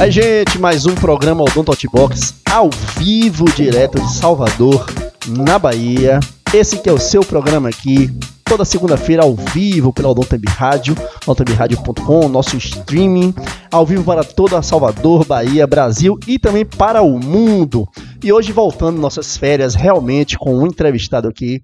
Aí, 0.00 0.10
gente, 0.10 0.58
mais 0.58 0.86
um 0.86 0.94
programa 0.94 1.42
Odonto 1.42 1.76
Box 1.92 2.36
ao 2.50 2.70
vivo, 2.96 3.44
direto 3.54 4.00
de 4.00 4.14
Salvador, 4.14 4.86
na 5.28 5.58
Bahia. 5.58 6.18
Esse 6.54 6.78
que 6.78 6.88
é 6.88 6.92
o 6.92 6.98
seu 6.98 7.22
programa 7.22 7.68
aqui, 7.68 8.10
toda 8.42 8.64
segunda-feira 8.64 9.24
ao 9.24 9.34
vivo 9.34 9.92
pela 9.92 10.08
Odontemb 10.08 10.42
Rádio, 10.48 10.96
odontembradio.com, 11.26 12.30
nosso 12.30 12.56
streaming, 12.56 13.34
ao 13.70 13.84
vivo 13.84 14.02
para 14.02 14.24
toda 14.24 14.62
Salvador, 14.62 15.26
Bahia, 15.26 15.66
Brasil 15.66 16.18
e 16.26 16.38
também 16.38 16.64
para 16.64 17.02
o 17.02 17.18
mundo. 17.18 17.86
E 18.24 18.32
hoje 18.32 18.52
voltando 18.52 18.98
nossas 18.98 19.36
férias, 19.36 19.74
realmente 19.74 20.38
com 20.38 20.60
um 20.60 20.66
entrevistado 20.66 21.28
aqui, 21.28 21.60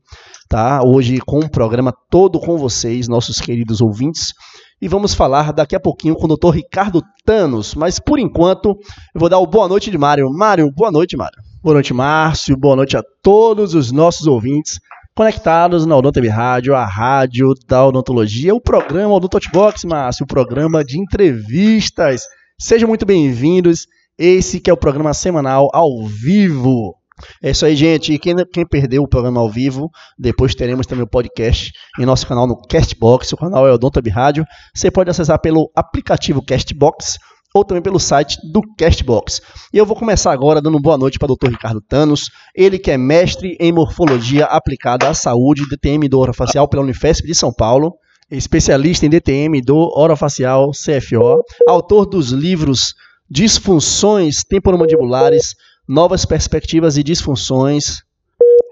tá? 0.46 0.82
Hoje 0.84 1.20
com 1.24 1.38
um 1.38 1.48
programa 1.48 1.90
todo 2.10 2.38
com 2.38 2.58
vocês, 2.58 3.08
nossos 3.08 3.40
queridos 3.40 3.80
ouvintes 3.80 4.34
e 4.80 4.88
vamos 4.88 5.14
falar 5.14 5.52
daqui 5.52 5.74
a 5.74 5.80
pouquinho 5.80 6.14
com 6.14 6.26
o 6.26 6.36
Dr. 6.36 6.50
Ricardo 6.56 7.02
Tanos. 7.24 7.74
Mas 7.74 7.98
por 7.98 8.18
enquanto, 8.18 8.78
eu 9.14 9.20
vou 9.20 9.28
dar 9.28 9.38
o 9.38 9.46
boa 9.46 9.68
noite 9.68 9.90
de 9.90 9.98
Mário. 9.98 10.30
Mário, 10.30 10.70
boa 10.70 10.90
noite, 10.90 11.16
Mário. 11.16 11.38
Boa 11.62 11.74
noite, 11.74 11.94
Márcio. 11.94 12.56
Boa 12.56 12.76
noite 12.76 12.96
a 12.96 13.02
todos 13.22 13.74
os 13.74 13.90
nossos 13.90 14.26
ouvintes 14.26 14.78
conectados 15.16 15.86
na 15.86 15.96
Odonto 15.96 16.20
Rádio, 16.28 16.74
a 16.74 16.84
rádio 16.84 17.54
da 17.66 17.86
odontologia, 17.86 18.54
o 18.54 18.60
programa 18.60 19.14
Odontotbox, 19.14 19.84
Márcio, 19.84 20.24
o 20.24 20.26
programa 20.26 20.84
de 20.84 21.00
entrevistas. 21.00 22.22
Sejam 22.58 22.86
muito 22.86 23.06
bem-vindos. 23.06 23.86
Esse 24.18 24.60
que 24.60 24.68
é 24.68 24.72
o 24.72 24.76
programa 24.76 25.14
semanal 25.14 25.70
ao 25.72 26.06
vivo 26.06 26.94
é 27.42 27.50
isso 27.50 27.64
aí, 27.64 27.74
gente. 27.74 28.12
E 28.12 28.18
quem, 28.18 28.34
quem 28.52 28.66
perdeu 28.66 29.02
o 29.02 29.08
programa 29.08 29.40
ao 29.40 29.50
vivo, 29.50 29.90
depois 30.18 30.54
teremos 30.54 30.86
também 30.86 31.04
o 31.04 31.08
podcast 31.08 31.72
em 31.98 32.06
nosso 32.06 32.26
canal 32.26 32.46
no 32.46 32.56
Castbox. 32.56 33.32
O 33.32 33.36
canal 33.36 33.66
é 33.66 33.72
o 33.72 33.78
Dontab 33.78 34.08
Rádio. 34.10 34.44
Você 34.74 34.90
pode 34.90 35.10
acessar 35.10 35.40
pelo 35.40 35.70
aplicativo 35.74 36.44
Castbox 36.44 37.18
ou 37.54 37.64
também 37.64 37.82
pelo 37.82 37.98
site 37.98 38.36
do 38.52 38.60
Castbox. 38.76 39.40
E 39.72 39.78
eu 39.78 39.86
vou 39.86 39.96
começar 39.96 40.30
agora 40.30 40.60
dando 40.60 40.78
boa 40.78 40.98
noite 40.98 41.18
para 41.18 41.32
o 41.32 41.36
Dr. 41.36 41.48
Ricardo 41.48 41.80
Tanos, 41.80 42.30
ele 42.54 42.78
que 42.78 42.90
é 42.90 42.98
mestre 42.98 43.56
em 43.58 43.72
morfologia 43.72 44.44
aplicada 44.44 45.08
à 45.08 45.14
saúde, 45.14 45.66
DTM 45.68 46.06
do 46.06 46.18
orofacial 46.18 46.68
pela 46.68 46.82
Unifesp 46.82 47.26
de 47.26 47.34
São 47.34 47.50
Paulo, 47.50 47.94
especialista 48.30 49.06
em 49.06 49.08
DTM 49.08 49.62
do 49.62 49.76
orofacial 49.96 50.70
CFO, 50.72 51.42
autor 51.66 52.04
dos 52.04 52.30
livros 52.30 52.94
Disfunções 53.28 54.44
temporomandibulares, 54.44 55.56
novas 55.88 56.24
perspectivas 56.24 56.96
e 56.96 57.02
disfunções 57.02 58.02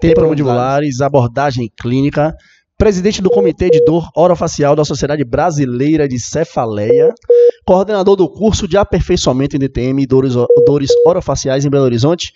temporomandibulares, 0.01 1.01
abordagem 1.01 1.71
clínica, 1.79 2.35
presidente 2.77 3.21
do 3.21 3.29
Comitê 3.29 3.69
de 3.69 3.83
Dor 3.85 4.09
Orofacial 4.15 4.75
da 4.75 4.83
Sociedade 4.83 5.23
Brasileira 5.23 6.07
de 6.07 6.19
Cefaleia, 6.19 7.13
coordenador 7.65 8.15
do 8.15 8.29
curso 8.29 8.67
de 8.67 8.77
aperfeiçoamento 8.77 9.55
em 9.55 9.59
DTM 9.59 10.03
e 10.03 10.05
dores, 10.05 10.33
dores 10.65 10.89
orofaciais 11.05 11.65
em 11.65 11.69
Belo 11.69 11.85
Horizonte 11.85 12.33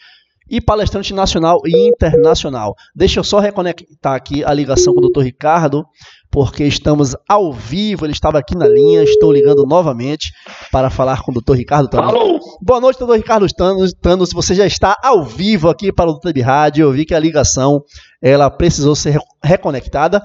e 0.50 0.59
palestrante 0.59 1.13
nacional 1.13 1.59
e 1.66 1.88
internacional. 1.88 2.73
Deixa 2.95 3.19
eu 3.19 3.23
só 3.23 3.39
reconectar 3.39 4.16
aqui 4.16 4.44
a 4.44 4.53
ligação 4.53 4.94
com 4.94 5.05
o 5.05 5.09
Dr. 5.09 5.22
Ricardo, 5.22 5.85
porque 6.31 6.63
estamos 6.63 7.16
ao 7.27 7.52
vivo, 7.52 8.05
ele 8.05 8.13
estava 8.13 8.38
aqui 8.38 8.55
na 8.55 8.67
linha, 8.67 9.03
estou 9.03 9.31
ligando 9.31 9.66
novamente 9.66 10.31
para 10.72 10.89
falar 10.89 11.22
com 11.23 11.31
o 11.31 11.41
Dr. 11.41 11.53
Ricardo 11.53 11.89
Tanos. 11.89 12.13
Alô! 12.13 12.39
Boa 12.61 12.80
noite, 12.80 13.03
Dr. 13.03 13.13
Ricardo 13.13 13.47
Tanos, 13.47 13.94
Tanos, 13.94 14.31
você 14.31 14.53
já 14.53 14.66
está 14.66 14.95
ao 15.03 15.25
vivo 15.25 15.69
aqui 15.69 15.91
para 15.91 16.09
o 16.09 16.19
Dr. 16.19 16.39
Rádio, 16.41 16.83
eu 16.83 16.91
vi 16.91 17.05
que 17.05 17.16
a 17.16 17.19
ligação 17.19 17.81
ela 18.22 18.50
precisou 18.50 18.95
ser 18.95 19.17
reconectada. 19.41 20.22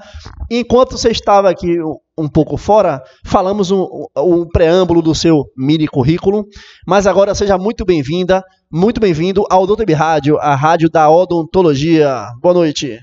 Enquanto 0.51 0.97
você 0.97 1.09
estava 1.09 1.49
aqui 1.49 1.77
um 2.17 2.29
pouco 2.29 2.55
fora, 2.55 3.01
falamos 3.25 3.71
um, 3.71 4.05
um 4.17 4.47
preâmbulo 4.47 5.01
do 5.01 5.15
seu 5.15 5.45
mini 5.57 5.87
currículo, 5.87 6.45
mas 6.85 7.07
agora 7.07 7.33
seja 7.33 7.57
muito 7.57 7.83
bem-vinda, 7.83 8.43
muito 8.71 8.99
bem-vindo 8.99 9.43
ao 9.49 9.65
Dr. 9.65 9.91
Rádio, 9.93 10.37
a 10.37 10.55
rádio 10.55 10.89
da 10.89 11.09
odontologia. 11.09 12.27
Boa 12.41 12.53
noite. 12.53 12.99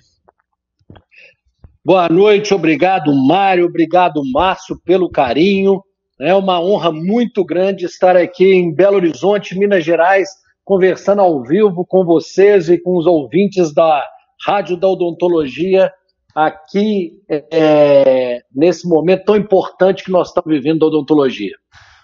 Boa 1.85 2.09
noite, 2.09 2.55
obrigado 2.55 3.13
Mário, 3.27 3.67
obrigado 3.67 4.23
Márcio 4.33 4.81
pelo 4.85 5.11
carinho. 5.11 5.83
É 6.21 6.33
uma 6.33 6.61
honra 6.61 6.93
muito 6.93 7.45
grande 7.45 7.87
estar 7.87 8.17
aqui 8.17 8.45
em 8.45 8.73
Belo 8.73 8.95
Horizonte, 8.95 9.59
Minas 9.59 9.85
Gerais, 9.85 10.29
conversando 10.65 11.23
ao 11.23 11.43
vivo 11.43 11.85
com 11.85 12.05
vocês 12.05 12.69
e 12.69 12.79
com 12.79 12.97
os 12.97 13.05
ouvintes 13.05 13.75
da 13.75 14.01
Rádio 14.47 14.77
da 14.77 14.87
Odontologia, 14.87 15.91
aqui 16.37 17.15
é, 17.29 18.43
nesse 18.55 18.87
momento 18.87 19.25
tão 19.25 19.37
importante 19.37 20.05
que 20.05 20.13
nós 20.13 20.29
estamos 20.29 20.55
vivendo 20.55 20.79
da 20.79 20.87
odontologia. 20.87 21.57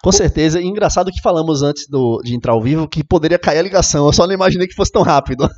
Com 0.03 0.11
certeza. 0.11 0.61
E 0.61 0.67
engraçado 0.67 1.13
que 1.13 1.23
falamos 1.23 1.63
antes 1.63 1.89
do, 1.89 2.21
de 2.25 2.35
entrar 2.35 2.53
ao 2.53 2.61
vivo 2.61 2.89
que 2.89 3.05
poderia 3.05 3.39
cair 3.39 3.59
a 3.59 3.63
ligação. 3.63 4.07
Eu 4.07 4.13
só 4.13 4.27
não 4.27 4.35
imaginei 4.35 4.67
que 4.67 4.75
fosse 4.75 4.91
tão 4.91 5.03
rápido. 5.03 5.49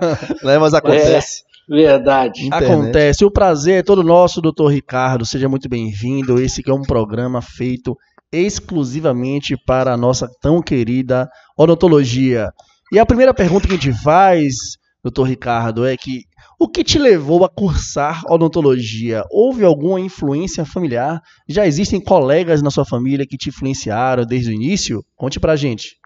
né? 0.44 0.58
Mas 0.58 0.74
acontece. 0.74 1.44
É. 1.46 1.49
Verdade. 1.70 2.46
Internet. 2.46 2.72
Acontece. 2.72 3.24
O 3.24 3.30
prazer 3.30 3.78
é 3.78 3.82
todo 3.82 4.02
nosso, 4.02 4.40
doutor 4.40 4.72
Ricardo. 4.72 5.24
Seja 5.24 5.48
muito 5.48 5.68
bem-vindo. 5.68 6.40
Esse 6.40 6.64
que 6.64 6.70
é 6.70 6.74
um 6.74 6.82
programa 6.82 7.40
feito 7.40 7.96
exclusivamente 8.32 9.56
para 9.56 9.92
a 9.92 9.96
nossa 9.96 10.28
tão 10.40 10.60
querida 10.60 11.28
odontologia. 11.56 12.50
E 12.92 12.98
a 12.98 13.06
primeira 13.06 13.32
pergunta 13.32 13.68
que 13.68 13.74
a 13.74 13.76
gente 13.76 13.92
faz, 14.02 14.54
doutor 15.00 15.24
Ricardo, 15.28 15.86
é 15.86 15.96
que 15.96 16.24
o 16.58 16.68
que 16.68 16.82
te 16.82 16.98
levou 16.98 17.44
a 17.44 17.48
cursar 17.48 18.24
odontologia? 18.28 19.22
Houve 19.30 19.64
alguma 19.64 20.00
influência 20.00 20.64
familiar? 20.64 21.20
Já 21.48 21.68
existem 21.68 22.00
colegas 22.00 22.62
na 22.62 22.70
sua 22.70 22.84
família 22.84 23.24
que 23.24 23.36
te 23.36 23.48
influenciaram 23.48 24.26
desde 24.26 24.50
o 24.50 24.54
início? 24.54 25.04
Conte 25.14 25.38
pra 25.38 25.54
gente. 25.54 26.00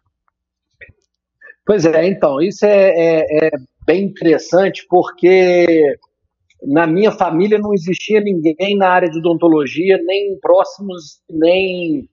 Pois 1.66 1.86
é, 1.86 2.06
então, 2.06 2.42
isso 2.42 2.66
é, 2.66 2.90
é, 2.90 3.46
é 3.46 3.50
bem 3.86 4.04
interessante, 4.04 4.86
porque 4.88 5.96
na 6.62 6.86
minha 6.86 7.12
família 7.12 7.58
não 7.58 7.74
existia 7.74 8.20
ninguém 8.20 8.76
na 8.76 8.88
área 8.88 9.10
de 9.10 9.18
odontologia, 9.18 9.98
nem 10.04 10.38
próximos, 10.40 11.20
nem 11.30 12.08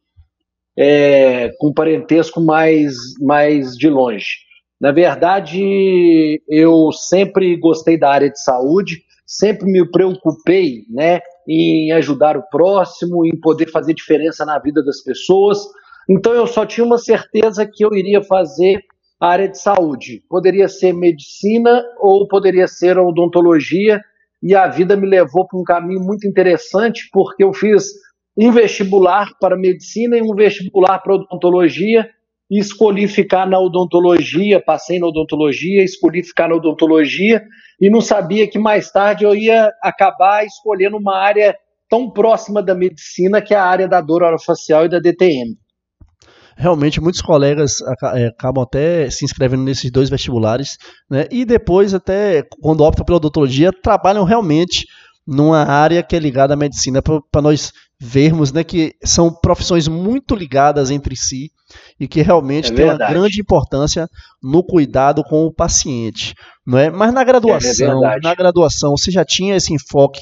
é, 0.78 1.52
com 1.58 1.74
parentesco 1.74 2.42
mais, 2.42 2.96
mais 3.22 3.76
de 3.78 3.90
longe. 3.90 4.38
Na 4.80 4.92
verdade, 4.92 6.42
eu 6.50 6.92
sempre 6.92 7.56
gostei 7.56 7.98
da 7.98 8.09
área 8.09 8.30
de 8.30 8.42
saúde, 8.42 9.03
sempre 9.26 9.72
me 9.72 9.90
preocupei 9.90 10.82
né, 10.90 11.22
em 11.48 11.92
ajudar 11.92 12.36
o 12.36 12.44
próximo, 12.50 13.26
em 13.26 13.40
poder 13.40 13.70
fazer 13.70 13.94
diferença 13.94 14.44
na 14.44 14.58
vida 14.59 14.84
das 14.84 15.02
pessoas. 15.03 15.59
Então, 16.09 16.34
eu 16.34 16.48
só 16.48 16.66
tinha 16.66 16.86
uma 16.86 16.98
certeza 16.98 17.66
que 17.66 17.86
eu 17.86 17.94
iria 17.94 18.24
fazer 18.24 18.80
área 19.22 19.48
de 19.48 19.59
saúde. 19.59 20.24
Poderia 20.28 20.68
ser 20.68 20.94
medicina 20.94 21.84
ou 22.00 22.28
poderia 22.28 22.68
ser 22.68 22.98
odontologia, 22.98 24.02
e 24.42 24.56
a 24.56 24.68
vida 24.68 24.98
me 24.98 25.08
levou 25.08 25.48
para 25.48 25.59
um 25.59 25.64
caminho 25.64 26.02
muito 26.02 26.28
interessante, 26.28 27.08
porque 27.14 27.44
eu 27.44 27.54
fiz 27.54 27.84
um 28.36 28.52
vestibular 28.52 29.30
para 29.40 29.56
medicina 29.56 30.18
e 30.18 30.22
um 30.22 30.34
vestibular 30.34 30.98
para 31.00 31.14
odontologia, 31.14 32.09
e 32.50 32.59
escolhi 32.59 33.08
ficar 33.08 33.48
na 33.48 33.59
odontologia, 33.59 34.59
passei 34.59 35.00
na 35.00 35.08
odontologia, 35.08 35.84
escolhi 35.84 36.24
ficar 36.24 36.50
na 36.50 36.56
odontologia, 36.56 37.44
e 37.80 37.90
não 37.90 38.02
sabia 38.02 38.50
que 38.50 38.58
mais 38.58 38.92
tarde 38.92 39.24
eu 39.24 39.36
ia 39.36 39.72
acabar 39.84 40.44
escolhendo 40.44 40.98
uma 40.98 41.18
área 41.18 41.56
tão 41.88 42.09
próxima 42.09 42.62
da 42.62 42.74
medicina, 42.74 43.42
que 43.42 43.53
é 43.53 43.58
a 43.58 43.66
área 43.66 43.88
da 43.88 44.02
dor 44.02 44.24
orofacial 44.24 44.86
e 44.86 44.90
da 44.90 45.00
DTM 45.00 45.56
realmente 46.56 47.02
muitos 47.02 47.22
colegas 47.22 47.76
é, 48.14 48.28
acabam 48.28 48.64
até 48.64 49.10
se 49.10 49.26
inscrevendo 49.26 49.64
nesses 49.64 49.92
dois 49.92 50.10
vestibulares, 50.10 50.78
né? 51.10 51.26
E 51.32 51.46
depois 51.46 51.94
até 51.94 52.44
quando 52.62 52.82
optam 52.82 53.06
pela 53.06 53.18
odontologia, 53.18 53.72
trabalham 53.72 54.24
realmente 54.24 54.86
numa 55.26 55.64
área 55.64 56.04
que 56.04 56.16
é 56.16 56.20
ligada 56.20 56.54
à 56.54 56.58
medicina 56.58 57.02
para 57.02 57.42
nós 57.42 57.72
vermos, 58.00 58.52
né, 58.52 58.64
que 58.64 58.96
são 59.04 59.32
profissões 59.32 59.88
muito 59.88 60.34
ligadas 60.34 60.90
entre 60.90 61.16
si 61.16 61.52
e 62.00 62.08
que 62.08 62.22
realmente 62.22 62.72
é 62.72 62.76
têm 62.76 62.86
uma 62.86 62.97
grande 62.97 63.40
importância 63.40 64.09
no 64.42 64.64
cuidado 64.64 65.24
com 65.24 65.46
o 65.46 65.54
paciente, 65.54 66.34
não 66.66 66.80
é? 66.80 66.90
Mas 66.90 67.14
na 67.14 67.24
graduação, 67.24 68.06
é 68.06 68.20
na 68.20 68.34
graduação, 68.34 68.97
você 68.97 69.12
já 69.12 69.24
tinha 69.24 69.56
esse 69.56 69.74
enfoque 69.74 70.20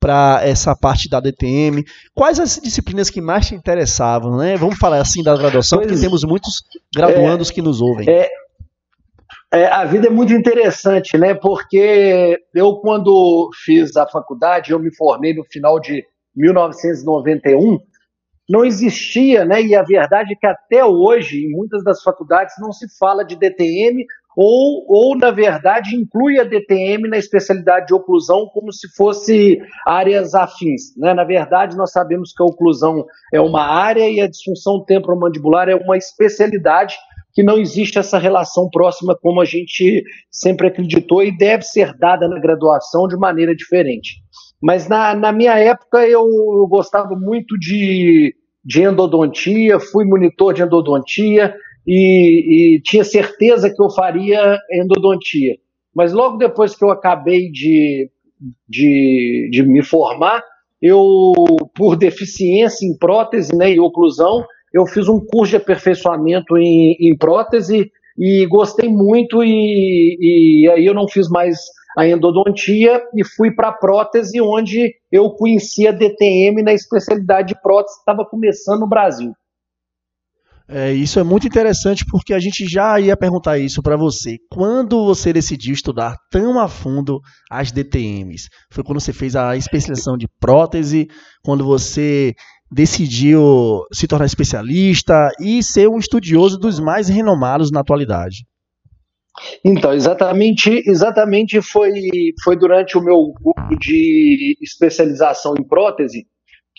para 0.00 0.40
essa 0.42 0.74
parte 0.74 1.08
da 1.08 1.20
DTM? 1.20 1.84
Quais 2.14 2.40
as 2.40 2.58
disciplinas 2.58 3.10
que 3.10 3.20
mais 3.20 3.46
te 3.46 3.54
interessavam, 3.54 4.38
né? 4.38 4.56
Vamos 4.56 4.78
falar 4.78 4.98
assim 4.98 5.22
da 5.22 5.36
graduação, 5.36 5.78
pois, 5.78 5.90
porque 5.90 6.02
temos 6.02 6.24
muitos 6.24 6.62
graduandos 6.94 7.50
é, 7.50 7.52
que 7.52 7.62
nos 7.62 7.82
ouvem. 7.82 8.08
É, 8.08 8.28
é, 9.52 9.66
a 9.66 9.84
vida 9.84 10.06
é 10.06 10.10
muito 10.10 10.32
interessante, 10.32 11.18
né? 11.18 11.34
Porque 11.34 12.40
eu, 12.54 12.76
quando 12.76 13.50
fiz 13.64 13.96
a 13.96 14.06
faculdade, 14.06 14.72
eu 14.72 14.78
me 14.78 14.94
formei 14.96 15.34
no 15.34 15.44
final 15.44 15.78
de 15.78 16.04
1991 16.34 17.78
não 18.50 18.64
existia, 18.64 19.44
né? 19.44 19.62
E 19.62 19.76
a 19.76 19.82
verdade 19.84 20.32
é 20.32 20.36
que 20.36 20.46
até 20.46 20.84
hoje, 20.84 21.46
em 21.46 21.50
muitas 21.50 21.84
das 21.84 22.02
faculdades, 22.02 22.56
não 22.58 22.72
se 22.72 22.86
fala 22.98 23.24
de 23.24 23.36
DTM 23.36 24.04
ou, 24.42 24.86
ou 24.88 25.18
na 25.18 25.30
verdade, 25.30 25.94
inclui 25.94 26.40
a 26.40 26.44
DTM 26.44 27.06
na 27.10 27.18
especialidade 27.18 27.88
de 27.88 27.94
oclusão 27.94 28.46
como 28.54 28.72
se 28.72 28.88
fosse 28.96 29.58
áreas 29.86 30.34
afins. 30.34 30.96
Né? 30.96 31.12
Na 31.12 31.24
verdade, 31.24 31.76
nós 31.76 31.92
sabemos 31.92 32.32
que 32.32 32.42
a 32.42 32.46
oclusão 32.46 33.04
é 33.34 33.38
uma 33.38 33.60
área 33.62 34.08
e 34.08 34.18
a 34.18 34.26
disfunção 34.26 34.82
temporomandibular 34.82 35.68
é 35.68 35.74
uma 35.74 35.98
especialidade 35.98 36.96
que 37.34 37.42
não 37.42 37.58
existe 37.58 37.98
essa 37.98 38.16
relação 38.16 38.70
próxima 38.70 39.14
como 39.14 39.42
a 39.42 39.44
gente 39.44 40.02
sempre 40.30 40.68
acreditou 40.68 41.22
e 41.22 41.36
deve 41.36 41.62
ser 41.64 41.92
dada 41.98 42.26
na 42.26 42.40
graduação 42.40 43.06
de 43.06 43.18
maneira 43.18 43.54
diferente. 43.54 44.22
Mas 44.62 44.88
na, 44.88 45.14
na 45.14 45.32
minha 45.32 45.58
época 45.58 45.98
eu, 46.08 46.22
eu 46.22 46.66
gostava 46.66 47.14
muito 47.14 47.58
de, 47.58 48.34
de 48.64 48.84
endodontia, 48.84 49.78
fui 49.78 50.06
monitor 50.06 50.54
de 50.54 50.62
endodontia, 50.62 51.54
e, 51.86 52.76
e 52.76 52.82
tinha 52.82 53.04
certeza 53.04 53.70
que 53.70 53.82
eu 53.82 53.90
faria 53.90 54.58
endodontia. 54.72 55.56
Mas 55.94 56.12
logo 56.12 56.36
depois 56.36 56.76
que 56.76 56.84
eu 56.84 56.90
acabei 56.90 57.50
de, 57.50 58.10
de, 58.68 59.48
de 59.50 59.62
me 59.62 59.82
formar, 59.82 60.42
eu, 60.80 61.32
por 61.74 61.96
deficiência 61.96 62.86
em 62.86 62.96
prótese 62.96 63.54
né, 63.54 63.72
e 63.72 63.80
oclusão, 63.80 64.44
eu 64.72 64.86
fiz 64.86 65.08
um 65.08 65.20
curso 65.20 65.50
de 65.50 65.56
aperfeiçoamento 65.56 66.56
em, 66.56 66.96
em 67.00 67.16
prótese 67.16 67.90
e 68.16 68.46
gostei 68.46 68.88
muito 68.88 69.42
e, 69.42 70.16
e 70.20 70.70
aí 70.70 70.86
eu 70.86 70.94
não 70.94 71.08
fiz 71.08 71.28
mais 71.28 71.58
a 71.98 72.06
endodontia 72.06 73.02
e 73.14 73.24
fui 73.24 73.50
para 73.50 73.68
a 73.68 73.72
prótese, 73.72 74.40
onde 74.40 74.94
eu 75.10 75.30
conhecia 75.30 75.92
DTM 75.92 76.62
na 76.62 76.72
especialidade 76.72 77.48
de 77.48 77.60
prótese 77.60 77.96
que 77.96 78.00
estava 78.00 78.24
começando 78.24 78.80
no 78.80 78.88
Brasil. 78.88 79.32
É, 80.72 80.92
isso 80.92 81.18
é 81.18 81.24
muito 81.24 81.48
interessante 81.48 82.04
porque 82.08 82.32
a 82.32 82.38
gente 82.38 82.64
já 82.64 83.00
ia 83.00 83.16
perguntar 83.16 83.58
isso 83.58 83.82
para 83.82 83.96
você. 83.96 84.36
Quando 84.48 85.04
você 85.04 85.32
decidiu 85.32 85.74
estudar 85.74 86.14
tão 86.30 86.60
a 86.60 86.68
fundo 86.68 87.20
as 87.50 87.72
DTMs? 87.72 88.48
Foi 88.72 88.84
quando 88.84 89.00
você 89.00 89.12
fez 89.12 89.34
a 89.34 89.56
especialização 89.56 90.16
de 90.16 90.28
prótese, 90.38 91.08
quando 91.42 91.64
você 91.64 92.34
decidiu 92.70 93.82
se 93.92 94.06
tornar 94.06 94.26
especialista 94.26 95.30
e 95.40 95.60
ser 95.60 95.88
um 95.88 95.98
estudioso 95.98 96.56
dos 96.56 96.78
mais 96.78 97.08
renomados 97.08 97.72
na 97.72 97.80
atualidade? 97.80 98.46
Então, 99.64 99.92
exatamente, 99.92 100.70
exatamente 100.86 101.60
foi, 101.60 101.90
foi 102.44 102.56
durante 102.56 102.96
o 102.96 103.02
meu 103.02 103.32
curso 103.42 103.76
de 103.76 104.56
especialização 104.62 105.54
em 105.58 105.66
prótese 105.66 106.26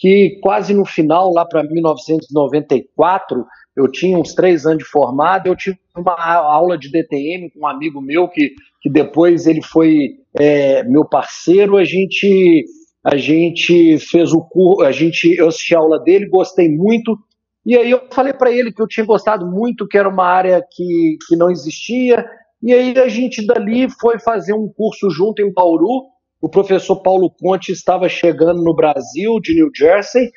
que 0.02 0.40
quase 0.42 0.74
no 0.74 0.84
final, 0.84 1.32
lá 1.32 1.46
para 1.46 1.64
1994, 1.64 3.46
eu 3.76 3.90
tinha 3.90 4.18
uns 4.18 4.34
três 4.34 4.66
anos 4.66 4.80
de 4.80 4.90
formado, 4.90 5.48
eu 5.48 5.56
tive 5.56 5.78
uma 5.96 6.14
aula 6.14 6.78
de 6.78 6.92
DTM 6.92 7.50
com 7.52 7.62
um 7.62 7.68
amigo 7.68 8.02
meu 8.02 8.28
que, 8.28 8.52
que 8.82 8.90
depois 8.90 9.48
ele 9.48 9.62
foi 9.62 10.18
é, 10.40 10.84
meu 10.84 11.06
parceiro, 11.06 11.78
a 11.78 11.84
gente 11.84 12.66
a 13.04 13.18
gente 13.18 13.98
fez 13.98 14.32
o 14.32 14.42
curso, 14.42 14.84
a 14.84 14.92
gente 14.92 15.36
eu 15.36 15.48
assisti 15.48 15.74
a 15.74 15.80
aula 15.80 16.00
dele, 16.00 16.30
gostei 16.30 16.70
muito, 16.70 17.18
e 17.66 17.76
aí 17.76 17.90
eu 17.90 18.02
falei 18.12 18.34
para 18.34 18.52
ele 18.52 18.72
que 18.72 18.82
eu 18.82 18.88
tinha 18.88 19.06
gostado 19.06 19.46
muito, 19.50 19.88
que 19.88 19.98
era 19.98 20.08
uma 20.08 20.26
área 20.26 20.64
que, 20.72 21.18
que 21.28 21.36
não 21.36 21.50
existia, 21.50 22.24
e 22.62 22.72
aí 22.72 22.94
a 22.98 23.08
gente 23.08 23.46
dali 23.46 23.90
foi 24.00 24.20
fazer 24.20 24.54
um 24.54 24.68
curso 24.68 25.10
junto 25.10 25.42
em 25.42 25.52
Bauru, 25.52 26.12
o 26.40 26.50
professor 26.50 27.02
Paulo 27.02 27.32
Conte 27.40 27.72
estava 27.72 28.08
chegando 28.08 28.64
no 28.64 28.76
Brasil, 28.76 29.40
de 29.40 29.56
New 29.56 29.70
Jersey, 29.76 30.30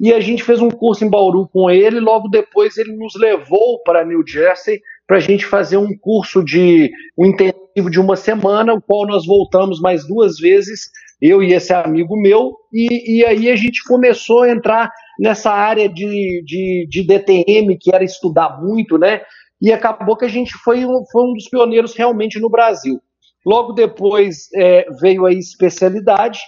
e 0.00 0.12
a 0.12 0.20
gente 0.20 0.44
fez 0.44 0.60
um 0.60 0.70
curso 0.70 1.04
em 1.04 1.10
Bauru 1.10 1.48
com 1.48 1.68
ele. 1.70 1.98
Logo 1.98 2.28
depois, 2.28 2.76
ele 2.76 2.96
nos 2.96 3.14
levou 3.16 3.82
para 3.82 4.04
New 4.04 4.22
Jersey 4.26 4.80
para 5.06 5.16
a 5.16 5.20
gente 5.20 5.44
fazer 5.44 5.76
um 5.76 5.96
curso 5.98 6.44
de 6.44 6.90
um 7.16 7.26
intensivo 7.26 7.90
de 7.90 7.98
uma 7.98 8.14
semana, 8.14 8.74
o 8.74 8.82
qual 8.82 9.06
nós 9.06 9.26
voltamos 9.26 9.80
mais 9.80 10.06
duas 10.06 10.38
vezes, 10.38 10.90
eu 11.20 11.42
e 11.42 11.52
esse 11.52 11.72
amigo 11.72 12.14
meu, 12.16 12.52
e, 12.72 13.18
e 13.18 13.24
aí 13.24 13.50
a 13.50 13.56
gente 13.56 13.82
começou 13.84 14.42
a 14.42 14.50
entrar 14.50 14.90
nessa 15.18 15.50
área 15.50 15.88
de, 15.88 16.42
de, 16.44 16.86
de 16.88 17.06
DTM, 17.06 17.76
que 17.78 17.92
era 17.92 18.04
estudar 18.04 18.60
muito, 18.60 18.98
né? 18.98 19.22
E 19.60 19.72
acabou 19.72 20.16
que 20.16 20.24
a 20.24 20.28
gente 20.28 20.52
foi 20.62 20.84
um, 20.84 21.04
foi 21.10 21.22
um 21.22 21.32
dos 21.32 21.48
pioneiros 21.48 21.94
realmente 21.96 22.38
no 22.38 22.48
Brasil. 22.48 23.00
Logo 23.44 23.72
depois 23.72 24.48
é, 24.54 24.86
veio 25.00 25.24
a 25.24 25.32
especialidade, 25.32 26.38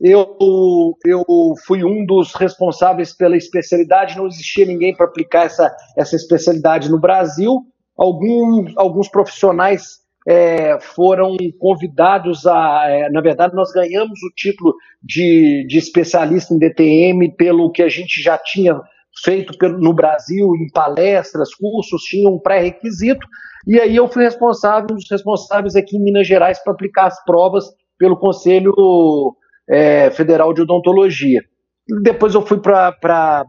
eu, 0.00 0.96
eu 1.04 1.24
fui 1.66 1.84
um 1.84 2.06
dos 2.06 2.34
responsáveis 2.34 3.12
pela 3.14 3.36
especialidade, 3.36 4.16
não 4.16 4.26
existia 4.26 4.64
ninguém 4.64 4.94
para 4.96 5.06
aplicar 5.06 5.44
essa, 5.44 5.74
essa 5.96 6.16
especialidade 6.16 6.90
no 6.90 6.98
Brasil. 6.98 7.60
Alguns, 7.96 8.72
alguns 8.78 9.08
profissionais 9.08 10.00
é, 10.26 10.80
foram 10.80 11.36
convidados 11.58 12.46
a. 12.46 12.84
É, 12.88 13.10
na 13.10 13.20
verdade, 13.20 13.54
nós 13.54 13.70
ganhamos 13.72 14.18
o 14.22 14.34
título 14.34 14.74
de, 15.02 15.66
de 15.68 15.76
especialista 15.76 16.54
em 16.54 16.58
DTM 16.58 17.36
pelo 17.36 17.70
que 17.70 17.82
a 17.82 17.88
gente 17.88 18.22
já 18.22 18.38
tinha 18.38 18.80
feito 19.22 19.52
no 19.78 19.92
Brasil, 19.92 20.54
em 20.56 20.70
palestras, 20.72 21.54
cursos, 21.54 22.02
tinha 22.04 22.30
um 22.30 22.38
pré-requisito. 22.38 23.26
E 23.66 23.78
aí 23.78 23.96
eu 23.96 24.08
fui 24.08 24.24
responsável, 24.24 24.88
um 24.92 24.94
dos 24.94 25.10
responsáveis 25.10 25.76
aqui 25.76 25.96
em 25.96 26.02
Minas 26.02 26.26
Gerais 26.26 26.58
para 26.62 26.72
aplicar 26.72 27.06
as 27.06 27.22
provas 27.24 27.66
pelo 27.98 28.16
Conselho 28.16 28.72
é, 29.70 30.10
Federal 30.10 30.52
de 30.52 30.62
Odontologia. 30.62 31.40
Depois 32.02 32.34
eu 32.34 32.42
fui 32.42 32.58
para 32.58 33.46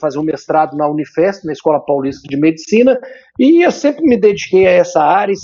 fazer 0.00 0.18
um 0.18 0.24
mestrado 0.24 0.76
na 0.76 0.88
Unifesp, 0.88 1.46
na 1.46 1.52
Escola 1.52 1.84
Paulista 1.84 2.26
de 2.28 2.36
Medicina, 2.36 2.98
e 3.38 3.62
eu 3.62 3.70
sempre 3.70 4.04
me 4.04 4.18
dediquei 4.18 4.66
a 4.66 4.72
essa 4.72 5.02
área 5.02 5.34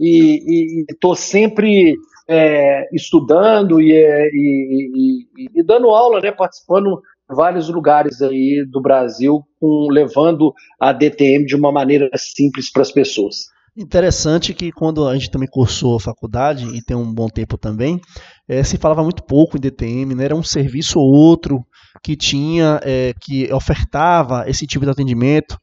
e 0.00 0.84
estou 0.90 1.14
sempre 1.14 1.94
é, 2.28 2.86
estudando 2.92 3.80
e, 3.80 3.92
e, 3.92 5.24
e, 5.36 5.60
e, 5.60 5.62
dando 5.62 5.88
aula, 5.88 6.20
né, 6.20 6.30
participando 6.30 7.00
em 7.30 7.34
vários 7.34 7.68
lugares 7.68 8.22
aí 8.22 8.64
do 8.70 8.80
Brasil, 8.80 9.42
com, 9.60 9.88
levando 9.90 10.52
a 10.80 10.92
DTM 10.92 11.44
de 11.44 11.56
uma 11.56 11.72
maneira 11.72 12.08
simples 12.16 12.70
para 12.70 12.82
as 12.82 12.92
pessoas. 12.92 13.48
Interessante 13.78 14.52
que 14.52 14.72
quando 14.72 15.06
a 15.06 15.14
gente 15.14 15.30
também 15.30 15.48
cursou 15.48 15.94
a 15.94 16.00
faculdade, 16.00 16.66
e 16.76 16.82
tem 16.82 16.96
um 16.96 17.14
bom 17.14 17.28
tempo 17.28 17.56
também, 17.56 18.00
é, 18.48 18.60
se 18.64 18.76
falava 18.76 19.04
muito 19.04 19.22
pouco 19.22 19.56
em 19.56 19.60
DTM, 19.60 20.16
né? 20.16 20.24
era 20.24 20.34
um 20.34 20.42
serviço 20.42 20.98
ou 20.98 21.08
outro 21.08 21.64
que 22.02 22.16
tinha, 22.16 22.80
é, 22.82 23.14
que 23.20 23.52
ofertava 23.52 24.50
esse 24.50 24.66
tipo 24.66 24.84
de 24.84 24.90
atendimento, 24.90 25.56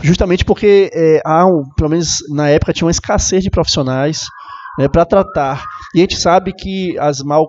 justamente 0.00 0.46
porque 0.46 0.90
é, 0.94 1.20
há, 1.26 1.44
pelo 1.76 1.90
menos 1.90 2.16
na 2.30 2.48
época, 2.48 2.72
tinha 2.72 2.86
uma 2.86 2.90
escassez 2.90 3.44
de 3.44 3.50
profissionais 3.50 4.24
né, 4.78 4.88
para 4.88 5.04
tratar. 5.04 5.62
E 5.94 5.98
a 5.98 6.00
gente 6.00 6.16
sabe 6.16 6.54
que 6.54 6.98
as 6.98 7.20
mal 7.20 7.46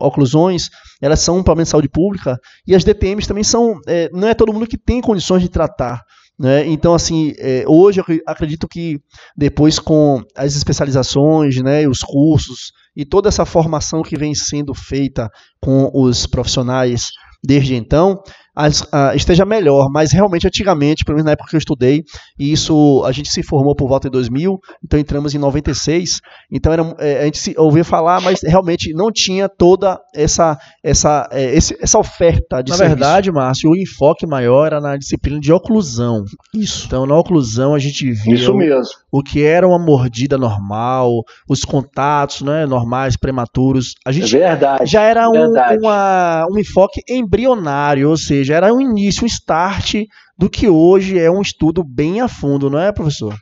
oclusões, 0.00 0.70
elas 1.00 1.20
são 1.20 1.38
um 1.38 1.42
problema 1.44 1.62
de 1.62 1.70
saúde 1.70 1.88
pública, 1.88 2.36
e 2.66 2.74
as 2.74 2.82
DTMs 2.82 3.28
também 3.28 3.44
são, 3.44 3.76
não 4.12 4.26
é 4.26 4.34
todo 4.34 4.52
mundo 4.52 4.66
que 4.66 4.78
tem 4.78 5.00
condições 5.00 5.40
de 5.40 5.48
tratar. 5.48 6.02
Né? 6.42 6.66
Então, 6.66 6.92
assim, 6.92 7.32
é, 7.38 7.62
hoje 7.68 8.00
eu 8.00 8.04
acredito 8.26 8.66
que 8.66 9.00
depois 9.36 9.78
com 9.78 10.24
as 10.36 10.56
especializações, 10.56 11.62
né, 11.62 11.86
os 11.86 12.00
cursos 12.00 12.72
e 12.96 13.04
toda 13.04 13.28
essa 13.28 13.46
formação 13.46 14.02
que 14.02 14.18
vem 14.18 14.34
sendo 14.34 14.74
feita 14.74 15.30
com 15.60 15.88
os 15.94 16.26
profissionais 16.26 17.10
desde 17.44 17.76
então, 17.76 18.20
as, 18.54 18.86
a, 18.92 19.14
esteja 19.14 19.44
melhor, 19.44 19.88
mas 19.90 20.12
realmente 20.12 20.46
antigamente, 20.46 21.04
pelo 21.04 21.16
menos 21.16 21.26
na 21.26 21.32
época 21.32 21.50
que 21.50 21.56
eu 21.56 21.58
estudei, 21.58 22.04
e 22.38 22.52
isso 22.52 23.02
a 23.04 23.12
gente 23.12 23.30
se 23.30 23.42
formou 23.42 23.74
por 23.74 23.88
volta 23.88 24.08
de 24.08 24.12
2000, 24.12 24.58
então 24.84 24.98
entramos 24.98 25.34
em 25.34 25.38
96, 25.38 26.20
então 26.50 26.72
era, 26.72 26.94
é, 26.98 27.22
a 27.22 27.24
gente 27.24 27.38
se, 27.38 27.54
ouvia 27.58 27.84
falar, 27.84 28.20
mas 28.20 28.42
realmente 28.42 28.92
não 28.92 29.10
tinha 29.10 29.48
toda 29.48 29.98
essa 30.14 30.58
essa 30.82 31.28
é, 31.32 31.54
esse, 31.54 31.76
essa 31.80 31.98
oferta 31.98 32.62
de 32.62 32.70
Na 32.70 32.76
serviço. 32.76 32.96
verdade, 32.98 33.32
Márcio, 33.32 33.70
o 33.70 33.76
enfoque 33.76 34.26
maior 34.26 34.66
era 34.66 34.80
na 34.80 34.96
disciplina 34.96 35.40
de 35.40 35.52
oclusão. 35.52 36.24
Isso. 36.54 36.86
Então, 36.86 37.06
na 37.06 37.16
oclusão 37.16 37.74
a 37.74 37.78
gente 37.78 38.10
via 38.10 38.34
Isso 38.34 38.54
mesmo. 38.54 38.92
O, 39.10 39.20
o 39.20 39.22
que 39.22 39.42
era 39.42 39.66
uma 39.66 39.78
mordida 39.78 40.36
normal, 40.36 41.22
os 41.48 41.64
contatos 41.64 42.42
né, 42.42 42.66
normais, 42.66 43.16
prematuros. 43.16 43.94
A 44.04 44.12
gente 44.12 44.36
é 44.36 44.48
verdade, 44.50 44.90
já 44.90 45.02
era 45.02 45.28
um, 45.28 45.32
verdade. 45.32 45.78
uma, 45.78 46.46
um 46.50 46.58
enfoque 46.58 47.00
embrionário, 47.08 48.08
ou 48.10 48.16
seja, 48.16 48.41
seja, 48.42 48.54
era 48.54 48.72
um 48.72 48.80
início, 48.80 49.24
um 49.24 49.26
start 49.26 49.94
do 50.36 50.50
que 50.50 50.68
hoje 50.68 51.18
é 51.18 51.30
um 51.30 51.40
estudo 51.40 51.84
bem 51.84 52.20
a 52.20 52.28
fundo, 52.28 52.68
não 52.68 52.78
é, 52.78 52.92
professor? 52.92 53.34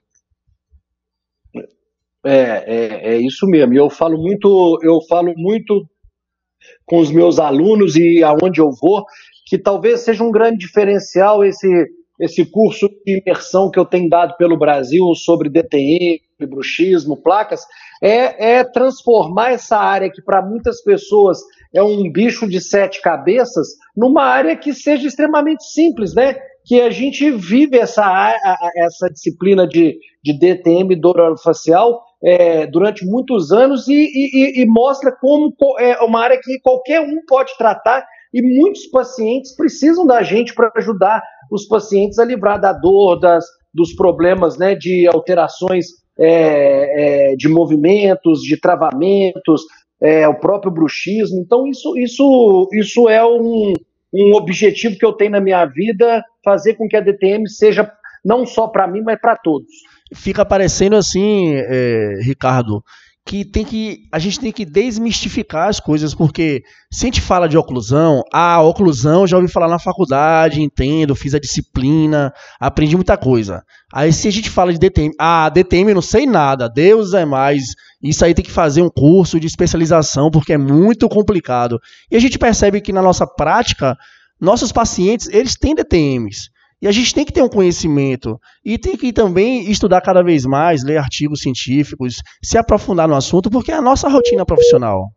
É, 2.24 2.32
é, 2.32 3.14
é 3.14 3.18
isso 3.18 3.46
mesmo. 3.46 3.74
Eu 3.74 3.88
falo 3.88 4.18
muito, 4.18 4.78
eu 4.82 5.00
falo 5.08 5.32
muito 5.36 5.86
com 6.84 6.98
os 6.98 7.10
meus 7.10 7.38
alunos 7.38 7.96
e 7.96 8.22
aonde 8.22 8.60
eu 8.60 8.70
vou, 8.80 9.04
que 9.46 9.58
talvez 9.58 10.00
seja 10.00 10.22
um 10.22 10.30
grande 10.30 10.58
diferencial 10.58 11.42
esse 11.42 11.66
esse 12.20 12.44
curso 12.44 12.88
de 13.04 13.18
imersão 13.18 13.70
que 13.70 13.78
eu 13.78 13.84
tenho 13.86 14.08
dado 14.08 14.36
pelo 14.36 14.58
Brasil 14.58 15.14
sobre 15.14 15.48
DTM, 15.48 16.20
bruxismo, 16.48 17.16
placas, 17.16 17.62
é, 18.02 18.58
é 18.58 18.64
transformar 18.64 19.52
essa 19.52 19.76
área 19.78 20.10
que 20.10 20.22
para 20.22 20.42
muitas 20.42 20.82
pessoas 20.82 21.38
é 21.74 21.82
um 21.82 22.10
bicho 22.10 22.48
de 22.48 22.60
sete 22.60 23.00
cabeças 23.00 23.68
numa 23.96 24.24
área 24.24 24.56
que 24.56 24.74
seja 24.74 25.06
extremamente 25.06 25.64
simples, 25.64 26.14
né? 26.14 26.36
Que 26.64 26.80
a 26.80 26.90
gente 26.90 27.30
vive 27.30 27.78
essa, 27.78 28.34
essa 28.76 29.08
disciplina 29.10 29.66
de, 29.66 29.98
de 30.22 30.38
DTM, 30.38 30.94
dor 30.96 31.38
facial, 31.38 32.02
é, 32.22 32.66
durante 32.66 33.04
muitos 33.06 33.50
anos 33.50 33.88
e, 33.88 33.94
e, 33.94 34.62
e, 34.62 34.66
mostra 34.66 35.10
como 35.10 35.54
é 35.78 35.98
uma 36.02 36.20
área 36.20 36.38
que 36.38 36.60
qualquer 36.60 37.00
um 37.00 37.24
pode 37.26 37.56
tratar 37.56 38.04
e 38.32 38.42
muitos 38.42 38.86
pacientes 38.88 39.56
precisam 39.56 40.06
da 40.06 40.22
gente 40.22 40.54
para 40.54 40.70
ajudar 40.76 41.22
os 41.50 41.66
pacientes 41.66 42.18
a 42.18 42.24
livrar 42.24 42.60
da 42.60 42.72
dor, 42.72 43.18
das, 43.18 43.44
dos 43.72 43.94
problemas 43.94 44.56
né, 44.58 44.74
de 44.74 45.08
alterações 45.12 45.86
é, 46.18 47.32
é, 47.32 47.36
de 47.36 47.48
movimentos, 47.48 48.40
de 48.42 48.58
travamentos, 48.58 49.62
é, 50.00 50.28
o 50.28 50.38
próprio 50.38 50.72
bruxismo. 50.72 51.40
Então, 51.40 51.66
isso, 51.66 51.96
isso, 51.96 52.68
isso 52.72 53.08
é 53.08 53.24
um, 53.24 53.72
um 54.12 54.34
objetivo 54.34 54.96
que 54.96 55.04
eu 55.04 55.12
tenho 55.12 55.32
na 55.32 55.40
minha 55.40 55.64
vida, 55.66 56.22
fazer 56.44 56.74
com 56.74 56.88
que 56.88 56.96
a 56.96 57.00
DTM 57.00 57.48
seja 57.48 57.90
não 58.24 58.44
só 58.44 58.68
para 58.68 58.86
mim, 58.86 59.00
mas 59.02 59.20
para 59.20 59.36
todos. 59.36 59.68
Fica 60.14 60.44
parecendo 60.44 60.96
assim, 60.96 61.54
é, 61.54 62.20
Ricardo, 62.22 62.82
que 63.30 63.44
tem 63.44 63.64
que 63.64 64.08
a 64.10 64.18
gente 64.18 64.40
tem 64.40 64.50
que 64.50 64.64
desmistificar 64.64 65.68
as 65.68 65.78
coisas, 65.78 66.12
porque 66.12 66.64
se 66.92 67.04
a 67.04 67.06
gente 67.06 67.20
fala 67.20 67.48
de 67.48 67.56
oclusão, 67.56 68.24
ah, 68.32 68.60
oclusão 68.60 69.24
já 69.24 69.36
ouvi 69.36 69.46
falar 69.46 69.68
na 69.68 69.78
faculdade, 69.78 70.60
entendo, 70.60 71.14
fiz 71.14 71.32
a 71.32 71.38
disciplina, 71.38 72.34
aprendi 72.58 72.96
muita 72.96 73.16
coisa. 73.16 73.62
Aí 73.94 74.12
se 74.12 74.26
a 74.26 74.32
gente 74.32 74.50
fala 74.50 74.72
de 74.72 74.80
DTM, 74.80 75.14
ah, 75.16 75.48
DTM 75.48 75.94
não 75.94 76.02
sei 76.02 76.26
nada, 76.26 76.68
Deus 76.68 77.14
é 77.14 77.24
mais, 77.24 77.66
isso 78.02 78.24
aí 78.24 78.34
tem 78.34 78.44
que 78.44 78.50
fazer 78.50 78.82
um 78.82 78.90
curso 78.90 79.38
de 79.38 79.46
especialização 79.46 80.28
porque 80.28 80.54
é 80.54 80.58
muito 80.58 81.08
complicado. 81.08 81.78
E 82.10 82.16
a 82.16 82.20
gente 82.20 82.36
percebe 82.36 82.80
que 82.80 82.92
na 82.92 83.00
nossa 83.00 83.28
prática, 83.28 83.96
nossos 84.40 84.72
pacientes, 84.72 85.28
eles 85.28 85.54
têm 85.54 85.76
DTMs. 85.76 86.50
E 86.82 86.88
a 86.88 86.92
gente 86.92 87.14
tem 87.14 87.24
que 87.24 87.32
ter 87.32 87.42
um 87.42 87.48
conhecimento 87.48 88.40
e 88.64 88.78
tem 88.78 88.96
que 88.96 89.12
também 89.12 89.70
estudar 89.70 90.00
cada 90.00 90.22
vez 90.22 90.46
mais, 90.46 90.82
ler 90.82 90.96
artigos 90.96 91.40
científicos, 91.40 92.22
se 92.42 92.56
aprofundar 92.56 93.06
no 93.06 93.14
assunto, 93.14 93.50
porque 93.50 93.70
é 93.70 93.74
a 93.74 93.82
nossa 93.82 94.08
rotina 94.08 94.46
profissional. 94.46 95.12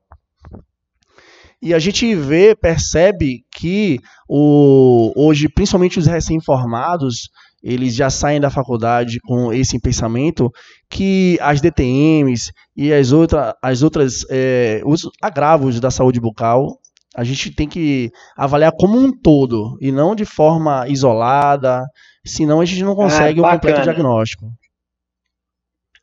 E 1.62 1.74
a 1.74 1.80
gente 1.80 2.14
vê, 2.14 2.54
percebe 2.54 3.46
que 3.50 3.98
o, 4.28 5.14
hoje, 5.16 5.48
principalmente 5.48 5.98
os 5.98 6.06
recém-formados, 6.06 7.30
eles 7.64 7.96
já 7.96 8.10
saem 8.10 8.42
da 8.42 8.50
faculdade 8.50 9.18
com 9.22 9.54
esse 9.54 9.80
pensamento 9.80 10.52
que 10.90 11.38
as 11.40 11.62
DTMs 11.62 12.52
e 12.76 12.92
as, 12.92 13.14
outra, 13.14 13.56
as 13.62 13.82
outras 13.82 14.26
é, 14.30 14.82
os 14.86 15.10
agravos 15.22 15.80
da 15.80 15.90
saúde 15.90 16.20
bucal 16.20 16.78
a 17.16 17.24
gente 17.24 17.54
tem 17.54 17.68
que 17.68 18.12
avaliar 18.36 18.72
como 18.78 18.98
um 18.98 19.12
todo 19.12 19.78
e 19.80 19.92
não 19.92 20.16
de 20.16 20.26
forma 20.26 20.88
isolada, 20.88 21.86
senão 22.26 22.60
a 22.60 22.66
gente 22.66 22.84
não 22.84 22.96
consegue 22.96 23.40
ah, 23.40 23.48
um 23.48 23.52
completo 23.52 23.82
diagnóstico. 23.82 24.48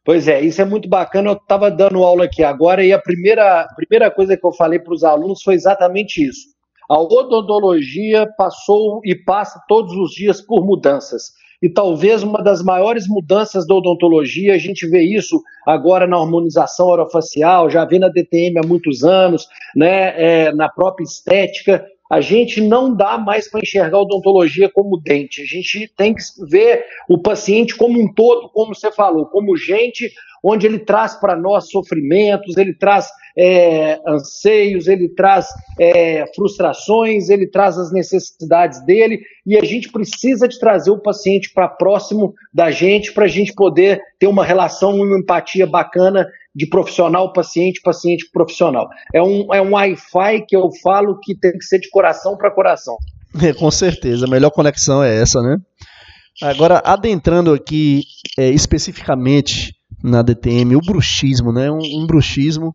Pois 0.05 0.29
é, 0.29 0.40
isso 0.40 0.62
é 0.62 0.64
muito 0.64 0.88
bacana. 0.88 1.31
Eu 1.31 1.35
estava 1.35 1.71
dando 1.71 2.02
aula 2.02 2.25
aqui 2.25 2.43
agora 2.43 2.85
e 2.85 2.93
a 2.93 2.99
primeira, 2.99 3.62
a 3.62 3.75
primeira 3.75 4.11
coisa 4.11 4.37
que 4.37 4.47
eu 4.47 4.52
falei 4.52 4.79
para 4.79 4.95
os 4.95 5.05
alunos 5.05 5.43
foi 5.43 5.55
exatamente 5.55 6.26
isso. 6.26 6.49
A 6.88 6.99
odontologia 6.99 8.26
passou 8.37 9.00
e 9.05 9.14
passa 9.14 9.62
todos 9.69 9.93
os 9.95 10.11
dias 10.11 10.40
por 10.40 10.64
mudanças 10.64 11.33
e 11.62 11.69
talvez 11.69 12.23
uma 12.23 12.43
das 12.43 12.62
maiores 12.62 13.07
mudanças 13.07 13.67
da 13.67 13.75
odontologia, 13.75 14.55
a 14.55 14.59
gente 14.59 14.88
vê 14.88 15.02
isso 15.02 15.43
agora 15.67 16.07
na 16.07 16.17
harmonização 16.17 16.87
orofacial, 16.87 17.69
já 17.69 17.85
vê 17.85 17.99
na 17.99 18.09
DTM 18.09 18.59
há 18.59 18.67
muitos 18.67 19.05
anos, 19.05 19.47
né, 19.76 20.14
é, 20.17 20.52
na 20.52 20.69
própria 20.69 21.05
estética, 21.05 21.85
a 22.11 22.21
gente 22.21 22.61
não 22.61 22.93
dá 22.93 23.17
mais 23.17 23.49
para 23.49 23.61
enxergar 23.61 23.97
a 23.97 24.02
odontologia 24.02 24.69
como 24.69 25.00
dente. 25.00 25.43
A 25.43 25.45
gente 25.45 25.90
tem 25.97 26.12
que 26.12 26.23
ver 26.50 26.85
o 27.09 27.17
paciente 27.17 27.76
como 27.76 28.00
um 28.00 28.12
todo, 28.12 28.49
como 28.49 28.75
você 28.75 28.90
falou, 28.90 29.26
como 29.26 29.57
gente, 29.57 30.12
onde 30.43 30.67
ele 30.67 30.81
traz 30.81 31.14
para 31.14 31.37
nós 31.37 31.71
sofrimentos, 31.71 32.57
ele 32.57 32.75
traz 32.75 33.09
é, 33.38 34.00
anseios, 34.07 34.88
ele 34.88 35.09
traz 35.11 35.47
é, 35.79 36.25
frustrações, 36.35 37.29
ele 37.29 37.47
traz 37.47 37.79
as 37.79 37.93
necessidades 37.93 38.85
dele, 38.85 39.21
e 39.47 39.57
a 39.57 39.64
gente 39.64 39.90
precisa 39.90 40.49
de 40.49 40.59
trazer 40.59 40.90
o 40.90 41.00
paciente 41.00 41.52
para 41.55 41.69
próximo 41.69 42.35
da 42.52 42.71
gente, 42.71 43.12
para 43.12 43.26
a 43.26 43.29
gente 43.29 43.55
poder 43.55 44.00
ter 44.19 44.26
uma 44.26 44.45
relação, 44.45 44.97
uma 44.97 45.19
empatia 45.19 45.67
bacana 45.67 46.26
de 46.54 46.69
profissional 46.69 47.33
paciente, 47.33 47.80
paciente 47.83 48.28
profissional. 48.33 48.88
É 49.14 49.23
um, 49.23 49.52
é 49.54 49.62
um 49.62 49.73
Wi-Fi 49.73 50.45
que 50.47 50.57
eu 50.57 50.69
falo 50.83 51.19
que 51.21 51.35
tem 51.35 51.52
que 51.52 51.64
ser 51.64 51.78
de 51.78 51.88
coração 51.90 52.37
para 52.37 52.50
coração. 52.50 52.97
É, 53.40 53.52
com 53.52 53.71
certeza, 53.71 54.26
a 54.26 54.28
melhor 54.28 54.50
conexão 54.50 55.04
é 55.04 55.23
essa, 55.23 55.40
né? 55.40 55.57
Agora, 56.42 56.83
adentrando 56.85 57.54
aqui 57.54 58.02
é, 58.37 58.49
especificamente 58.50 59.73
na 60.02 60.21
DTM, 60.21 60.75
o 60.75 60.80
bruxismo, 60.80 61.52
né? 61.52 61.71
Um, 61.71 61.78
um 61.78 62.07
bruxismo 62.09 62.75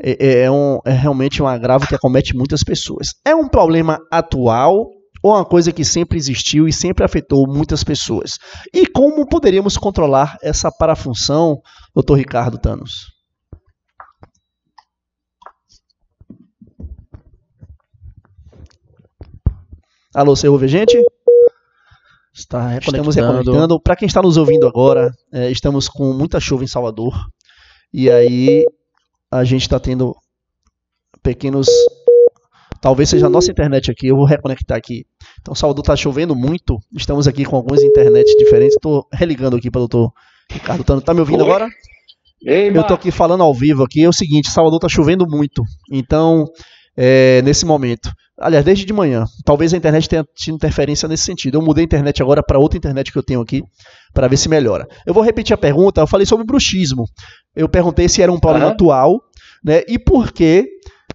é, 0.00 0.16
é, 0.18 0.42
é, 0.44 0.50
um, 0.50 0.78
é 0.86 0.92
realmente 0.92 1.42
um 1.42 1.46
agravo 1.46 1.86
que 1.86 1.94
acomete 1.94 2.34
muitas 2.34 2.64
pessoas. 2.64 3.08
É 3.22 3.34
um 3.34 3.48
problema 3.48 3.98
atual 4.10 4.88
ou 5.22 5.32
uma 5.32 5.44
coisa 5.44 5.72
que 5.72 5.84
sempre 5.84 6.18
existiu 6.18 6.66
e 6.66 6.72
sempre 6.72 7.04
afetou 7.04 7.46
muitas 7.46 7.84
pessoas? 7.84 8.38
E 8.74 8.86
como 8.86 9.26
poderíamos 9.26 9.76
controlar 9.76 10.36
essa 10.42 10.70
parafunção, 10.70 11.62
doutor 11.94 12.16
Ricardo 12.16 12.58
Tanos? 12.58 13.12
Alô, 20.14 20.36
você 20.36 20.48
ouve 20.48 20.66
a 20.66 20.68
gente? 20.68 21.00
Está 22.34 22.76
estamos 22.76 23.14
reconectando. 23.14 23.80
Para 23.80 23.96
quem 23.96 24.06
está 24.06 24.20
nos 24.20 24.36
ouvindo 24.36 24.66
agora, 24.66 25.10
é, 25.32 25.50
estamos 25.50 25.88
com 25.88 26.12
muita 26.12 26.40
chuva 26.40 26.64
em 26.64 26.66
Salvador. 26.66 27.14
E 27.92 28.10
aí 28.10 28.64
a 29.30 29.44
gente 29.44 29.62
está 29.62 29.78
tendo 29.78 30.14
pequenos 31.22 31.68
Talvez 32.82 33.08
seja 33.08 33.26
a 33.26 33.30
nossa 33.30 33.48
internet 33.48 33.92
aqui, 33.92 34.08
eu 34.08 34.16
vou 34.16 34.24
reconectar 34.24 34.76
aqui. 34.76 35.06
Então, 35.42 35.56
Salvador 35.56 35.82
está 35.82 35.96
chovendo 35.96 36.36
muito, 36.36 36.78
estamos 36.96 37.26
aqui 37.26 37.44
com 37.44 37.56
algumas 37.56 37.82
internets 37.82 38.32
diferentes. 38.38 38.76
Estou 38.76 39.06
religando 39.12 39.56
aqui 39.56 39.70
para 39.70 39.80
o 39.80 39.88
doutor 39.88 40.12
Ricardo 40.50 40.84
Tano. 40.84 41.00
Tá 41.00 41.12
me 41.12 41.20
ouvindo 41.20 41.42
Oi. 41.42 41.50
agora? 41.50 41.68
Ei, 42.44 42.68
eu 42.68 42.80
estou 42.80 42.94
aqui 42.94 43.10
falando 43.10 43.42
ao 43.42 43.52
vivo 43.52 43.82
aqui. 43.82 44.04
É 44.04 44.08
o 44.08 44.12
seguinte, 44.12 44.48
Salvador 44.50 44.78
está 44.78 44.88
chovendo 44.88 45.26
muito. 45.26 45.64
Então, 45.90 46.46
é, 46.96 47.42
nesse 47.42 47.66
momento. 47.66 48.12
Aliás, 48.38 48.64
desde 48.64 48.84
de 48.84 48.92
manhã. 48.92 49.24
Talvez 49.44 49.74
a 49.74 49.76
internet 49.76 50.08
tenha 50.08 50.24
tido 50.34 50.54
interferência 50.54 51.08
nesse 51.08 51.24
sentido. 51.24 51.58
Eu 51.58 51.62
mudei 51.62 51.82
a 51.82 51.86
internet 51.86 52.22
agora 52.22 52.42
para 52.42 52.58
outra 52.58 52.78
internet 52.78 53.10
que 53.10 53.18
eu 53.18 53.22
tenho 53.22 53.40
aqui, 53.40 53.62
para 54.14 54.28
ver 54.28 54.36
se 54.36 54.48
melhora. 54.48 54.86
Eu 55.04 55.12
vou 55.12 55.22
repetir 55.24 55.54
a 55.54 55.58
pergunta. 55.58 56.00
Eu 56.00 56.06
falei 56.06 56.26
sobre 56.26 56.46
bruxismo. 56.46 57.04
Eu 57.54 57.68
perguntei 57.68 58.08
se 58.08 58.22
era 58.22 58.32
um 58.32 58.38
problema 58.38 58.66
uhum. 58.66 58.72
atual, 58.72 59.20
né? 59.64 59.82
E 59.88 59.98
por 59.98 60.32
que 60.32 60.68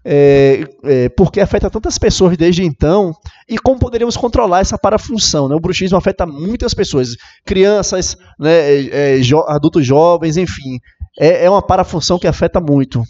é, 0.10 0.64
é, 0.86 1.10
porque 1.10 1.42
afeta 1.42 1.70
tantas 1.70 1.98
pessoas 1.98 2.38
desde 2.38 2.64
então, 2.64 3.14
e 3.50 3.58
como 3.58 3.78
poderíamos 3.78 4.16
controlar 4.16 4.62
essa 4.62 4.78
parafunção. 4.78 5.50
Né? 5.50 5.56
O 5.56 5.60
bruxismo 5.60 5.98
afeta 5.98 6.26
muitas 6.26 6.74
pessoas, 6.74 7.10
crianças, 7.46 8.16
né, 8.40 8.54
é, 8.54 9.16
é 9.18 9.22
jo 9.22 9.40
adultos 9.40 9.86
jovens, 9.86 10.38
enfim. 10.38 10.80
É, 11.20 11.44
é, 11.44 11.50
uma 11.50 11.62
parafunção 11.62 12.18
que 12.18 12.26
afeta 12.26 12.62
muito. 12.62 13.04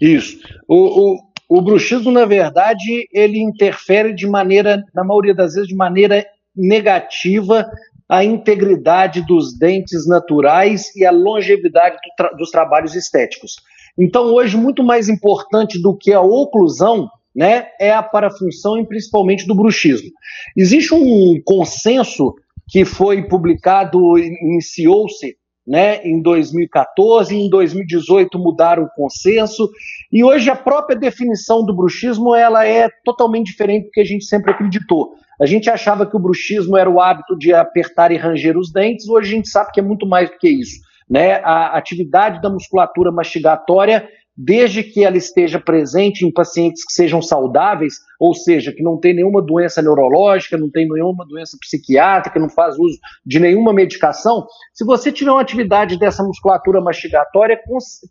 Isso. 0.00 0.38
O, 0.66 1.12
o, 1.12 1.18
o 1.58 1.60
bruxismo, 1.60 2.10
na 2.10 2.24
verdade, 2.24 3.06
ele 3.12 3.38
interfere 3.38 4.14
de 4.14 4.26
maneira, 4.26 4.82
na 4.94 5.04
maioria 5.04 5.34
das 5.34 5.52
vezes, 5.52 5.68
de 5.68 5.76
maneira 5.76 6.24
negativa 6.56 7.70
a 8.08 8.24
integridade 8.24 9.26
dos 9.26 9.58
dentes 9.58 10.06
naturais 10.06 10.94
e 10.96 11.04
a 11.04 11.10
longevidade 11.10 11.96
do 11.96 12.14
tra 12.16 12.28
dos 12.30 12.50
trabalhos 12.50 12.94
estéticos. 12.94 13.56
Então, 13.98 14.32
hoje, 14.32 14.56
muito 14.56 14.82
mais 14.82 15.08
importante 15.08 15.80
do 15.80 15.96
que 15.96 16.12
a 16.12 16.20
oclusão 16.20 17.08
né, 17.34 17.66
é 17.80 17.92
a 17.92 18.02
parafunção 18.02 18.78
e 18.78 18.86
principalmente 18.86 19.46
do 19.46 19.54
bruxismo. 19.54 20.10
Existe 20.56 20.94
um 20.94 21.40
consenso 21.44 22.34
que 22.68 22.84
foi 22.84 23.22
publicado, 23.22 24.18
iniciou-se 24.18 25.36
né, 25.66 26.02
em 26.04 26.20
2014, 26.20 27.34
em 27.34 27.48
2018 27.48 28.38
mudaram 28.38 28.84
o 28.84 28.90
consenso, 28.90 29.70
e 30.10 30.24
hoje 30.24 30.50
a 30.50 30.56
própria 30.56 30.98
definição 30.98 31.64
do 31.64 31.74
bruxismo 31.74 32.34
ela 32.34 32.66
é 32.66 32.88
totalmente 33.04 33.46
diferente 33.46 33.84
do 33.84 33.90
que 33.90 34.00
a 34.00 34.04
gente 34.04 34.24
sempre 34.24 34.50
acreditou. 34.50 35.14
A 35.40 35.46
gente 35.46 35.70
achava 35.70 36.06
que 36.06 36.16
o 36.16 36.20
bruxismo 36.20 36.76
era 36.76 36.90
o 36.90 37.00
hábito 37.00 37.36
de 37.38 37.52
apertar 37.54 38.10
e 38.10 38.16
ranger 38.16 38.58
os 38.58 38.72
dentes, 38.72 39.08
hoje 39.08 39.32
a 39.32 39.36
gente 39.36 39.48
sabe 39.48 39.70
que 39.72 39.80
é 39.80 39.82
muito 39.82 40.06
mais 40.06 40.30
do 40.30 40.38
que 40.38 40.48
isso. 40.48 40.80
Né? 41.12 41.34
A 41.44 41.76
atividade 41.76 42.40
da 42.40 42.48
musculatura 42.48 43.12
mastigatória 43.12 44.08
desde 44.34 44.82
que 44.82 45.04
ela 45.04 45.18
esteja 45.18 45.60
presente 45.60 46.24
em 46.24 46.32
pacientes 46.32 46.86
que 46.86 46.92
sejam 46.94 47.20
saudáveis, 47.20 47.96
ou 48.18 48.34
seja, 48.34 48.72
que 48.72 48.82
não 48.82 48.98
tem 48.98 49.14
nenhuma 49.14 49.42
doença 49.42 49.82
neurológica, 49.82 50.56
não 50.56 50.70
tem 50.70 50.88
nenhuma 50.88 51.26
doença 51.26 51.58
psiquiátrica, 51.60 52.40
não 52.40 52.48
faz 52.48 52.78
uso 52.78 52.98
de 53.26 53.38
nenhuma 53.38 53.74
medicação, 53.74 54.46
se 54.72 54.86
você 54.86 55.12
tiver 55.12 55.30
uma 55.30 55.42
atividade 55.42 55.98
dessa 55.98 56.22
musculatura 56.22 56.80
mastigatória, 56.80 57.60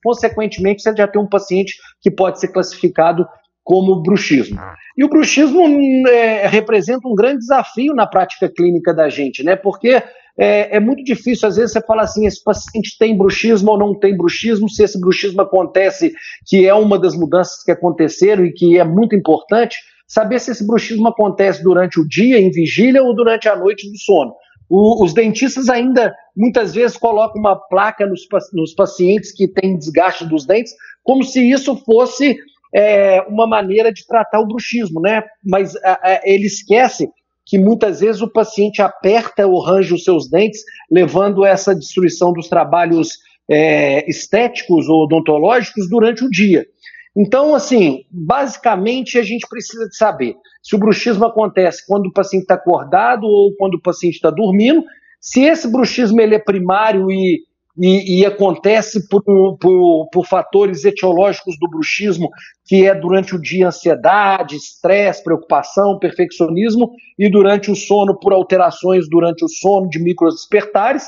consequentemente 0.03 0.83
você 0.83 0.95
já 0.95 1.07
tem 1.07 1.19
um 1.19 1.27
paciente 1.27 1.73
que 1.99 2.11
pode 2.11 2.39
ser 2.39 2.49
classificado 2.49 3.25
como 3.63 4.01
bruxismo. 4.01 4.59
E 4.97 5.03
o 5.03 5.09
bruxismo 5.09 5.61
é, 6.07 6.47
representa 6.47 7.07
um 7.07 7.15
grande 7.15 7.39
desafio 7.39 7.93
na 7.93 8.05
prática 8.05 8.47
clínica 8.49 8.93
da 8.93 9.07
gente, 9.09 9.43
né? 9.43 9.55
Porque 9.55 10.03
é, 10.37 10.77
é, 10.77 10.79
muito 10.79 11.03
difícil, 11.03 11.47
às 11.47 11.55
vezes, 11.55 11.73
você 11.73 11.81
fala 11.81 12.03
assim: 12.03 12.25
esse 12.25 12.43
paciente 12.43 12.97
tem 12.97 13.17
bruxismo 13.17 13.71
ou 13.71 13.77
não 13.77 13.97
tem 13.97 14.15
bruxismo, 14.15 14.69
se 14.69 14.83
esse 14.83 14.99
bruxismo 14.99 15.41
acontece, 15.41 16.13
que 16.47 16.65
é 16.65 16.73
uma 16.73 16.97
das 16.97 17.15
mudanças 17.15 17.63
que 17.63 17.71
aconteceram 17.71 18.45
e 18.45 18.53
que 18.53 18.77
é 18.77 18.83
muito 18.83 19.15
importante, 19.15 19.77
saber 20.07 20.39
se 20.39 20.51
esse 20.51 20.65
bruxismo 20.65 21.07
acontece 21.07 21.63
durante 21.63 21.99
o 21.99 22.07
dia, 22.07 22.39
em 22.39 22.49
vigília, 22.49 23.03
ou 23.03 23.15
durante 23.15 23.47
a 23.47 23.55
noite 23.55 23.89
do 23.89 23.97
sono. 23.97 24.33
O, 24.69 25.03
os 25.03 25.13
dentistas 25.13 25.67
ainda 25.67 26.15
muitas 26.35 26.73
vezes 26.73 26.95
colocam 26.95 27.39
uma 27.41 27.55
placa 27.55 28.05
nos, 28.05 28.21
nos 28.53 28.73
pacientes 28.73 29.33
que 29.33 29.47
têm 29.47 29.77
desgaste 29.77 30.25
dos 30.25 30.45
dentes, 30.45 30.73
como 31.03 31.23
se 31.23 31.41
isso 31.41 31.75
fosse 31.75 32.37
é, 32.73 33.21
uma 33.23 33.45
maneira 33.45 33.91
de 33.91 34.05
tratar 34.07 34.39
o 34.39 34.47
bruxismo, 34.47 35.01
né? 35.01 35.23
Mas 35.43 35.75
a, 35.83 35.99
a, 36.01 36.21
ele 36.23 36.45
esquece 36.45 37.09
que 37.51 37.59
muitas 37.59 37.99
vezes 37.99 38.21
o 38.21 38.31
paciente 38.31 38.81
aperta 38.81 39.45
ou 39.45 39.61
range 39.61 39.93
os 39.93 40.05
seus 40.05 40.29
dentes, 40.29 40.61
levando 40.89 41.45
essa 41.45 41.75
destruição 41.75 42.31
dos 42.31 42.47
trabalhos 42.47 43.17
é, 43.49 44.09
estéticos 44.09 44.87
ou 44.87 45.03
odontológicos 45.03 45.89
durante 45.89 46.23
o 46.23 46.29
dia. 46.29 46.65
Então, 47.13 47.53
assim, 47.53 48.05
basicamente 48.09 49.19
a 49.19 49.21
gente 49.21 49.45
precisa 49.49 49.85
de 49.89 49.97
saber 49.97 50.35
se 50.63 50.77
o 50.77 50.79
bruxismo 50.79 51.25
acontece 51.25 51.85
quando 51.85 52.05
o 52.05 52.13
paciente 52.13 52.43
está 52.43 52.53
acordado 52.53 53.25
ou 53.25 53.53
quando 53.57 53.73
o 53.73 53.81
paciente 53.81 54.13
está 54.13 54.31
dormindo, 54.31 54.85
se 55.19 55.41
esse 55.41 55.69
bruxismo 55.69 56.21
ele 56.21 56.35
é 56.35 56.39
primário 56.39 57.11
e 57.11 57.41
e, 57.77 58.19
e 58.19 58.25
acontece 58.25 59.07
por, 59.07 59.23
por, 59.23 60.09
por, 60.11 60.25
fatores 60.25 60.83
etiológicos 60.83 61.57
do 61.59 61.69
bruxismo, 61.69 62.29
que 62.65 62.85
é 62.85 62.93
durante 62.93 63.35
o 63.35 63.41
dia 63.41 63.67
ansiedade, 63.67 64.55
estresse, 64.55 65.23
preocupação, 65.23 65.97
perfeccionismo, 65.99 66.91
e 67.17 67.29
durante 67.29 67.71
o 67.71 67.75
sono 67.75 68.17
por 68.19 68.33
alterações 68.33 69.09
durante 69.09 69.45
o 69.45 69.49
sono 69.49 69.89
de 69.89 69.99
microdespertares, 69.99 71.05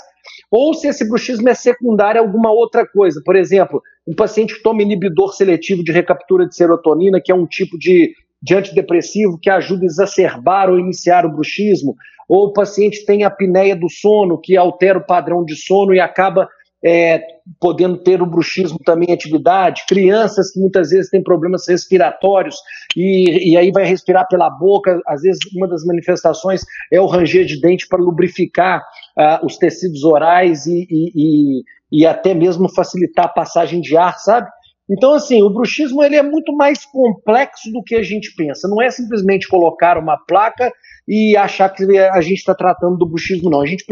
ou 0.50 0.74
se 0.74 0.88
esse 0.88 1.08
bruxismo 1.08 1.50
é 1.50 1.54
secundário 1.54 2.22
a 2.22 2.24
alguma 2.24 2.52
outra 2.52 2.88
coisa. 2.88 3.22
Por 3.26 3.36
exemplo, 3.36 3.82
um 4.08 4.14
paciente 4.14 4.56
que 4.56 4.64
toma 4.64 4.82
inibidor 4.82 5.34
seletivo 5.34 5.84
de 5.84 5.92
recaptura 5.92 6.48
de 6.48 6.56
serotonina, 6.56 7.20
que 7.22 7.32
é 7.32 7.36
um 7.36 7.46
tipo 7.46 7.78
de, 7.78 8.14
de 8.42 8.56
antidepressivo 8.56 9.40
que 9.42 9.50
ajuda 9.50 9.84
a 9.84 9.86
exacerbar 9.86 10.70
ou 10.70 10.80
iniciar 10.80 11.26
o 11.26 11.32
bruxismo, 11.32 11.96
ou 12.28 12.48
o 12.48 12.54
paciente 12.54 13.06
tem 13.06 13.24
apneia 13.24 13.76
do 13.76 13.90
sono, 13.90 14.40
que 14.40 14.58
altera 14.58 15.00
o 15.00 15.06
padrão 15.06 15.44
de 15.44 15.56
sono 15.56 15.94
e 15.94 16.00
acaba 16.00 16.48
é, 16.86 17.22
podendo 17.60 17.98
ter 17.98 18.22
o 18.22 18.26
bruxismo 18.26 18.78
também 18.80 19.10
em 19.10 19.14
atividade, 19.14 19.84
crianças 19.88 20.52
que 20.52 20.60
muitas 20.60 20.90
vezes 20.90 21.10
têm 21.10 21.24
problemas 21.24 21.68
respiratórios 21.68 22.58
e, 22.96 23.52
e 23.52 23.58
aí 23.58 23.72
vai 23.72 23.86
respirar 23.86 24.28
pela 24.28 24.50
boca, 24.50 25.00
às 25.08 25.22
vezes 25.22 25.40
uma 25.56 25.68
das 25.68 25.86
manifestações 25.86 26.62
é 26.92 27.00
o 27.00 27.06
ranger 27.06 27.46
de 27.46 27.60
dente 27.62 27.88
para 27.88 28.02
lubrificar 28.02 28.82
uh, 29.18 29.46
os 29.46 29.58
tecidos 29.58 30.04
orais 30.04 30.66
e, 30.66 30.86
e, 30.90 31.12
e, 31.16 31.64
e 32.02 32.06
até 32.06 32.34
mesmo 32.34 32.68
facilitar 32.74 33.26
a 33.26 33.30
passagem 33.30 33.80
de 33.80 33.96
ar, 33.96 34.18
sabe? 34.20 34.50
Então, 34.90 35.14
assim, 35.14 35.42
o 35.42 35.50
bruxismo 35.50 36.04
ele 36.04 36.16
é 36.16 36.24
muito 36.24 36.56
mais 36.56 36.86
complexo 36.86 37.72
do 37.72 37.82
que 37.82 37.96
a 37.96 38.04
gente 38.04 38.34
pensa. 38.36 38.68
Não 38.68 38.82
é 38.82 38.92
simplesmente 38.92 39.48
colocar 39.48 39.98
uma 39.98 40.18
placa 40.18 40.72
e 41.08 41.38
achar 41.38 41.70
que 41.70 41.84
a 41.98 42.22
gente 42.22 42.40
está 42.40 42.54
tratando 42.54 42.98
do 42.98 43.08
bruxismo, 43.08 43.50
não. 43.50 43.62
A 43.62 43.66
gente 43.66 43.86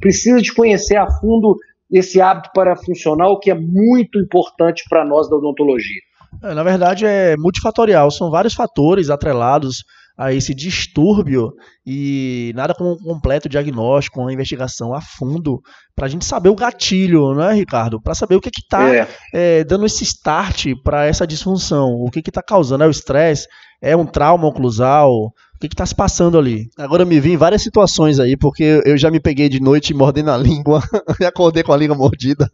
precisa 0.00 0.40
de 0.40 0.54
conhecer 0.54 0.96
a 0.96 1.10
fundo 1.20 1.56
esse 1.90 2.20
hábito 2.20 2.50
parafuncional 2.54 3.38
que 3.38 3.50
é 3.50 3.54
muito 3.54 4.18
importante 4.20 4.84
para 4.88 5.04
nós 5.04 5.28
da 5.28 5.36
odontologia. 5.36 6.00
É, 6.42 6.54
na 6.54 6.62
verdade, 6.62 7.06
é 7.06 7.36
multifatorial, 7.36 8.10
são 8.10 8.30
vários 8.30 8.54
fatores 8.54 9.10
atrelados 9.10 9.84
a 10.16 10.32
esse 10.32 10.54
distúrbio 10.54 11.52
e 11.86 12.52
nada 12.54 12.74
como 12.74 12.92
um 12.92 12.96
completo 12.96 13.48
diagnóstico, 13.48 14.20
uma 14.20 14.32
investigação 14.32 14.94
a 14.94 15.00
fundo 15.00 15.60
para 15.94 16.06
a 16.06 16.08
gente 16.08 16.24
saber 16.24 16.48
o 16.48 16.56
gatilho, 16.56 17.34
né, 17.34 17.52
Ricardo? 17.52 18.00
Para 18.00 18.14
saber 18.14 18.36
o 18.36 18.40
que 18.40 18.48
está 18.48 18.94
é. 18.94 19.08
é, 19.32 19.64
dando 19.64 19.84
esse 19.84 20.04
start 20.04 20.68
para 20.82 21.04
essa 21.04 21.26
disfunção, 21.26 21.92
o 22.00 22.10
que 22.10 22.20
está 22.20 22.42
causando, 22.42 22.84
é 22.84 22.86
o 22.86 22.90
estresse, 22.90 23.46
é 23.82 23.94
um 23.94 24.06
trauma 24.06 24.46
oclusal, 24.46 25.12
o 25.12 25.58
que 25.60 25.66
está 25.66 25.84
se 25.84 25.94
passando 25.94 26.38
ali? 26.38 26.68
Agora 26.78 27.04
me 27.04 27.20
vi 27.20 27.32
em 27.32 27.36
várias 27.36 27.62
situações 27.62 28.18
aí, 28.18 28.36
porque 28.36 28.82
eu 28.84 28.96
já 28.96 29.10
me 29.10 29.20
peguei 29.20 29.48
de 29.48 29.60
noite 29.60 29.94
mordendo 29.94 30.30
a 30.30 30.36
língua, 30.36 30.82
e 31.20 31.24
acordei 31.24 31.62
com 31.62 31.72
a 31.72 31.76
língua 31.76 31.96
mordida, 31.96 32.48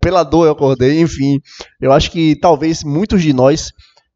pela 0.00 0.22
dor 0.22 0.46
eu 0.46 0.52
acordei, 0.52 1.00
enfim. 1.00 1.38
Eu 1.80 1.92
acho 1.92 2.10
que 2.10 2.36
talvez 2.36 2.82
muitos 2.82 3.22
de 3.22 3.32
nós 3.32 3.72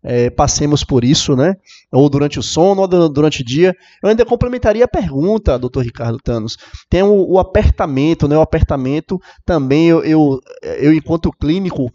é, 0.08 0.30
passemos 0.30 0.84
por 0.84 1.02
isso, 1.02 1.34
né? 1.34 1.54
Ou 1.92 2.08
durante 2.08 2.38
o 2.38 2.42
sono, 2.42 2.82
ou 2.82 3.08
durante 3.08 3.42
o 3.42 3.44
dia. 3.44 3.74
Eu 4.00 4.08
ainda 4.08 4.24
complementaria 4.24 4.84
a 4.84 4.88
pergunta, 4.88 5.58
doutor 5.58 5.84
Ricardo 5.84 6.16
Tanos. 6.18 6.56
Tem 6.88 7.02
o, 7.02 7.32
o, 7.32 7.40
apertamento, 7.40 8.28
né? 8.28 8.38
O 8.38 8.40
apertamento 8.40 9.18
também, 9.44 9.88
eu, 9.88 10.04
eu, 10.04 10.38
eu, 10.62 10.94
enquanto 10.94 11.32
clínico, 11.32 11.90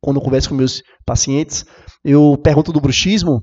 quando 0.00 0.20
converso 0.20 0.48
com 0.48 0.54
meus 0.54 0.80
pacientes, 1.04 1.66
eu 2.04 2.38
pergunto 2.40 2.72
do 2.72 2.80
bruxismo, 2.80 3.42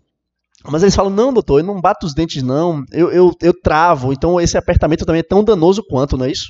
mas 0.70 0.84
eles 0.84 0.96
falam, 0.96 1.12
não, 1.12 1.34
doutor, 1.34 1.60
eu 1.60 1.66
não 1.66 1.82
bato 1.82 2.06
os 2.06 2.14
dentes, 2.14 2.42
não, 2.42 2.82
eu, 2.94 3.12
eu, 3.12 3.32
eu 3.42 3.54
travo. 3.62 4.14
Então 4.14 4.40
esse 4.40 4.58
apertamento 4.58 5.06
também 5.06 5.20
é 5.20 5.24
tão 5.24 5.44
danoso 5.44 5.84
quanto, 5.84 6.18
não 6.18 6.26
é 6.26 6.32
isso? 6.32 6.48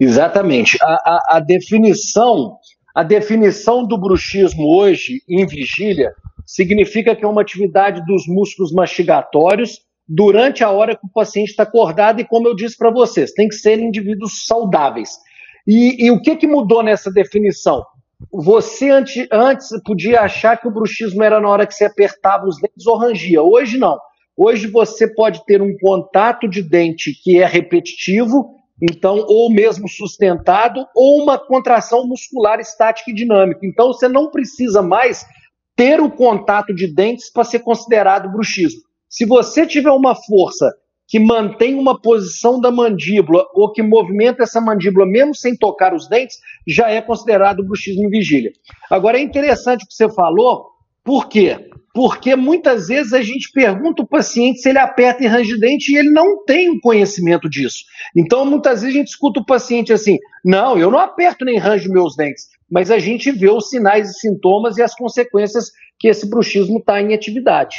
Exatamente. 0.00 0.76
A, 0.82 0.86
a, 0.86 1.36
a 1.36 1.40
definição, 1.40 2.56
a 2.92 3.04
definição 3.04 3.86
do 3.86 3.96
bruxismo 3.96 4.64
hoje 4.64 5.22
em 5.28 5.46
vigília 5.46 6.10
significa 6.54 7.14
que 7.14 7.24
é 7.24 7.28
uma 7.28 7.42
atividade 7.42 8.04
dos 8.06 8.26
músculos 8.26 8.72
mastigatórios 8.72 9.80
durante 10.06 10.64
a 10.64 10.70
hora 10.70 10.96
que 10.96 11.06
o 11.06 11.12
paciente 11.12 11.50
está 11.50 11.62
acordado, 11.62 12.20
e 12.20 12.24
como 12.24 12.48
eu 12.48 12.56
disse 12.56 12.76
para 12.76 12.90
vocês, 12.90 13.32
tem 13.32 13.48
que 13.48 13.54
ser 13.54 13.78
indivíduos 13.78 14.44
saudáveis. 14.46 15.10
E, 15.66 16.06
e 16.06 16.10
o 16.10 16.20
que, 16.20 16.34
que 16.36 16.46
mudou 16.46 16.82
nessa 16.82 17.10
definição? 17.12 17.84
você 18.30 18.90
antes, 18.90 19.26
antes 19.32 19.68
podia 19.84 20.20
achar 20.20 20.60
que 20.60 20.68
o 20.68 20.70
bruxismo 20.70 21.22
era 21.22 21.40
na 21.40 21.48
hora 21.48 21.66
que 21.66 21.74
você 21.74 21.84
apertava 21.84 22.46
os 22.46 22.60
dentes 22.60 22.86
ou 22.86 22.98
rangia. 22.98 23.42
Hoje 23.42 23.78
não. 23.78 23.98
Hoje 24.36 24.66
você 24.66 25.12
pode 25.12 25.44
ter 25.46 25.62
um 25.62 25.74
contato 25.80 26.48
de 26.48 26.62
dente 26.62 27.12
que 27.22 27.40
é 27.40 27.46
repetitivo, 27.46 28.54
então, 28.82 29.24
ou 29.28 29.50
mesmo 29.50 29.88
sustentado, 29.88 30.86
ou 30.94 31.22
uma 31.22 31.38
contração 31.38 32.06
muscular 32.06 32.58
estática 32.60 33.10
e 33.10 33.14
dinâmica. 33.14 33.60
Então, 33.62 33.88
você 33.88 34.08
não 34.08 34.30
precisa 34.30 34.80
mais 34.80 35.26
ter 35.76 36.00
o 36.00 36.10
contato 36.10 36.74
de 36.74 36.92
dentes 36.92 37.30
para 37.32 37.44
ser 37.44 37.60
considerado 37.60 38.30
bruxismo. 38.30 38.80
Se 39.08 39.24
você 39.24 39.66
tiver 39.66 39.90
uma 39.90 40.14
força 40.14 40.70
que 41.08 41.18
mantém 41.18 41.74
uma 41.74 42.00
posição 42.00 42.60
da 42.60 42.70
mandíbula 42.70 43.44
ou 43.52 43.72
que 43.72 43.82
movimenta 43.82 44.44
essa 44.44 44.60
mandíbula 44.60 45.04
mesmo 45.04 45.34
sem 45.34 45.56
tocar 45.56 45.92
os 45.92 46.08
dentes, 46.08 46.36
já 46.66 46.88
é 46.88 47.02
considerado 47.02 47.64
bruxismo 47.64 48.06
em 48.06 48.10
vigília. 48.10 48.52
Agora 48.88 49.18
é 49.18 49.22
interessante 49.22 49.84
o 49.84 49.88
que 49.88 49.94
você 49.94 50.08
falou, 50.14 50.66
por 51.02 51.28
quê? 51.28 51.68
Porque 51.92 52.36
muitas 52.36 52.86
vezes 52.86 53.12
a 53.12 53.20
gente 53.20 53.50
pergunta 53.52 54.02
o 54.02 54.06
paciente 54.06 54.60
se 54.60 54.68
ele 54.68 54.78
aperta 54.78 55.24
e 55.24 55.26
range 55.26 55.58
dente 55.58 55.92
e 55.92 55.96
ele 55.96 56.10
não 56.10 56.44
tem 56.44 56.78
conhecimento 56.78 57.50
disso. 57.50 57.78
Então, 58.16 58.44
muitas 58.44 58.82
vezes 58.82 58.94
a 58.94 58.98
gente 58.98 59.08
escuta 59.08 59.40
o 59.40 59.44
paciente 59.44 59.92
assim: 59.92 60.16
não, 60.44 60.78
eu 60.78 60.88
não 60.88 61.00
aperto 61.00 61.44
nem 61.44 61.58
ranjo 61.58 61.90
meus 61.90 62.14
dentes, 62.14 62.46
mas 62.70 62.90
a 62.90 62.98
gente 62.98 63.32
vê 63.32 63.50
os 63.50 63.68
sinais 63.68 64.10
e 64.10 64.14
sintomas 64.14 64.76
e 64.76 64.82
as 64.82 64.94
consequências 64.94 65.66
que 65.98 66.08
esse 66.08 66.28
bruxismo 66.28 66.78
está 66.78 67.00
em 67.00 67.12
atividade. 67.12 67.76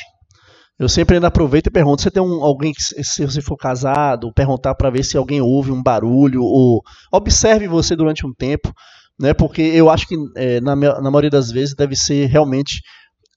Eu 0.77 0.89
sempre 0.89 1.15
ainda 1.15 1.27
aproveito 1.27 1.67
e 1.67 1.71
pergunto: 1.71 2.01
você 2.01 2.09
tem 2.09 2.23
um, 2.23 2.43
alguém 2.43 2.73
que, 2.73 2.81
se 3.03 3.25
você 3.25 3.41
for 3.41 3.55
casado, 3.55 4.33
perguntar 4.33 4.73
para 4.75 4.89
ver 4.89 5.03
se 5.03 5.15
alguém 5.15 5.39
ouve 5.39 5.71
um 5.71 5.81
barulho, 5.81 6.41
ou 6.43 6.81
observe 7.11 7.67
você 7.67 7.95
durante 7.95 8.25
um 8.25 8.33
tempo, 8.33 8.73
né? 9.19 9.33
Porque 9.33 9.61
eu 9.61 9.89
acho 9.89 10.07
que 10.07 10.15
é, 10.35 10.59
na, 10.59 10.75
na 10.75 11.11
maioria 11.11 11.29
das 11.29 11.51
vezes 11.51 11.75
deve 11.75 11.95
ser 11.95 12.25
realmente 12.27 12.81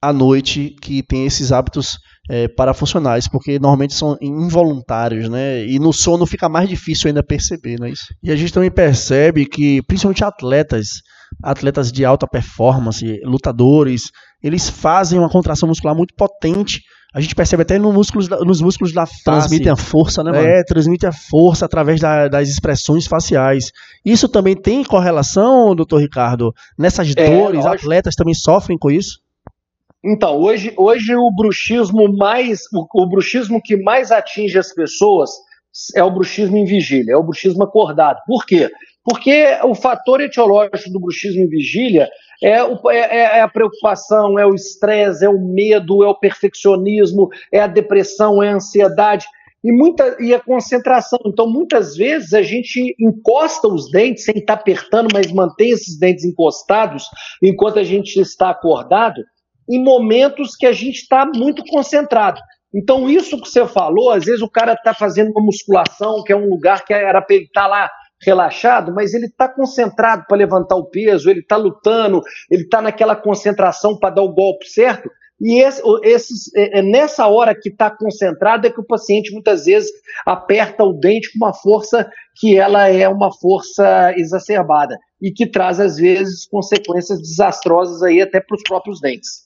à 0.00 0.12
noite 0.12 0.74
que 0.80 1.02
tem 1.02 1.26
esses 1.26 1.52
hábitos 1.52 1.98
é, 2.30 2.48
parafuncionais, 2.48 3.28
porque 3.28 3.58
normalmente 3.58 3.94
são 3.94 4.16
involuntários, 4.20 5.28
né? 5.28 5.66
E 5.66 5.78
no 5.78 5.92
sono 5.92 6.24
fica 6.26 6.48
mais 6.48 6.68
difícil 6.68 7.08
ainda 7.08 7.22
perceber, 7.22 7.78
não 7.78 7.86
é 7.86 7.90
isso? 7.90 8.06
E 8.22 8.30
a 8.30 8.36
gente 8.36 8.52
também 8.52 8.70
percebe 8.70 9.44
que, 9.44 9.82
principalmente 9.82 10.24
atletas, 10.24 11.02
atletas 11.42 11.92
de 11.92 12.04
alta 12.04 12.26
performance, 12.26 13.20
lutadores, 13.24 14.04
eles 14.42 14.68
fazem 14.68 15.18
uma 15.18 15.28
contração 15.28 15.68
muscular 15.68 15.96
muito 15.96 16.14
potente 16.14 16.82
A 17.14 17.20
gente 17.20 17.34
percebe 17.36 17.62
até 17.62 17.78
no 17.78 17.92
músculos, 17.92 18.28
nos 18.28 18.60
músculos 18.60 18.92
da 18.92 19.06
face. 19.06 19.22
Transmitem 19.22 19.70
a 19.70 19.76
força, 19.76 20.24
né, 20.24 20.32
mano? 20.32 20.44
É, 20.44 20.64
transmite 20.64 21.06
a 21.06 21.12
força 21.12 21.64
através 21.64 22.00
da, 22.00 22.26
das 22.26 22.48
expressões 22.48 23.06
faciais. 23.06 23.70
Isso 24.04 24.28
também 24.28 24.56
tem 24.56 24.82
correlação, 24.82 25.76
doutor 25.76 26.00
Ricardo? 26.00 26.52
Nessas 26.76 27.14
é, 27.16 27.30
dores, 27.30 27.64
lógico. 27.64 27.84
atletas 27.84 28.16
também 28.16 28.34
sofrem 28.34 28.76
com 28.76 28.90
isso? 28.90 29.20
Então, 30.04 30.36
hoje, 30.36 30.74
hoje 30.76 31.14
o 31.14 31.30
bruxismo 31.32 32.14
mais. 32.16 32.62
O, 32.74 33.04
o 33.04 33.08
bruxismo 33.08 33.62
que 33.62 33.76
mais 33.76 34.10
atinge 34.10 34.58
as 34.58 34.74
pessoas 34.74 35.30
é 35.94 36.02
o 36.02 36.10
bruxismo 36.10 36.56
em 36.56 36.64
vigília, 36.64 37.12
é 37.12 37.16
o 37.16 37.22
bruxismo 37.22 37.62
acordado. 37.62 38.18
Por 38.26 38.44
quê? 38.44 38.68
Porque 39.04 39.46
o 39.62 39.74
fator 39.74 40.20
etiológico 40.22 40.90
do 40.90 41.00
bruxismo 41.00 41.42
em 41.42 41.48
vigília 41.48 42.08
é, 42.42 42.64
o, 42.64 42.90
é, 42.90 42.98
é, 42.98 43.38
é 43.38 43.40
a 43.40 43.48
preocupação, 43.48 44.38
é 44.38 44.46
o 44.46 44.54
estresse, 44.54 45.24
é 45.24 45.28
o 45.28 45.38
medo, 45.38 46.02
é 46.02 46.08
o 46.08 46.18
perfeccionismo, 46.18 47.28
é 47.52 47.60
a 47.60 47.66
depressão, 47.66 48.42
é 48.42 48.48
a 48.48 48.54
ansiedade 48.54 49.26
e, 49.62 49.72
muita, 49.72 50.16
e 50.20 50.34
a 50.34 50.40
concentração. 50.40 51.18
Então, 51.26 51.48
muitas 51.48 51.96
vezes 51.96 52.34
a 52.34 52.42
gente 52.42 52.94
encosta 53.00 53.66
os 53.68 53.90
dentes 53.90 54.24
sem 54.24 54.36
estar 54.36 54.54
apertando, 54.54 55.08
mas 55.12 55.32
mantém 55.32 55.70
esses 55.70 55.98
dentes 55.98 56.24
encostados 56.24 57.04
enquanto 57.42 57.78
a 57.78 57.84
gente 57.84 58.18
está 58.20 58.50
acordado, 58.50 59.22
em 59.70 59.82
momentos 59.82 60.54
que 60.54 60.66
a 60.66 60.72
gente 60.72 60.96
está 60.96 61.26
muito 61.26 61.64
concentrado. 61.64 62.40
Então, 62.74 63.08
isso 63.08 63.40
que 63.40 63.48
você 63.48 63.66
falou, 63.66 64.10
às 64.10 64.24
vezes 64.24 64.42
o 64.42 64.50
cara 64.50 64.72
está 64.74 64.92
fazendo 64.92 65.30
uma 65.30 65.44
musculação, 65.44 66.22
que 66.24 66.32
é 66.32 66.36
um 66.36 66.50
lugar 66.50 66.84
que 66.84 66.92
era 66.92 67.22
para 67.22 67.36
ele 67.36 67.44
estar 67.44 67.62
tá 67.62 67.66
lá 67.66 67.90
relaxado, 68.24 68.92
mas 68.92 69.14
ele 69.14 69.26
está 69.26 69.48
concentrado 69.48 70.24
para 70.26 70.36
levantar 70.36 70.76
o 70.76 70.86
peso, 70.86 71.30
ele 71.30 71.40
está 71.40 71.56
lutando, 71.56 72.22
ele 72.50 72.62
está 72.62 72.80
naquela 72.80 73.14
concentração 73.14 73.98
para 73.98 74.14
dar 74.14 74.22
o 74.22 74.32
golpe 74.32 74.68
certo. 74.68 75.10
E 75.40 75.60
esse, 75.60 76.50
é, 76.56 76.78
é 76.78 76.82
nessa 76.82 77.26
hora 77.26 77.54
que 77.54 77.68
está 77.68 77.90
concentrado 77.90 78.66
é 78.66 78.70
que 78.70 78.80
o 78.80 78.86
paciente 78.86 79.32
muitas 79.32 79.64
vezes 79.64 79.90
aperta 80.24 80.84
o 80.84 80.92
dente 80.92 81.32
com 81.32 81.44
uma 81.44 81.52
força 81.52 82.08
que 82.36 82.56
ela 82.56 82.88
é 82.88 83.08
uma 83.08 83.32
força 83.32 84.12
exacerbada 84.16 84.96
e 85.20 85.32
que 85.32 85.46
traz 85.46 85.80
às 85.80 85.96
vezes 85.96 86.46
consequências 86.46 87.20
desastrosas 87.20 88.02
aí 88.02 88.22
até 88.22 88.40
para 88.40 88.56
os 88.56 88.62
próprios 88.62 89.00
dentes. 89.00 89.44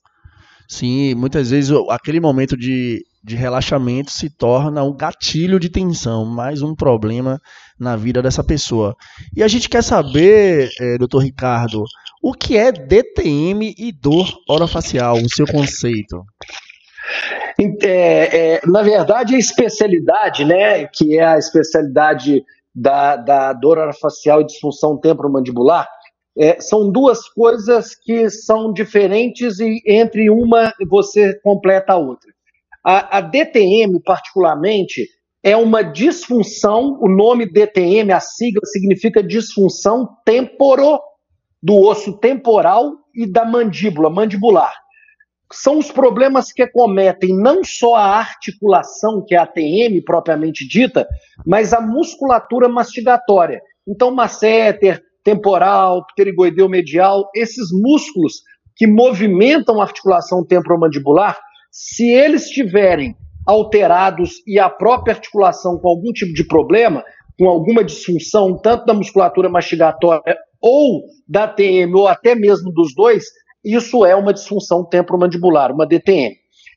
Sim, 0.69 1.15
muitas 1.15 1.49
vezes 1.49 1.75
aquele 1.89 2.21
momento 2.21 2.55
de, 2.55 3.03
de 3.25 3.35
relaxamento 3.35 4.11
se 4.11 4.29
torna 4.29 4.85
um 4.85 4.95
gatilho 4.95 5.59
de 5.59 5.71
tensão, 5.71 6.27
mais 6.27 6.61
um 6.61 6.75
problema 6.75 7.41
na 7.81 7.97
vida 7.97 8.21
dessa 8.21 8.45
pessoa. 8.45 8.95
E 9.35 9.43
a 9.43 9.49
gente 9.49 9.67
quer 9.67 9.83
saber, 9.83 10.69
é, 10.79 10.99
doutor 10.99 11.21
Ricardo, 11.21 11.85
o 12.23 12.35
que 12.35 12.59
é 12.59 12.71
DTM 12.71 13.75
e 13.79 13.93
dor 13.93 14.29
orofacial, 14.47 15.17
o 15.17 15.35
seu 15.35 15.47
conceito? 15.47 16.23
É, 17.83 18.57
é, 18.57 18.61
na 18.67 18.83
verdade, 18.83 19.35
a 19.35 19.39
especialidade, 19.39 20.45
né, 20.45 20.87
que 20.87 21.19
é 21.19 21.25
a 21.25 21.39
especialidade 21.39 22.45
da, 22.75 23.17
da 23.17 23.53
dor 23.55 23.79
orofacial 23.79 24.43
e 24.43 24.47
disfunção 24.47 24.99
temporomandibular, 25.01 25.89
é, 26.39 26.61
são 26.61 26.91
duas 26.91 27.29
coisas 27.29 27.95
que 27.95 28.31
são 28.31 28.73
diferentes 28.73 29.59
e 29.59 29.83
entre 29.85 30.31
uma 30.31 30.73
você 30.89 31.35
completa 31.41 31.95
a 31.95 31.97
outra. 31.97 32.31
A, 32.85 33.19
a 33.19 33.21
DTM, 33.21 34.01
particularmente, 34.05 35.09
é 35.43 35.57
uma 35.57 35.83
disfunção, 35.83 36.99
o 37.01 37.09
nome 37.09 37.45
DTM, 37.45 38.13
a 38.13 38.21
sigla 38.21 38.65
significa 38.65 39.23
disfunção 39.23 40.09
temporo, 40.25 41.01
do 41.61 41.75
osso 41.75 42.17
temporal 42.19 42.93
e 43.13 43.27
da 43.27 43.45
mandíbula, 43.45 44.09
mandibular. 44.09 44.73
São 45.53 45.79
os 45.79 45.91
problemas 45.91 46.53
que 46.53 46.63
acometem 46.63 47.37
não 47.37 47.65
só 47.65 47.97
a 47.97 48.19
articulação, 48.19 49.25
que 49.27 49.35
é 49.35 49.39
a 49.39 49.47
TM 49.47 50.01
propriamente 50.05 50.69
dita, 50.69 51.09
mas 51.45 51.73
a 51.73 51.81
musculatura 51.81 52.69
mastigatória. 52.69 53.61
Então, 53.87 54.15
masséter, 54.15 55.03
temporal, 55.29 56.07
pterigoideu 56.07 56.71
medial, 56.71 57.29
esses 57.35 57.69
músculos 57.71 58.43
que 58.75 58.87
movimentam 58.87 59.79
a 59.79 59.85
articulação 59.85 60.43
temporomandibular, 60.43 61.39
se 61.71 62.09
eles 62.09 62.47
estiverem 62.47 63.15
alterados 63.47 64.43
e 64.47 64.59
a 64.59 64.71
própria 64.71 65.15
articulação 65.15 65.79
com 65.79 65.89
algum 65.89 66.13
tipo 66.13 66.33
de 66.33 66.47
problema, 66.47 67.05
com 67.39 67.47
alguma 67.47 67.85
disfunção, 67.85 68.57
tanto 68.59 68.87
da 68.87 68.95
musculatura 68.95 69.51
mastigatória 69.51 70.37
ou 70.63 71.03
da 71.29 71.47
TM, 71.47 71.95
ou 71.95 72.09
até 72.09 72.35
mesmo 72.35 72.73
dos 72.73 72.95
dois, 72.95 73.25
isso 73.63 74.07
é 74.07 74.15
uma 74.17 74.33
disfunção 74.33 74.83
temporomandibular, 74.83 75.71
uma 75.73 75.87
DTM. 75.87 76.37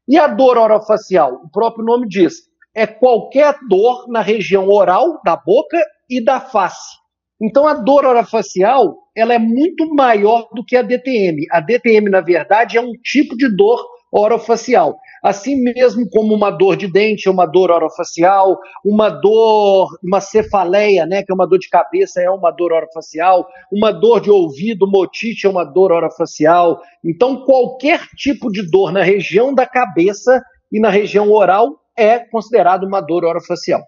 E 0.10 0.18
a 0.18 0.28
dor 0.28 0.58
orofacial, 0.58 1.36
o 1.46 1.50
próprio 1.50 1.86
nome 1.86 2.06
diz, 2.06 2.34
é 2.76 2.86
qualquer 2.86 3.56
dor 3.70 4.10
na 4.10 4.22
região 4.22 4.68
oral, 4.68 5.22
da 5.24 5.38
boca 5.38 5.78
e 6.10 6.22
da 6.22 6.42
face. 6.42 7.01
Então 7.42 7.68
a 7.68 7.74
dor 7.74 8.06
orofacial, 8.06 8.96
ela 9.16 9.34
é 9.34 9.40
muito 9.40 9.88
maior 9.96 10.48
do 10.54 10.64
que 10.64 10.76
a 10.76 10.82
DTM. 10.82 11.46
A 11.52 11.60
DTM, 11.60 12.10
na 12.10 12.22
verdade, 12.22 12.78
é 12.78 12.82
um 12.82 12.92
tipo 13.04 13.36
de 13.36 13.54
dor 13.56 13.84
orofacial. 14.12 14.98
Assim 15.24 15.56
mesmo 15.56 16.08
como 16.10 16.36
uma 16.36 16.52
dor 16.52 16.76
de 16.76 16.92
dente, 16.92 17.30
uma 17.30 17.46
dor 17.46 17.72
orofacial, 17.72 18.60
uma 18.84 19.10
dor, 19.10 19.88
uma 20.04 20.20
cefaleia, 20.20 21.06
né, 21.06 21.24
que 21.24 21.32
é 21.32 21.36
uma 21.36 21.48
dor 21.48 21.60
de 21.60 21.70
cabeça, 21.70 22.22
é 22.22 22.30
uma 22.30 22.52
dor 22.52 22.74
orofacial, 22.74 23.48
uma 23.72 23.92
dor 23.92 24.20
de 24.20 24.30
ouvido, 24.30 24.90
motite 24.90 25.48
é 25.48 25.50
uma 25.50 25.64
dor 25.64 25.92
orofacial. 25.92 26.82
Então, 27.06 27.46
qualquer 27.46 28.06
tipo 28.18 28.52
de 28.52 28.70
dor 28.70 28.92
na 28.92 29.04
região 29.04 29.54
da 29.54 29.66
cabeça 29.66 30.42
e 30.72 30.80
na 30.80 30.90
região 30.90 31.32
oral 31.32 31.80
é 31.98 32.20
considerado 32.20 32.84
uma 32.84 33.00
dor 33.00 33.24
orofacial. 33.24 33.82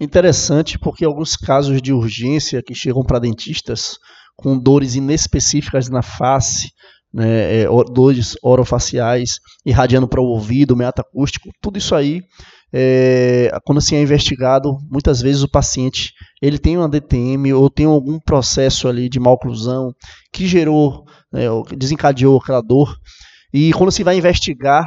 Interessante, 0.00 0.78
porque 0.78 1.04
alguns 1.04 1.36
casos 1.36 1.82
de 1.82 1.92
urgência 1.92 2.62
que 2.62 2.74
chegam 2.74 3.02
para 3.02 3.18
dentistas 3.18 3.98
com 4.36 4.56
dores 4.56 4.94
inespecíficas 4.94 5.88
na 5.88 6.02
face, 6.02 6.70
né, 7.12 7.62
é, 7.62 7.66
dores 7.92 8.36
orofaciais 8.42 9.40
irradiando 9.66 10.06
para 10.06 10.20
o 10.20 10.26
ouvido, 10.26 10.76
acústico, 10.84 11.48
tudo 11.60 11.78
isso 11.78 11.94
aí, 11.94 12.22
é, 12.72 13.50
quando 13.64 13.80
se 13.80 13.96
é 13.96 14.02
investigado, 14.02 14.76
muitas 14.90 15.20
vezes 15.20 15.42
o 15.42 15.50
paciente 15.50 16.12
ele 16.40 16.58
tem 16.58 16.76
uma 16.76 16.88
DTM 16.88 17.52
ou 17.54 17.70
tem 17.70 17.86
algum 17.86 18.20
processo 18.20 18.86
ali 18.86 19.08
de 19.08 19.18
maloclusão 19.18 19.92
que 20.32 20.46
gerou, 20.46 21.04
né, 21.32 21.42
desencadeou 21.76 22.38
aquela 22.38 22.60
dor, 22.60 22.94
e 23.52 23.72
quando 23.72 23.90
se 23.90 24.04
vai 24.04 24.16
investigar, 24.18 24.86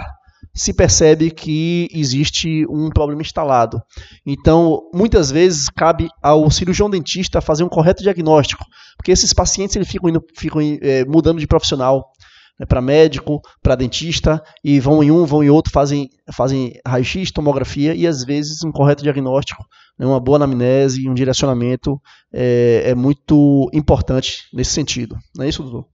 se 0.53 0.73
percebe 0.73 1.31
que 1.31 1.87
existe 1.93 2.65
um 2.69 2.89
problema 2.89 3.21
instalado. 3.21 3.81
Então, 4.25 4.81
muitas 4.93 5.31
vezes 5.31 5.69
cabe 5.69 6.09
ao 6.21 6.49
cirurgião 6.51 6.89
dentista 6.89 7.41
fazer 7.41 7.63
um 7.63 7.69
correto 7.69 8.03
diagnóstico, 8.03 8.65
porque 8.97 9.11
esses 9.11 9.33
pacientes 9.33 9.75
eles 9.75 9.87
ficam, 9.87 10.09
indo, 10.09 10.23
ficam 10.37 10.61
é, 10.61 11.05
mudando 11.05 11.39
de 11.39 11.47
profissional 11.47 12.11
né, 12.59 12.65
para 12.65 12.81
médico, 12.81 13.41
para 13.61 13.75
dentista, 13.75 14.43
e 14.63 14.79
vão 14.79 15.03
em 15.03 15.09
um, 15.09 15.25
vão 15.25 15.43
em 15.43 15.49
outro, 15.49 15.71
fazem, 15.71 16.09
fazem 16.33 16.73
raio-x, 16.85 17.31
tomografia, 17.31 17.95
e 17.95 18.05
às 18.05 18.23
vezes 18.23 18.63
um 18.63 18.71
correto 18.71 19.03
diagnóstico, 19.03 19.65
né, 19.97 20.05
uma 20.05 20.19
boa 20.19 20.37
anamnese, 20.37 21.09
um 21.09 21.13
direcionamento 21.13 21.99
é, 22.33 22.83
é 22.87 22.95
muito 22.95 23.69
importante 23.73 24.43
nesse 24.53 24.71
sentido. 24.71 25.17
Não 25.35 25.45
é 25.45 25.49
isso, 25.49 25.63
doutor? 25.63 25.87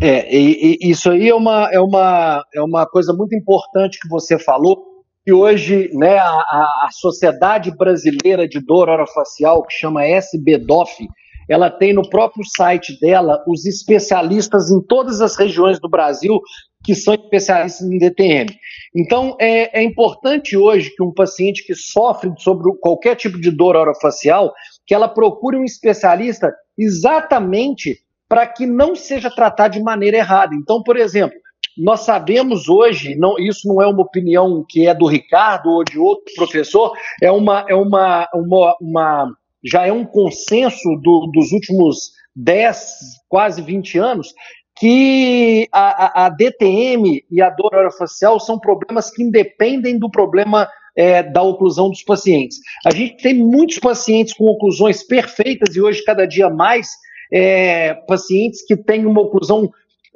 É, 0.00 0.34
e, 0.34 0.78
e, 0.80 0.90
isso 0.90 1.10
aí 1.10 1.28
é 1.28 1.34
uma, 1.34 1.68
é, 1.72 1.80
uma, 1.80 2.44
é 2.54 2.62
uma 2.62 2.86
coisa 2.86 3.12
muito 3.12 3.34
importante 3.34 3.98
que 4.00 4.08
você 4.08 4.38
falou, 4.38 4.84
que 5.24 5.32
hoje 5.32 5.90
né, 5.94 6.18
a, 6.18 6.26
a 6.26 6.88
Sociedade 6.92 7.74
Brasileira 7.76 8.46
de 8.46 8.60
Dor 8.60 8.88
Orofacial, 8.88 9.62
que 9.62 9.74
chama 9.74 10.06
SBDOF, 10.06 11.08
ela 11.48 11.70
tem 11.70 11.92
no 11.92 12.08
próprio 12.08 12.44
site 12.56 12.98
dela 13.00 13.42
os 13.46 13.66
especialistas 13.66 14.70
em 14.70 14.80
todas 14.80 15.20
as 15.20 15.36
regiões 15.36 15.78
do 15.78 15.88
Brasil 15.88 16.40
que 16.82 16.94
são 16.94 17.14
especialistas 17.14 17.86
em 17.86 17.98
DTM. 17.98 18.54
Então, 18.94 19.36
é, 19.40 19.80
é 19.80 19.82
importante 19.82 20.56
hoje 20.56 20.90
que 20.94 21.02
um 21.02 21.12
paciente 21.12 21.66
que 21.66 21.74
sofre 21.74 22.30
sobre 22.38 22.70
qualquer 22.78 23.16
tipo 23.16 23.40
de 23.40 23.50
dor 23.50 23.74
orofacial, 23.74 24.52
que 24.86 24.94
ela 24.94 25.08
procure 25.08 25.56
um 25.56 25.64
especialista 25.64 26.52
exatamente 26.78 28.03
para 28.28 28.46
que 28.46 28.66
não 28.66 28.94
seja 28.94 29.30
tratado 29.30 29.74
de 29.74 29.82
maneira 29.82 30.16
errada. 30.16 30.54
Então, 30.54 30.82
por 30.82 30.96
exemplo, 30.96 31.38
nós 31.76 32.00
sabemos 32.00 32.68
hoje, 32.68 33.16
não, 33.16 33.38
isso 33.38 33.66
não 33.66 33.82
é 33.82 33.86
uma 33.86 34.02
opinião 34.02 34.64
que 34.68 34.86
é 34.86 34.94
do 34.94 35.06
Ricardo 35.06 35.70
ou 35.70 35.84
de 35.84 35.98
outro 35.98 36.32
professor, 36.36 36.92
é 37.20 37.30
uma, 37.30 37.64
é 37.68 37.74
uma, 37.74 38.28
uma, 38.32 38.76
uma 38.80 39.32
já 39.64 39.86
é 39.86 39.92
um 39.92 40.04
consenso 40.04 40.88
do, 41.02 41.30
dos 41.32 41.52
últimos 41.52 42.12
10, 42.36 42.96
quase 43.28 43.62
20 43.62 43.98
anos, 43.98 44.32
que 44.76 45.68
a, 45.72 46.22
a, 46.22 46.26
a, 46.26 46.28
DTM 46.28 47.24
e 47.30 47.40
a 47.40 47.48
dor 47.50 47.74
orofacial 47.74 48.40
são 48.40 48.58
problemas 48.58 49.10
que 49.10 49.22
independem 49.22 49.98
do 49.98 50.10
problema 50.10 50.68
é, 50.96 51.22
da 51.22 51.42
oclusão 51.42 51.90
dos 51.90 52.02
pacientes. 52.02 52.58
A 52.84 52.90
gente 52.92 53.22
tem 53.22 53.34
muitos 53.34 53.78
pacientes 53.78 54.34
com 54.34 54.44
oclusões 54.44 55.04
perfeitas 55.04 55.74
e 55.74 55.80
hoje 55.80 56.04
cada 56.04 56.26
dia 56.26 56.50
mais 56.50 56.88
é, 57.34 57.94
pacientes 58.06 58.64
que 58.64 58.76
têm 58.76 59.04
uma 59.06 59.20
oclusão 59.20 59.68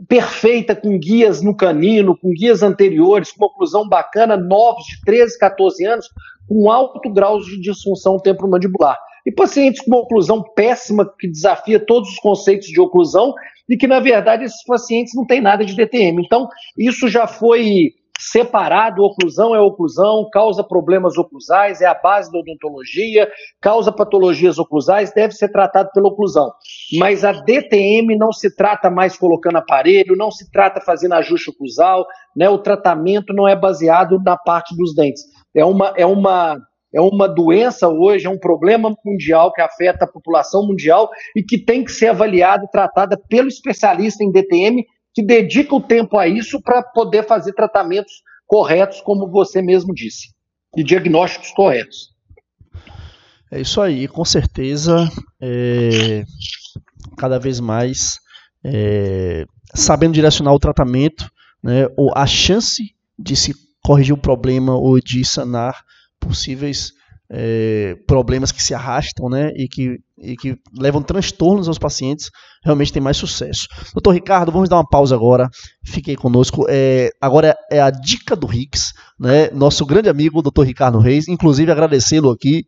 perfeita, 0.07 0.77
com 0.77 0.97
guias 0.97 1.43
no 1.43 1.57
canino, 1.57 2.17
com 2.17 2.31
guias 2.31 2.63
anteriores, 2.63 3.33
com 3.33 3.45
uma 3.45 3.51
oclusão 3.51 3.89
bacana, 3.89 4.37
novos 4.37 4.85
de 4.85 5.01
13, 5.05 5.37
14 5.37 5.85
anos, 5.85 6.09
com 6.49 6.71
alto 6.71 7.13
grau 7.13 7.41
de 7.41 7.61
disfunção 7.61 8.19
temporomandibular. 8.19 8.97
E 9.27 9.33
pacientes 9.33 9.81
com 9.81 9.91
uma 9.91 10.01
oclusão 10.01 10.45
péssima, 10.55 11.13
que 11.19 11.27
desafia 11.27 11.81
todos 11.81 12.09
os 12.11 12.19
conceitos 12.21 12.69
de 12.69 12.81
oclusão, 12.81 13.35
e 13.69 13.77
que, 13.77 13.89
na 13.89 13.99
verdade, 13.99 14.45
esses 14.45 14.63
pacientes 14.65 15.13
não 15.15 15.27
têm 15.27 15.41
nada 15.41 15.65
de 15.65 15.75
DTM. 15.75 16.23
Então, 16.25 16.49
isso 16.77 17.09
já 17.09 17.27
foi 17.27 17.95
separado, 18.19 19.05
oclusão 19.05 19.55
é 19.55 19.61
oclusão, 19.61 20.29
causa 20.33 20.65
problemas 20.65 21.17
oclusais, 21.17 21.81
é 21.81 21.87
a 21.87 21.95
base 21.95 22.31
da 22.33 22.39
odontologia, 22.39 23.31
causa 23.61 23.93
patologias 23.93 24.59
oclusais, 24.59 25.13
deve 25.13 25.33
ser 25.35 25.51
tratado 25.51 25.91
pela 25.95 26.09
oclusão. 26.09 26.51
Mas 26.99 27.25
a 27.25 27.33
DTM 27.33 28.17
não 28.17 28.33
se 28.33 28.55
trata 28.55 28.91
mais 28.91 29.17
colocando 29.17 29.59
aparelho, 29.59 30.17
não 30.17 30.31
se 30.31 30.51
trata 30.51 30.81
fazendo 30.81 31.15
ajuste 31.15 31.51
oclusal, 31.51 32.05
né? 32.37 32.49
o 32.49 32.59
tratamento 32.59 33.33
não 33.33 33.47
é 33.47 33.55
baseado 33.55 34.21
na 34.25 34.37
parte 34.37 34.77
dos 34.77 34.95
dentes. 34.95 35.23
É 35.55 35.65
uma, 35.65 35.95
é 35.97 36.05
uma 36.05 36.59
é 36.95 37.01
uma 37.01 37.29
doença 37.29 37.87
hoje, 37.87 38.27
é 38.27 38.31
um 38.31 38.39
problema 38.39 38.95
mundial 39.05 39.53
que 39.53 39.61
afeta 39.61 40.07
a 40.07 40.11
população 40.11 40.67
mundial 40.67 41.11
e 41.37 41.43
que 41.43 41.59
tem 41.59 41.85
que 41.85 41.93
ser 41.93 42.09
avaliada 42.09 42.65
e 42.65 42.71
tratada 42.71 43.21
pelo 43.29 43.49
especialista 43.49 44.25
em 44.25 44.33
DTM 44.33 44.85
que 45.19 45.23
dedica 45.25 45.75
o 45.75 45.81
tempo 45.81 46.17
a 46.17 46.29
isso 46.29 46.63
para 46.63 46.81
poder 46.81 47.27
fazer 47.27 47.53
tratamentos 47.53 48.23
corretos, 48.47 49.01
como 49.01 49.29
você 49.29 49.61
mesmo 49.61 49.93
disse, 49.93 50.29
e 50.77 50.85
diagnósticos 50.85 51.51
corretos. 51.51 52.15
É 53.51 53.61
isso 53.61 53.81
aí, 53.81 54.07
com 54.07 54.25
certeza, 54.25 55.11
é, 55.43 56.23
cada 57.17 57.37
vez 57.37 57.59
mais 57.59 58.21
é, 58.65 59.45
sabendo 59.75 60.15
direcionar 60.15 60.53
o 60.53 60.61
tratamento, 60.61 61.29
né, 61.61 61.89
ou 61.97 62.13
a 62.15 62.25
chance 62.25 62.95
de 63.19 63.35
se 63.35 63.53
corrigir 63.83 64.15
o 64.15 64.21
problema 64.21 64.77
ou 64.77 65.01
de 65.01 65.25
sanar 65.25 65.83
possíveis 66.21 66.93
é, 67.31 67.95
problemas 68.07 68.51
que 68.51 68.63
se 68.63 68.75
arrastam 68.75 69.29
né, 69.29 69.53
e, 69.55 69.69
que, 69.69 69.99
e 70.19 70.37
que 70.37 70.57
levam 70.77 71.03
transtornos 71.03 71.69
aos 71.69 71.79
pacientes, 71.79 72.31
realmente 72.65 72.93
tem 72.93 73.03
mais 73.03 73.17
sucesso. 73.17 73.67
Doutor 73.93 74.13
Ricardo, 74.13 74.51
vamos 74.51 74.69
dar 74.69 74.77
uma 74.77 74.89
pausa 74.89 75.15
agora. 75.15 75.49
Fiquei 75.85 76.17
conosco. 76.17 76.65
É, 76.69 77.11
agora 77.21 77.55
é 77.71 77.81
a 77.81 77.91
dica 77.91 78.35
do 78.35 78.47
Rix, 78.47 78.93
né, 79.19 79.51
nosso 79.51 79.85
grande 79.85 80.09
amigo, 80.09 80.43
doutor 80.43 80.67
Ricardo 80.67 80.99
Reis. 80.99 81.29
Inclusive, 81.29 81.71
agradecê-lo 81.71 82.31
aqui. 82.31 82.65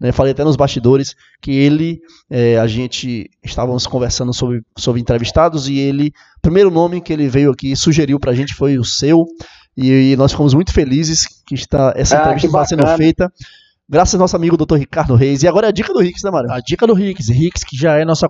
Né, 0.00 0.12
falei 0.12 0.32
até 0.32 0.42
nos 0.42 0.56
bastidores 0.56 1.14
que 1.42 1.50
ele, 1.50 2.00
é, 2.30 2.58
a 2.58 2.66
gente 2.66 3.28
estávamos 3.44 3.86
conversando 3.86 4.32
sobre, 4.32 4.62
sobre 4.78 4.98
entrevistados 4.98 5.68
e 5.68 5.78
ele, 5.78 6.06
o 6.38 6.40
primeiro 6.40 6.70
nome 6.70 7.02
que 7.02 7.12
ele 7.12 7.28
veio 7.28 7.50
aqui 7.50 7.76
sugeriu 7.76 8.18
para 8.18 8.30
a 8.30 8.34
gente 8.34 8.54
foi 8.54 8.78
o 8.78 8.84
seu. 8.84 9.26
E, 9.76 10.12
e, 10.12 10.16
nós 10.16 10.32
ficamos 10.32 10.54
muito 10.54 10.72
felizes 10.72 11.26
que 11.46 11.54
está, 11.54 11.92
essa 11.94 12.16
ah, 12.16 12.20
entrevista 12.22 12.46
está 12.46 12.64
sendo 12.64 12.86
feita 12.96 13.30
graças 13.90 14.14
ao 14.14 14.20
nosso 14.20 14.36
amigo 14.36 14.56
Dr. 14.56 14.76
Ricardo 14.76 15.16
Reis. 15.16 15.42
E 15.42 15.48
agora 15.48 15.66
é 15.66 15.70
a 15.70 15.72
dica 15.72 15.92
do 15.92 15.98
Rix, 15.98 16.22
né, 16.22 16.30
Mário? 16.30 16.50
A 16.52 16.60
dica 16.60 16.86
do 16.86 16.94
Rix. 16.94 17.28
Rix, 17.28 17.64
que 17.64 17.76
já 17.76 17.96
é, 17.96 18.04
nossa, 18.04 18.28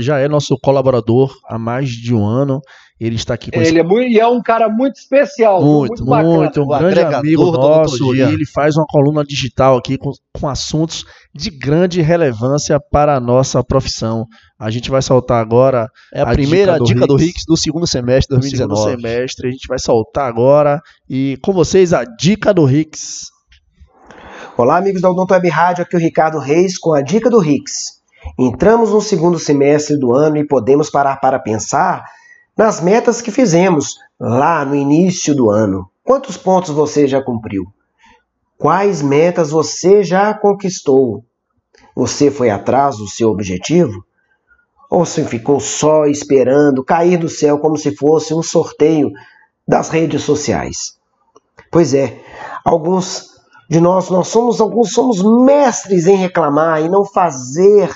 já 0.00 0.18
é 0.18 0.28
nosso 0.28 0.58
colaborador 0.62 1.34
há 1.48 1.58
mais 1.58 1.88
de 1.88 2.14
um 2.14 2.26
ano. 2.26 2.60
Ele 3.00 3.14
está 3.14 3.34
aqui 3.34 3.50
com 3.50 3.58
Ele 3.58 3.68
esse... 3.68 3.78
é, 3.78 3.82
muito, 3.82 4.18
é 4.18 4.26
um 4.26 4.42
cara 4.42 4.68
muito 4.68 4.96
especial. 4.96 5.64
Muito, 5.64 6.04
muito, 6.04 6.26
muito 6.26 6.60
um 6.60 6.64
o 6.64 6.78
grande 6.78 7.14
amigo 7.14 7.52
nosso. 7.52 8.14
E 8.14 8.20
ele 8.20 8.44
faz 8.44 8.76
uma 8.76 8.84
coluna 8.86 9.24
digital 9.24 9.78
aqui 9.78 9.96
com, 9.96 10.10
com 10.38 10.48
assuntos 10.48 11.04
de 11.32 11.48
grande 11.48 12.02
relevância 12.02 12.78
para 12.90 13.16
a 13.16 13.20
nossa 13.20 13.62
profissão. 13.62 14.26
A 14.58 14.68
gente 14.68 14.90
vai 14.90 15.00
soltar 15.00 15.40
agora. 15.40 15.88
É 16.12 16.20
a, 16.20 16.24
a 16.24 16.32
primeira 16.32 16.72
dica 16.72 16.78
do, 16.80 16.84
dica 16.86 17.06
do 17.06 17.16
Rix 17.16 17.42
do 17.46 17.56
segundo 17.56 17.86
semestre 17.86 18.34
de 18.34 18.40
2019. 18.40 18.80
segundo 18.80 19.00
semestre, 19.00 19.48
a 19.48 19.50
gente 19.52 19.68
vai 19.68 19.78
soltar 19.78 20.28
agora. 20.28 20.80
E 21.08 21.38
com 21.40 21.52
vocês, 21.52 21.94
a 21.94 22.04
dica 22.04 22.52
do 22.52 22.64
Rix. 22.64 23.37
Olá, 24.58 24.76
amigos 24.76 25.00
da 25.00 25.08
Odonto 25.08 25.32
Web 25.32 25.48
Rádio, 25.48 25.84
aqui 25.84 25.94
é 25.94 25.98
o 26.00 26.02
Ricardo 26.02 26.40
Reis 26.40 26.76
com 26.76 26.92
a 26.92 27.00
dica 27.00 27.30
do 27.30 27.38
Rix. 27.38 28.02
Entramos 28.36 28.90
no 28.90 29.00
segundo 29.00 29.38
semestre 29.38 29.96
do 29.96 30.12
ano 30.12 30.36
e 30.36 30.44
podemos 30.44 30.90
parar 30.90 31.20
para 31.20 31.38
pensar 31.38 32.04
nas 32.56 32.80
metas 32.80 33.22
que 33.22 33.30
fizemos 33.30 33.98
lá 34.18 34.64
no 34.64 34.74
início 34.74 35.32
do 35.32 35.48
ano. 35.48 35.88
Quantos 36.02 36.36
pontos 36.36 36.70
você 36.70 37.06
já 37.06 37.22
cumpriu? 37.22 37.72
Quais 38.58 39.00
metas 39.00 39.52
você 39.52 40.02
já 40.02 40.34
conquistou? 40.34 41.24
Você 41.94 42.28
foi 42.28 42.50
atrás 42.50 42.96
do 42.96 43.06
seu 43.06 43.30
objetivo? 43.30 44.04
Ou 44.90 45.06
você 45.06 45.24
ficou 45.24 45.60
só 45.60 46.04
esperando 46.06 46.84
cair 46.84 47.16
do 47.16 47.28
céu 47.28 47.60
como 47.60 47.76
se 47.76 47.94
fosse 47.94 48.34
um 48.34 48.42
sorteio 48.42 49.12
das 49.68 49.88
redes 49.88 50.24
sociais? 50.24 50.98
Pois 51.70 51.94
é, 51.94 52.20
alguns 52.64 53.37
de 53.68 53.80
nós, 53.80 54.08
nós 54.08 54.28
somos 54.28 54.60
alguns 54.60 54.92
somos 54.92 55.22
mestres 55.22 56.06
em 56.06 56.16
reclamar 56.16 56.82
e 56.82 56.88
não 56.88 57.04
fazer 57.04 57.94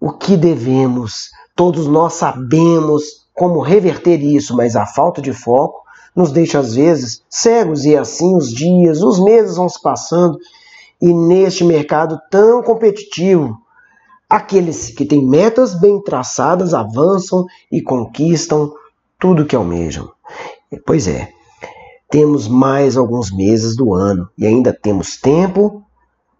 o 0.00 0.12
que 0.12 0.36
devemos. 0.36 1.30
Todos 1.54 1.86
nós 1.86 2.14
sabemos 2.14 3.28
como 3.32 3.60
reverter 3.60 4.20
isso, 4.20 4.56
mas 4.56 4.74
a 4.74 4.86
falta 4.86 5.22
de 5.22 5.32
foco 5.32 5.82
nos 6.14 6.32
deixa 6.32 6.58
às 6.58 6.74
vezes 6.74 7.22
cegos 7.30 7.84
e 7.84 7.96
assim 7.96 8.34
os 8.34 8.52
dias, 8.52 9.02
os 9.02 9.22
meses 9.22 9.56
vão 9.56 9.68
se 9.68 9.80
passando 9.80 10.36
e 11.00 11.12
neste 11.12 11.62
mercado 11.62 12.20
tão 12.28 12.60
competitivo, 12.62 13.56
aqueles 14.28 14.90
que 14.90 15.06
têm 15.06 15.24
metas 15.24 15.78
bem 15.78 16.02
traçadas 16.02 16.74
avançam 16.74 17.46
e 17.70 17.80
conquistam 17.80 18.72
tudo 19.18 19.46
que 19.46 19.54
almejam. 19.54 20.10
Pois 20.84 21.06
é, 21.06 21.32
temos 22.10 22.48
mais 22.48 22.96
alguns 22.96 23.30
meses 23.30 23.76
do 23.76 23.94
ano 23.94 24.28
e 24.36 24.46
ainda 24.46 24.72
temos 24.72 25.16
tempo 25.16 25.82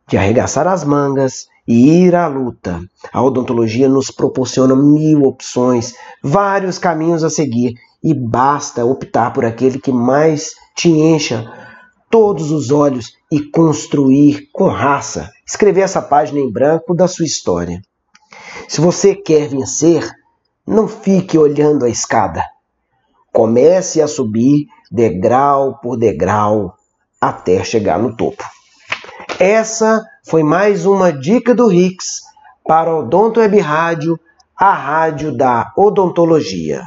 de 0.09 0.17
arregaçar 0.17 0.67
as 0.67 0.85
mangas 0.85 1.47
e 1.67 2.05
ir 2.05 2.15
à 2.15 2.27
luta. 2.27 2.81
A 3.13 3.23
odontologia 3.23 3.89
nos 3.89 4.11
proporciona 4.11 4.75
mil 4.75 5.25
opções, 5.25 5.95
vários 6.23 6.79
caminhos 6.79 7.23
a 7.23 7.29
seguir 7.29 7.75
e 8.03 8.15
basta 8.15 8.85
optar 8.85 9.33
por 9.33 9.45
aquele 9.45 9.79
que 9.79 9.93
mais 9.93 10.55
te 10.75 10.89
encha 10.89 11.53
todos 12.11 12.51
os 12.51 12.71
olhos 12.71 13.13
e 13.31 13.41
construir 13.41 14.49
com 14.53 14.69
raça, 14.69 15.31
escrever 15.47 15.83
essa 15.83 16.01
página 16.01 16.41
em 16.41 16.51
branco 16.51 16.95
da 16.95 17.07
sua 17.07 17.27
história. 17.27 17.83
Se 18.67 18.81
você 18.81 19.15
quer 19.15 19.49
vencer, 19.49 20.09
não 20.67 20.89
fique 20.89 21.37
olhando 21.37 21.85
a 21.85 21.89
escada. 21.91 22.45
Comece 23.31 24.01
a 24.01 24.09
subir 24.09 24.67
degrau 24.91 25.79
por 25.79 25.97
degrau 25.97 26.75
até 27.21 27.63
chegar 27.65 27.99
no 27.99 28.17
topo. 28.17 28.45
Essa 29.39 30.05
foi 30.27 30.43
mais 30.43 30.87
uma 30.87 31.13
dica 31.13 31.55
do 31.55 31.69
Rix 31.69 32.23
para 32.67 32.95
o 32.95 33.01
Odonto 33.01 33.41
Web 33.41 33.59
Rádio, 33.61 34.19
a 34.57 34.73
rádio 34.73 35.37
da 35.37 35.73
odontologia. 35.77 36.85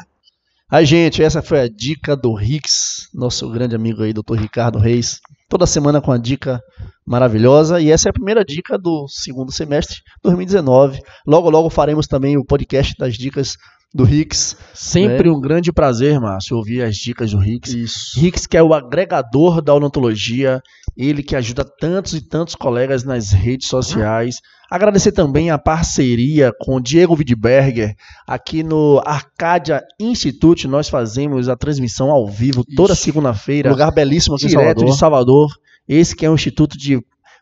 Aí, 0.69 0.85
gente, 0.85 1.21
essa 1.21 1.41
foi 1.41 1.59
a 1.59 1.67
dica 1.67 2.15
do 2.15 2.33
Rix, 2.33 3.09
nosso 3.13 3.49
grande 3.49 3.75
amigo 3.75 4.03
aí, 4.03 4.13
Dr. 4.13 4.35
Ricardo 4.35 4.79
Reis. 4.79 5.19
Toda 5.49 5.65
semana 5.65 5.99
com 5.99 6.13
a 6.13 6.17
dica 6.17 6.61
maravilhosa. 7.05 7.81
E 7.81 7.91
essa 7.91 8.07
é 8.07 8.09
a 8.09 8.13
primeira 8.13 8.45
dica 8.45 8.77
do 8.77 9.05
segundo 9.09 9.51
semestre 9.51 9.97
2019. 10.23 11.01
Logo, 11.27 11.49
logo 11.49 11.69
faremos 11.69 12.07
também 12.07 12.37
o 12.37 12.45
podcast 12.45 12.95
das 12.97 13.15
dicas 13.15 13.57
do 13.93 14.03
Rix. 14.03 14.55
Sempre 14.73 15.29
né? 15.29 15.35
um 15.35 15.39
grande 15.39 15.71
prazer, 15.71 16.19
Márcio, 16.19 16.57
ouvir 16.57 16.81
as 16.81 16.95
dicas 16.95 17.31
do 17.31 17.37
Rix. 17.37 17.73
Isso. 17.73 18.19
Rix, 18.19 18.47
que 18.47 18.57
é 18.57 18.63
o 18.63 18.73
agregador 18.73 19.61
da 19.61 19.73
odontologia, 19.73 20.61
ele 20.95 21.21
que 21.21 21.35
ajuda 21.35 21.63
tantos 21.63 22.13
e 22.13 22.21
tantos 22.21 22.55
colegas 22.55 23.03
nas 23.03 23.31
redes 23.31 23.67
sociais. 23.67 24.37
Agradecer 24.69 25.11
também 25.11 25.49
a 25.49 25.57
parceria 25.57 26.51
com 26.57 26.79
Diego 26.79 27.15
Widberger. 27.15 27.93
Aqui 28.25 28.63
no 28.63 29.01
Arcadia 29.05 29.83
Institute, 29.99 30.67
nós 30.67 30.87
fazemos 30.87 31.49
a 31.49 31.57
transmissão 31.57 32.09
ao 32.09 32.25
vivo 32.25 32.63
toda 32.75 32.95
segunda-feira. 32.95 33.69
Lugar 33.69 33.91
belíssimo 33.91 34.35
aqui 34.35 34.47
direto 34.47 34.83
em 34.83 34.93
Salvador. 34.93 34.93
de 34.93 34.97
Salvador. 34.97 35.51
Esse 35.87 36.15
que 36.15 36.25
é 36.25 36.29
um 36.29 36.35
instituto 36.35 36.77
de 36.77 37.01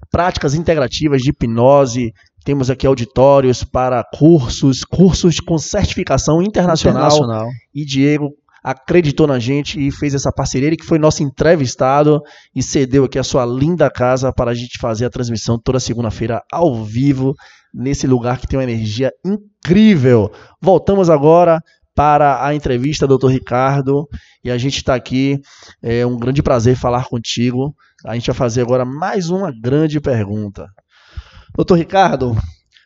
práticas 0.09 0.55
integrativas 0.55 1.21
de 1.21 1.29
hipnose, 1.29 2.13
temos 2.43 2.69
aqui 2.69 2.87
auditórios 2.87 3.63
para 3.63 4.03
cursos, 4.03 4.83
cursos 4.83 5.39
com 5.39 5.57
certificação 5.57 6.41
internacional. 6.41 7.07
internacional. 7.07 7.47
E 7.73 7.85
Diego 7.85 8.31
acreditou 8.63 9.25
na 9.25 9.39
gente 9.39 9.79
e 9.79 9.91
fez 9.91 10.13
essa 10.13 10.31
parceria. 10.31 10.67
Ele 10.67 10.77
que 10.77 10.85
foi 10.85 10.99
nosso 10.99 11.23
entrevistado 11.23 12.21
e 12.55 12.61
cedeu 12.61 13.05
aqui 13.05 13.17
a 13.17 13.23
sua 13.23 13.45
linda 13.45 13.89
casa 13.89 14.33
para 14.33 14.51
a 14.51 14.53
gente 14.53 14.77
fazer 14.79 15.05
a 15.05 15.09
transmissão 15.09 15.57
toda 15.57 15.79
segunda-feira 15.79 16.41
ao 16.51 16.83
vivo 16.83 17.33
nesse 17.73 18.07
lugar 18.07 18.39
que 18.39 18.47
tem 18.47 18.57
uma 18.57 18.63
energia 18.63 19.11
incrível. 19.25 20.31
Voltamos 20.61 21.09
agora 21.09 21.61
para 21.95 22.45
a 22.45 22.55
entrevista, 22.55 23.07
doutor 23.07 23.27
Ricardo, 23.27 24.07
e 24.43 24.49
a 24.49 24.57
gente 24.57 24.77
está 24.77 24.95
aqui. 24.95 25.37
É 25.81 26.05
um 26.05 26.17
grande 26.17 26.41
prazer 26.41 26.75
falar 26.75 27.05
contigo. 27.05 27.75
A 28.05 28.13
gente 28.15 28.27
vai 28.27 28.35
fazer 28.35 28.61
agora 28.61 28.85
mais 28.85 29.29
uma 29.29 29.51
grande 29.51 29.99
pergunta. 29.99 30.67
Doutor 31.59 31.77
Ricardo, 31.77 32.37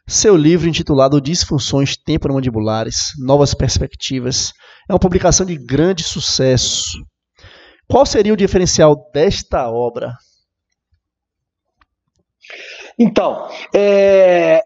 seu 0.08 0.36
livro 0.36 0.68
intitulado 0.68 1.22
Disfunções 1.22 1.96
Temporomandibulares, 1.96 3.12
Novas 3.24 3.54
Perspectivas. 3.54 4.52
É 4.90 4.94
uma 4.94 5.00
publicação 5.00 5.46
de 5.46 5.56
grande 5.56 6.04
sucesso. 6.04 6.84
Qual 7.88 8.04
seria 8.04 8.34
o 8.34 8.36
diferencial 8.36 8.96
desta 9.14 9.70
obra? 9.70 10.14
Então, 12.98 13.48
é, 13.76 14.64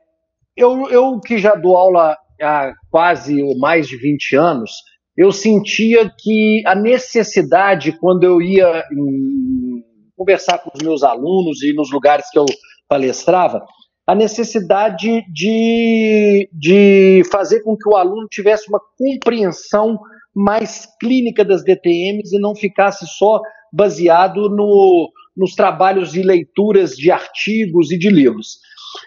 eu, 0.55 0.89
eu 0.89 1.19
que 1.19 1.37
já 1.37 1.53
dou 1.55 1.75
aula 1.75 2.17
há 2.41 2.71
quase 2.89 3.43
ou 3.43 3.59
mais 3.59 3.89
de 3.89 3.97
20 3.97 4.37
anos, 4.37 4.71
eu 5.17 5.33
sentia 5.33 6.09
que 6.17 6.63
a 6.65 6.73
necessidade, 6.73 7.91
quando 7.99 8.23
eu 8.23 8.41
ia 8.41 8.85
em, 8.89 9.83
conversar 10.15 10.59
com 10.59 10.71
os 10.73 10.81
meus 10.81 11.03
alunos 11.03 11.61
e 11.61 11.73
nos 11.73 11.91
lugares 11.91 12.29
que 12.29 12.39
eu 12.39 12.45
palestrava, 12.87 13.65
a 14.07 14.15
necessidade 14.15 15.21
de, 15.29 16.49
de 16.53 17.21
fazer 17.29 17.61
com 17.61 17.75
que 17.75 17.89
o 17.89 17.95
aluno 17.95 18.25
tivesse 18.29 18.69
uma 18.69 18.79
compreensão 18.97 19.99
mais 20.33 20.87
clínica 20.99 21.43
das 21.43 21.61
DTMs 21.63 22.33
e 22.33 22.39
não 22.39 22.55
ficasse 22.55 23.05
só 23.05 23.41
baseado 23.71 24.49
no, 24.49 25.11
nos 25.35 25.53
trabalhos 25.55 26.13
de 26.13 26.21
leituras 26.21 26.95
de 26.95 27.11
artigos 27.11 27.91
e 27.91 27.97
de 27.97 28.09
livros. 28.09 28.59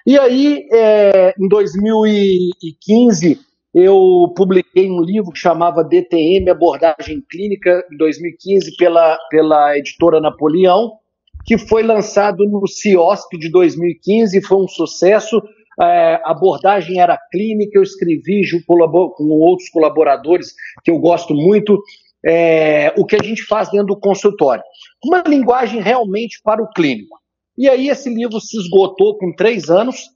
E 0.07 0.19
aí, 0.19 0.67
é, 0.71 1.35
em 1.41 1.49
2015, 1.49 3.41
eu 3.75 4.33
publiquei 4.37 4.91
um 4.91 5.01
livro 5.01 5.33
que 5.33 5.39
chamava 5.39 5.83
DTM 5.83 6.51
Abordagem 6.51 7.25
Clínica, 7.31 7.83
em 7.91 7.97
2015, 7.97 8.77
pela, 8.77 9.17
pela 9.31 9.79
editora 9.79 10.21
Napoleão, 10.21 10.93
que 11.45 11.59
foi 11.59 11.83
lançado 11.83 12.45
no 12.45 12.67
CIOSP 12.67 13.39
de 13.39 13.51
2015, 13.51 14.43
foi 14.43 14.59
um 14.59 14.69
sucesso. 14.69 15.43
É, 15.81 16.21
a 16.25 16.31
abordagem 16.31 17.01
era 17.01 17.19
clínica, 17.31 17.79
eu 17.79 17.83
escrevi 17.83 18.43
com 18.67 19.25
outros 19.25 19.69
colaboradores 19.71 20.55
que 20.85 20.91
eu 20.91 20.99
gosto 20.99 21.35
muito, 21.35 21.83
é, 22.25 22.93
o 22.99 23.07
que 23.07 23.17
a 23.17 23.23
gente 23.23 23.43
faz 23.45 23.71
dentro 23.71 23.89
do 23.89 24.01
consultório. 24.01 24.63
Uma 25.03 25.23
linguagem 25.27 25.81
realmente 25.81 26.41
para 26.45 26.63
o 26.63 26.69
clínico. 26.69 27.19
E 27.57 27.69
aí 27.69 27.89
esse 27.89 28.09
livro 28.09 28.41
se 28.41 28.59
esgotou 28.59 29.17
com 29.17 29.35
três 29.35 29.71
anos. 29.71 30.11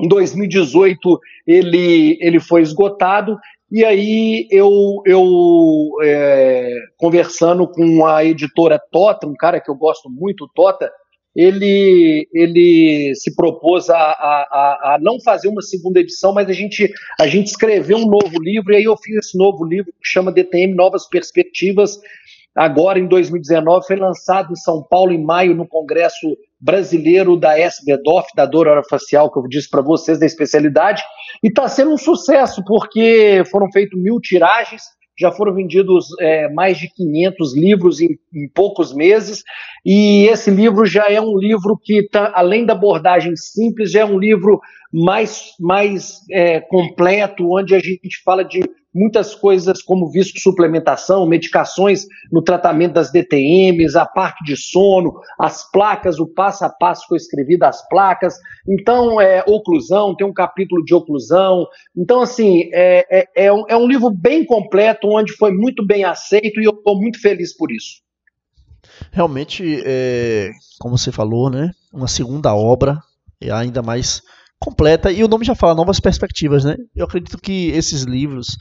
Em 0.00 0.08
2018 0.08 1.20
ele, 1.46 2.18
ele 2.20 2.40
foi 2.40 2.62
esgotado 2.62 3.38
e 3.74 3.84
aí 3.84 4.46
eu, 4.52 5.02
eu 5.04 5.90
é, 6.00 6.76
conversando 6.96 7.66
com 7.66 8.06
a 8.06 8.24
editora 8.24 8.80
Tota, 8.92 9.26
um 9.26 9.34
cara 9.34 9.60
que 9.60 9.68
eu 9.68 9.74
gosto 9.74 10.08
muito, 10.08 10.48
Tota, 10.54 10.88
ele, 11.34 12.28
ele 12.32 13.12
se 13.16 13.34
propôs 13.34 13.90
a, 13.90 13.96
a, 13.96 14.94
a, 14.94 14.98
não 15.00 15.20
fazer 15.20 15.48
uma 15.48 15.60
segunda 15.60 15.98
edição, 15.98 16.32
mas 16.32 16.48
a 16.48 16.52
gente, 16.52 16.88
a 17.18 17.26
gente 17.26 17.48
escreveu 17.48 17.96
um 17.96 18.06
novo 18.06 18.40
livro, 18.40 18.72
e 18.72 18.76
aí 18.76 18.84
eu 18.84 18.96
fiz 18.96 19.16
esse 19.16 19.36
novo 19.36 19.64
livro 19.64 19.90
que 19.90 20.08
chama 20.08 20.30
DTM 20.30 20.72
Novas 20.72 21.08
Perspectivas, 21.08 21.98
agora 22.54 22.98
em 22.98 23.06
2019, 23.08 23.86
foi 23.86 23.96
lançado 23.96 24.52
em 24.52 24.56
São 24.56 24.82
Paulo 24.82 25.12
em 25.12 25.22
maio 25.22 25.54
no 25.54 25.66
Congresso 25.66 26.36
Brasileiro 26.60 27.36
da 27.36 27.58
SBDOF, 27.58 28.28
da 28.34 28.46
dor 28.46 28.68
orofacial, 28.68 29.30
que 29.30 29.38
eu 29.38 29.48
disse 29.48 29.68
para 29.68 29.82
vocês, 29.82 30.18
da 30.18 30.24
especialidade, 30.24 31.02
e 31.42 31.48
está 31.48 31.68
sendo 31.68 31.92
um 31.92 31.98
sucesso, 31.98 32.62
porque 32.64 33.42
foram 33.50 33.70
feitas 33.70 34.00
mil 34.00 34.20
tiragens, 34.20 34.82
já 35.18 35.30
foram 35.30 35.54
vendidos 35.54 36.06
é, 36.20 36.48
mais 36.52 36.78
de 36.78 36.88
500 36.88 37.56
livros 37.56 38.00
em, 38.00 38.18
em, 38.34 38.48
poucos 38.48 38.94
meses, 38.94 39.42
e 39.84 40.26
esse 40.26 40.50
livro 40.50 40.86
já 40.86 41.04
é 41.08 41.20
um 41.20 41.36
livro 41.36 41.78
que, 41.82 42.08
tá, 42.08 42.32
além 42.34 42.64
da 42.64 42.72
abordagem 42.72 43.36
simples, 43.36 43.92
já 43.92 44.00
é 44.00 44.04
um 44.04 44.18
livro 44.18 44.60
mais, 44.92 45.50
mais 45.60 46.20
é, 46.30 46.60
completo, 46.60 47.46
onde 47.52 47.74
a 47.74 47.78
gente 47.78 48.22
fala 48.24 48.44
de 48.44 48.60
muitas 48.94 49.34
coisas 49.34 49.82
como 49.82 50.10
suplementação, 50.36 51.26
medicações 51.26 52.06
no 52.30 52.42
tratamento 52.42 52.92
das 52.92 53.10
DTMs, 53.10 53.96
a 53.98 54.06
parte 54.06 54.44
de 54.44 54.56
sono, 54.56 55.14
as 55.38 55.68
placas, 55.70 56.20
o 56.20 56.26
passo 56.26 56.64
a 56.64 56.70
passo 56.70 57.06
foi 57.08 57.16
escrevido 57.16 57.64
as 57.64 57.86
placas. 57.88 58.34
Então, 58.68 59.20
é 59.20 59.42
oclusão, 59.46 60.14
tem 60.14 60.26
um 60.26 60.32
capítulo 60.32 60.84
de 60.84 60.94
oclusão. 60.94 61.66
Então, 61.96 62.20
assim, 62.20 62.70
é, 62.72 63.06
é, 63.10 63.46
é, 63.46 63.52
um, 63.52 63.64
é 63.68 63.76
um 63.76 63.86
livro 63.86 64.10
bem 64.10 64.44
completo, 64.44 65.08
onde 65.08 65.32
foi 65.32 65.52
muito 65.52 65.84
bem 65.84 66.04
aceito 66.04 66.60
e 66.60 66.64
eu 66.64 66.72
estou 66.72 67.00
muito 67.00 67.20
feliz 67.20 67.56
por 67.56 67.72
isso. 67.72 68.04
Realmente, 69.10 69.82
é, 69.84 70.50
como 70.78 70.96
você 70.96 71.10
falou, 71.10 71.50
né, 71.50 71.70
uma 71.92 72.06
segunda 72.06 72.54
obra, 72.54 72.98
e 73.40 73.50
ainda 73.50 73.82
mais 73.82 74.22
completa, 74.64 75.12
e 75.12 75.22
o 75.22 75.28
nome 75.28 75.44
já 75.44 75.54
fala 75.54 75.74
novas 75.74 76.00
perspectivas, 76.00 76.64
né? 76.64 76.74
Eu 76.96 77.04
acredito 77.04 77.36
que 77.36 77.68
esses 77.68 78.02
livros 78.02 78.56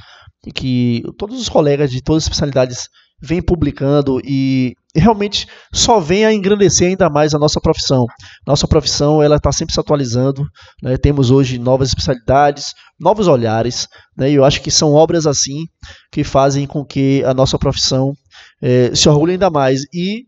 que 0.54 1.02
todos 1.18 1.39
os 1.39 1.48
colegas 1.48 1.89
de 1.89 2.02
todas 2.02 2.24
as 2.24 2.26
especialidades 2.26 2.89
vêm 3.22 3.42
publicando 3.42 4.20
e 4.26 4.76
realmente 4.94 5.48
só 5.74 6.02
vem 6.02 6.26
a 6.26 6.34
engrandecer 6.34 6.89
ainda 6.89 7.10
mais 7.10 7.34
a 7.34 7.39
nossa 7.39 7.62
profissão. 7.62 8.06
Nossa 8.46 8.68
profissão 8.68 9.24
ela 9.24 9.38
está 9.38 9.50
sempre 9.54 9.74
se 9.74 9.80
atualizando. 9.80 10.46
Né? 10.82 10.98
Temos 10.98 11.32
hoje 11.32 11.58
novas 11.58 11.88
especialidades, 11.88 12.74
novos 13.00 13.30
olhares. 13.30 13.88
Né? 14.18 14.32
E 14.32 14.34
eu 14.34 14.44
acho 14.44 14.62
que 14.62 14.70
são 14.70 14.92
obras 14.92 15.26
assim 15.26 15.68
que 16.12 16.24
fazem 16.26 16.68
com 16.68 16.84
que 16.84 17.24
a 17.24 17.34
nossa 17.34 17.58
profissão 17.58 18.13
é, 18.62 18.94
se 18.94 19.08
orgulhe 19.08 19.34
ainda 19.34 19.50
mais. 19.50 19.84
E 19.94 20.26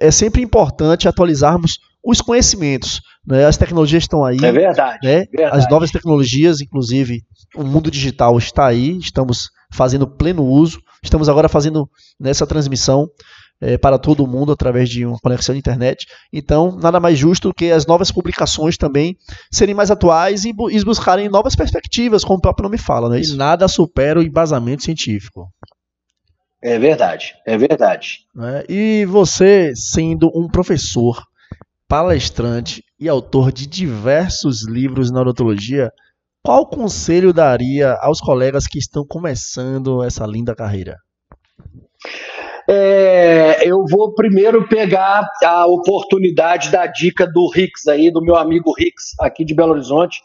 é 0.00 0.10
sempre 0.10 0.42
importante 0.42 1.06
atualizarmos 1.06 1.78
os 2.04 2.20
conhecimentos. 2.20 3.00
Né? 3.26 3.44
As 3.46 3.56
tecnologias 3.56 4.04
estão 4.04 4.24
aí. 4.24 4.36
É 4.42 4.52
verdade, 4.52 5.06
né? 5.06 5.26
verdade. 5.32 5.56
As 5.56 5.70
novas 5.70 5.90
tecnologias, 5.90 6.60
inclusive, 6.60 7.22
o 7.56 7.64
mundo 7.64 7.90
digital 7.90 8.36
está 8.36 8.66
aí, 8.66 8.98
estamos 8.98 9.50
fazendo 9.72 10.06
pleno 10.06 10.44
uso. 10.44 10.80
Estamos 11.02 11.28
agora 11.28 11.48
fazendo 11.48 11.88
nessa 12.18 12.46
transmissão 12.46 13.08
é, 13.60 13.76
para 13.78 13.98
todo 13.98 14.26
mundo 14.26 14.52
através 14.52 14.88
de 14.88 15.04
uma 15.04 15.18
conexão 15.18 15.54
de 15.54 15.58
internet. 15.58 16.06
Então, 16.32 16.76
nada 16.76 17.00
mais 17.00 17.18
justo 17.18 17.52
que 17.52 17.70
as 17.70 17.86
novas 17.86 18.10
publicações 18.10 18.76
também 18.76 19.16
serem 19.50 19.74
mais 19.74 19.90
atuais 19.90 20.44
e, 20.44 20.52
bu 20.52 20.70
e 20.70 20.82
buscarem 20.84 21.28
novas 21.28 21.54
perspectivas, 21.54 22.24
como 22.24 22.38
o 22.38 22.42
próprio 22.42 22.64
nome 22.64 22.78
fala. 22.78 23.08
Não 23.08 23.16
é 23.16 23.20
isso? 23.20 23.34
E 23.34 23.38
nada 23.38 23.68
supera 23.68 24.18
o 24.18 24.22
embasamento 24.22 24.82
científico. 24.82 25.48
É 26.62 26.78
verdade, 26.78 27.34
é 27.46 27.58
verdade. 27.58 28.20
É, 28.40 28.64
e 28.68 29.04
você, 29.04 29.72
sendo 29.76 30.30
um 30.34 30.48
professor, 30.48 31.22
palestrante 31.88 32.82
e 32.98 33.08
autor 33.08 33.52
de 33.52 33.66
diversos 33.66 34.66
livros 34.66 35.10
na 35.10 35.20
odontologia, 35.20 35.90
qual 36.42 36.66
conselho 36.66 37.32
daria 37.32 37.94
aos 38.00 38.20
colegas 38.20 38.66
que 38.66 38.78
estão 38.78 39.04
começando 39.06 40.02
essa 40.02 40.26
linda 40.26 40.54
carreira? 40.54 40.96
É, 42.68 43.68
eu 43.68 43.84
vou 43.90 44.14
primeiro 44.14 44.66
pegar 44.68 45.28
a 45.42 45.66
oportunidade 45.66 46.70
da 46.70 46.86
dica 46.86 47.26
do 47.26 47.50
Rix 47.50 47.86
aí, 47.86 48.10
do 48.10 48.22
meu 48.22 48.36
amigo 48.36 48.72
Rix, 48.76 49.18
aqui 49.20 49.44
de 49.44 49.54
Belo 49.54 49.72
Horizonte, 49.72 50.22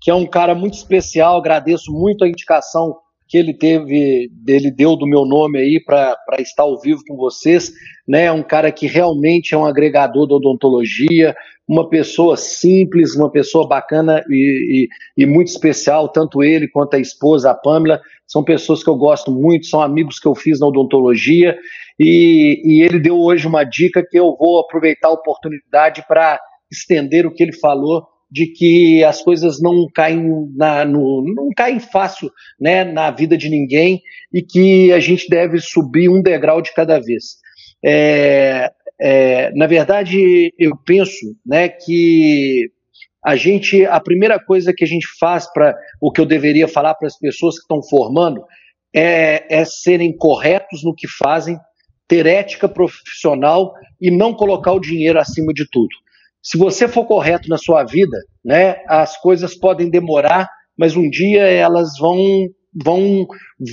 que 0.00 0.10
é 0.10 0.14
um 0.14 0.26
cara 0.26 0.54
muito 0.54 0.74
especial. 0.74 1.38
Agradeço 1.38 1.90
muito 1.90 2.24
a 2.24 2.28
indicação 2.28 2.96
que 3.28 3.36
ele 3.36 3.52
teve, 3.52 4.30
ele 4.46 4.70
deu 4.70 4.96
do 4.96 5.06
meu 5.06 5.26
nome 5.26 5.58
aí 5.58 5.82
para 5.84 6.16
estar 6.38 6.62
ao 6.62 6.80
vivo 6.80 7.02
com 7.06 7.14
vocês, 7.14 7.70
né? 8.06 8.32
Um 8.32 8.42
cara 8.42 8.72
que 8.72 8.86
realmente 8.86 9.54
é 9.54 9.58
um 9.58 9.66
agregador 9.66 10.26
da 10.26 10.36
odontologia, 10.36 11.36
uma 11.68 11.88
pessoa 11.88 12.36
simples, 12.38 13.14
uma 13.14 13.30
pessoa 13.30 13.68
bacana 13.68 14.24
e, 14.30 14.88
e, 15.16 15.22
e, 15.22 15.26
muito 15.26 15.48
especial, 15.48 16.08
tanto 16.08 16.42
ele 16.42 16.66
quanto 16.66 16.94
a 16.94 16.98
esposa, 16.98 17.50
a 17.50 17.54
Pamela, 17.54 18.00
são 18.26 18.42
pessoas 18.42 18.82
que 18.82 18.88
eu 18.88 18.96
gosto 18.96 19.30
muito, 19.30 19.66
são 19.66 19.82
amigos 19.82 20.18
que 20.18 20.26
eu 20.26 20.34
fiz 20.34 20.58
na 20.58 20.66
odontologia, 20.66 21.58
e, 22.00 22.62
e 22.64 22.82
ele 22.82 22.98
deu 22.98 23.18
hoje 23.18 23.46
uma 23.46 23.64
dica 23.64 24.02
que 24.08 24.18
eu 24.18 24.34
vou 24.38 24.60
aproveitar 24.60 25.08
a 25.08 25.12
oportunidade 25.12 26.02
para 26.08 26.40
estender 26.70 27.26
o 27.26 27.32
que 27.32 27.42
ele 27.42 27.52
falou 27.52 28.06
de 28.30 28.46
que 28.46 29.02
as 29.04 29.22
coisas 29.22 29.60
não 29.60 29.86
caem 29.94 30.22
na, 30.54 30.84
no, 30.84 31.24
não 31.34 31.48
caem 31.56 31.80
fácil 31.80 32.30
né, 32.60 32.84
na 32.84 33.10
vida 33.10 33.36
de 33.36 33.48
ninguém 33.48 34.02
e 34.32 34.42
que 34.42 34.92
a 34.92 35.00
gente 35.00 35.28
deve 35.28 35.58
subir 35.60 36.08
um 36.08 36.20
degrau 36.20 36.60
de 36.60 36.72
cada 36.74 36.98
vez. 37.00 37.36
É, 37.84 38.70
é, 39.00 39.50
na 39.54 39.66
verdade, 39.66 40.52
eu 40.58 40.76
penso 40.84 41.34
né, 41.46 41.68
que 41.68 42.70
a 43.24 43.34
gente, 43.34 43.84
a 43.86 43.98
primeira 43.98 44.38
coisa 44.38 44.74
que 44.74 44.84
a 44.84 44.88
gente 44.88 45.06
faz 45.18 45.50
para 45.52 45.74
o 46.00 46.12
que 46.12 46.20
eu 46.20 46.26
deveria 46.26 46.68
falar 46.68 46.94
para 46.94 47.06
as 47.06 47.18
pessoas 47.18 47.54
que 47.54 47.62
estão 47.62 47.82
formando 47.82 48.44
é, 48.94 49.44
é 49.48 49.64
serem 49.64 50.14
corretos 50.16 50.84
no 50.84 50.94
que 50.94 51.08
fazem, 51.08 51.58
ter 52.06 52.26
ética 52.26 52.68
profissional 52.68 53.72
e 54.00 54.10
não 54.10 54.34
colocar 54.34 54.72
o 54.72 54.80
dinheiro 54.80 55.18
acima 55.18 55.52
de 55.52 55.66
tudo 55.70 55.88
se 56.42 56.56
você 56.56 56.88
for 56.88 57.04
correto 57.04 57.48
na 57.48 57.58
sua 57.58 57.84
vida, 57.84 58.16
né, 58.44 58.76
as 58.86 59.20
coisas 59.20 59.54
podem 59.54 59.90
demorar, 59.90 60.48
mas 60.76 60.96
um 60.96 61.08
dia 61.08 61.42
elas 61.42 61.98
vão 61.98 62.16
vão 62.84 63.26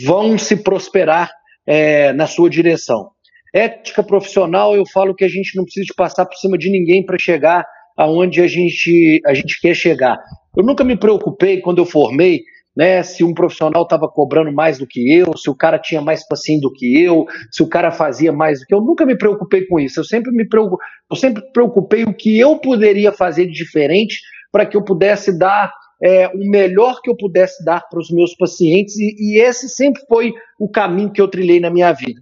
vão 0.06 0.38
se 0.38 0.58
prosperar 0.58 1.32
é, 1.66 2.12
na 2.14 2.28
sua 2.28 2.50
direção. 2.50 3.10
Ética 3.54 4.04
profissional, 4.04 4.76
eu 4.76 4.84
falo 4.92 5.16
que 5.16 5.24
a 5.24 5.30
gente 5.30 5.56
não 5.56 5.64
precisa 5.64 5.94
passar 5.96 6.26
por 6.26 6.36
cima 6.36 6.58
de 6.58 6.70
ninguém 6.70 7.06
para 7.06 7.18
chegar 7.18 7.66
aonde 7.96 8.42
a 8.42 8.48
gente 8.48 9.22
a 9.26 9.34
gente 9.34 9.60
quer 9.62 9.74
chegar. 9.74 10.18
Eu 10.58 10.64
nunca 10.64 10.84
me 10.84 10.98
preocupei 10.98 11.62
quando 11.62 11.78
eu 11.78 11.86
formei 11.86 12.42
né, 12.76 13.02
se 13.04 13.24
um 13.24 13.34
profissional 13.34 13.84
estava 13.84 14.08
cobrando 14.08 14.52
mais 14.52 14.78
do 14.78 14.86
que 14.86 15.14
eu, 15.14 15.36
se 15.38 15.50
o 15.50 15.56
cara 15.56 15.80
tinha 15.80 16.02
mais 16.02 16.28
paciente 16.28 16.62
do 16.62 16.74
que 16.74 17.02
eu, 17.02 17.26
se 17.52 17.64
o 17.64 17.68
cara 17.68 17.92
fazia 17.92 18.32
mais 18.32 18.60
do 18.60 18.66
que 18.66 18.74
eu. 18.74 18.82
Nunca 18.82 19.06
me 19.06 19.18
preocupei 19.18 19.66
com 19.66 19.80
isso. 19.80 20.00
Eu 20.00 20.04
sempre 20.04 20.32
me 20.32 20.48
preocup... 20.48 20.80
eu 21.10 21.16
sempre 21.16 21.42
preocupei 21.54 22.04
o 22.04 22.14
que 22.14 22.38
eu 22.38 22.60
poderia 22.60 23.12
fazer 23.12 23.46
de 23.46 23.54
diferente 23.54 24.20
para 24.52 24.66
que 24.66 24.76
eu 24.76 24.84
pudesse 24.84 25.38
dar 25.38 25.72
é, 26.02 26.28
o 26.28 26.50
melhor 26.50 27.02
que 27.02 27.10
eu 27.10 27.16
pudesse 27.16 27.64
dar 27.64 27.82
para 27.90 28.00
os 28.00 28.12
meus 28.12 28.36
pacientes, 28.36 28.98
e, 28.98 29.16
e, 29.18 29.40
esse 29.40 29.70
sempre 29.70 30.02
foi 30.08 30.34
o 30.60 30.70
caminho 30.70 31.12
que 31.12 31.22
eu 31.22 31.28
trilhei 31.28 31.60
na 31.60 31.70
minha 31.70 31.92
vida. 31.94 32.22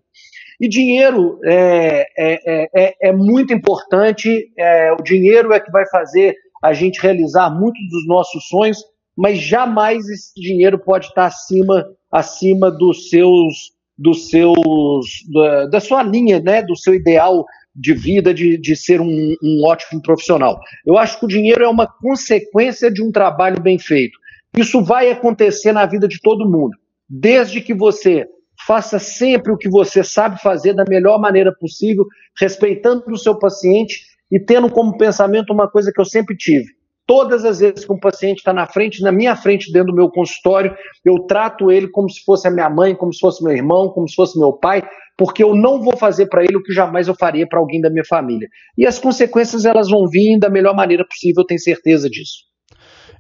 E 0.62 0.68
dinheiro 0.70 1.40
é, 1.44 2.06
é, 2.18 2.70
é, 2.76 3.10
é 3.10 3.12
muito 3.12 3.54
importante, 3.54 4.52
é, 4.58 4.94
o 4.94 5.04
dinheiro 5.04 5.52
é 5.52 5.60
que 5.60 5.72
vai 5.72 5.86
fazer 5.88 6.36
a 6.64 6.72
gente 6.72 7.02
realizar 7.02 7.50
muitos 7.50 7.82
dos 7.90 8.08
nossos 8.08 8.48
sonhos, 8.48 8.78
mas 9.16 9.40
jamais 9.40 10.08
esse 10.10 10.34
dinheiro 10.36 10.78
pode 10.80 11.08
estar 11.08 11.26
acima, 11.26 11.86
acima 12.12 12.72
dos 12.72 13.10
seus, 13.10 13.72
dos 13.98 14.30
seus, 14.30 15.06
da, 15.32 15.66
da 15.68 15.80
sua 15.80 16.04
linha, 16.04 16.40
né, 16.40 16.62
do 16.62 16.76
seu 16.76 16.94
ideal 16.94 17.46
de 17.76 17.94
vida, 17.94 18.34
de, 18.34 18.58
de 18.58 18.76
ser 18.76 19.02
um, 19.02 19.36
um 19.42 19.66
ótimo 19.66 20.02
profissional. 20.02 20.60
Eu 20.86 20.98
acho 20.98 21.20
que 21.20 21.26
o 21.26 21.30
dinheiro 21.30 21.64
é 21.64 21.68
uma 21.68 21.88
consequência 21.88 22.92
de 22.92 23.04
um 23.04 23.12
trabalho 23.12 23.62
bem 23.62 23.80
feito. 23.80 24.18
Isso 24.56 24.84
vai 24.84 25.10
acontecer 25.10 25.72
na 25.72 25.86
vida 25.86 26.08
de 26.08 26.20
todo 26.22 26.50
mundo, 26.50 26.78
desde 27.10 27.62
que 27.62 27.74
você 27.74 28.28
faça 28.68 29.00
sempre 29.00 29.52
o 29.52 29.58
que 29.58 29.70
você 29.70 30.04
sabe 30.04 30.40
fazer 30.42 30.74
da 30.74 30.86
melhor 30.88 31.20
maneira 31.20 31.52
possível, 31.52 32.06
respeitando 32.40 33.04
o 33.10 33.18
seu 33.18 33.38
paciente 33.38 34.06
e 34.32 34.40
tendo 34.40 34.70
como 34.70 34.98
pensamento 34.98 35.52
uma 35.52 35.70
coisa 35.70 35.92
que 35.92 36.00
eu 36.00 36.06
sempre 36.06 36.38
tive. 36.38 36.66
Todas 37.06 37.44
as 37.44 37.60
vezes 37.60 37.86
que 37.86 37.92
um 37.92 38.00
paciente 38.00 38.38
está 38.38 38.54
na 38.54 38.66
frente, 38.66 39.02
na 39.02 39.12
minha 39.12 39.36
frente, 39.36 39.72
dentro 39.72 39.92
do 39.92 39.96
meu 39.96 40.10
consultório, 40.10 40.74
eu 41.04 41.16
trato 41.28 41.70
ele 41.70 41.90
como 41.90 42.10
se 42.10 42.24
fosse 42.24 42.48
a 42.48 42.52
minha 42.52 42.70
mãe, 42.70 42.96
como 42.96 43.12
se 43.12 43.20
fosse 43.20 43.44
meu 43.44 43.54
irmão, 43.54 43.90
como 43.90 44.08
se 44.08 44.16
fosse 44.16 44.40
meu 44.40 44.54
pai, 44.54 44.82
porque 45.18 45.44
eu 45.44 45.54
não 45.54 45.82
vou 45.82 45.98
fazer 45.98 46.28
para 46.28 46.44
ele 46.44 46.58
o 46.58 46.64
que 46.64 46.74
jamais 46.74 47.08
eu 47.08 47.16
faria 47.16 47.48
para 47.48 47.60
alguém 47.60 47.82
da 47.82 47.90
minha 47.90 48.06
família. 48.08 48.48
E 48.78 48.86
as 48.88 49.00
consequências 49.00 49.66
elas 49.66 49.90
vão 49.90 50.08
vir 50.10 50.40
da 50.40 50.50
melhor 50.50 50.76
maneira 50.76 51.06
possível, 51.06 51.42
eu 51.42 51.46
tenho 51.46 51.60
certeza 51.60 52.10
disso. 52.10 52.54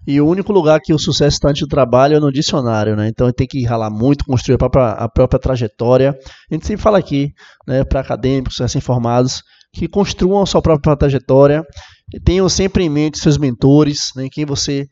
E 0.05 0.19
o 0.19 0.27
único 0.27 0.51
lugar 0.51 0.79
que 0.81 0.93
o 0.93 0.99
sucesso 0.99 1.35
está 1.35 1.49
antes 1.49 1.61
do 1.61 1.67
trabalho 1.67 2.17
é 2.17 2.19
no 2.19 2.31
dicionário, 2.31 2.95
né? 2.95 3.07
Então 3.07 3.31
tem 3.31 3.47
que 3.47 3.63
ralar 3.63 3.89
muito, 3.89 4.25
construir 4.25 4.55
a 4.55 4.57
própria, 4.57 4.89
a 4.89 5.09
própria 5.09 5.39
trajetória. 5.39 6.17
A 6.51 6.53
gente 6.53 6.67
sempre 6.67 6.83
fala 6.83 6.97
aqui, 6.97 7.31
né, 7.65 7.85
para 7.85 8.01
acadêmicos, 8.01 8.59
recém-formados, 8.59 9.41
que 9.73 9.87
construam 9.87 10.41
a 10.41 10.45
sua 10.45 10.61
própria 10.61 10.95
trajetória, 10.95 11.63
tenham 12.23 12.47
sempre 12.47 12.83
em 12.83 12.89
mente 12.89 13.17
seus 13.17 13.37
mentores, 13.37 14.11
né, 14.15 14.25
em 14.25 14.29
quem 14.29 14.45
você 14.45 14.87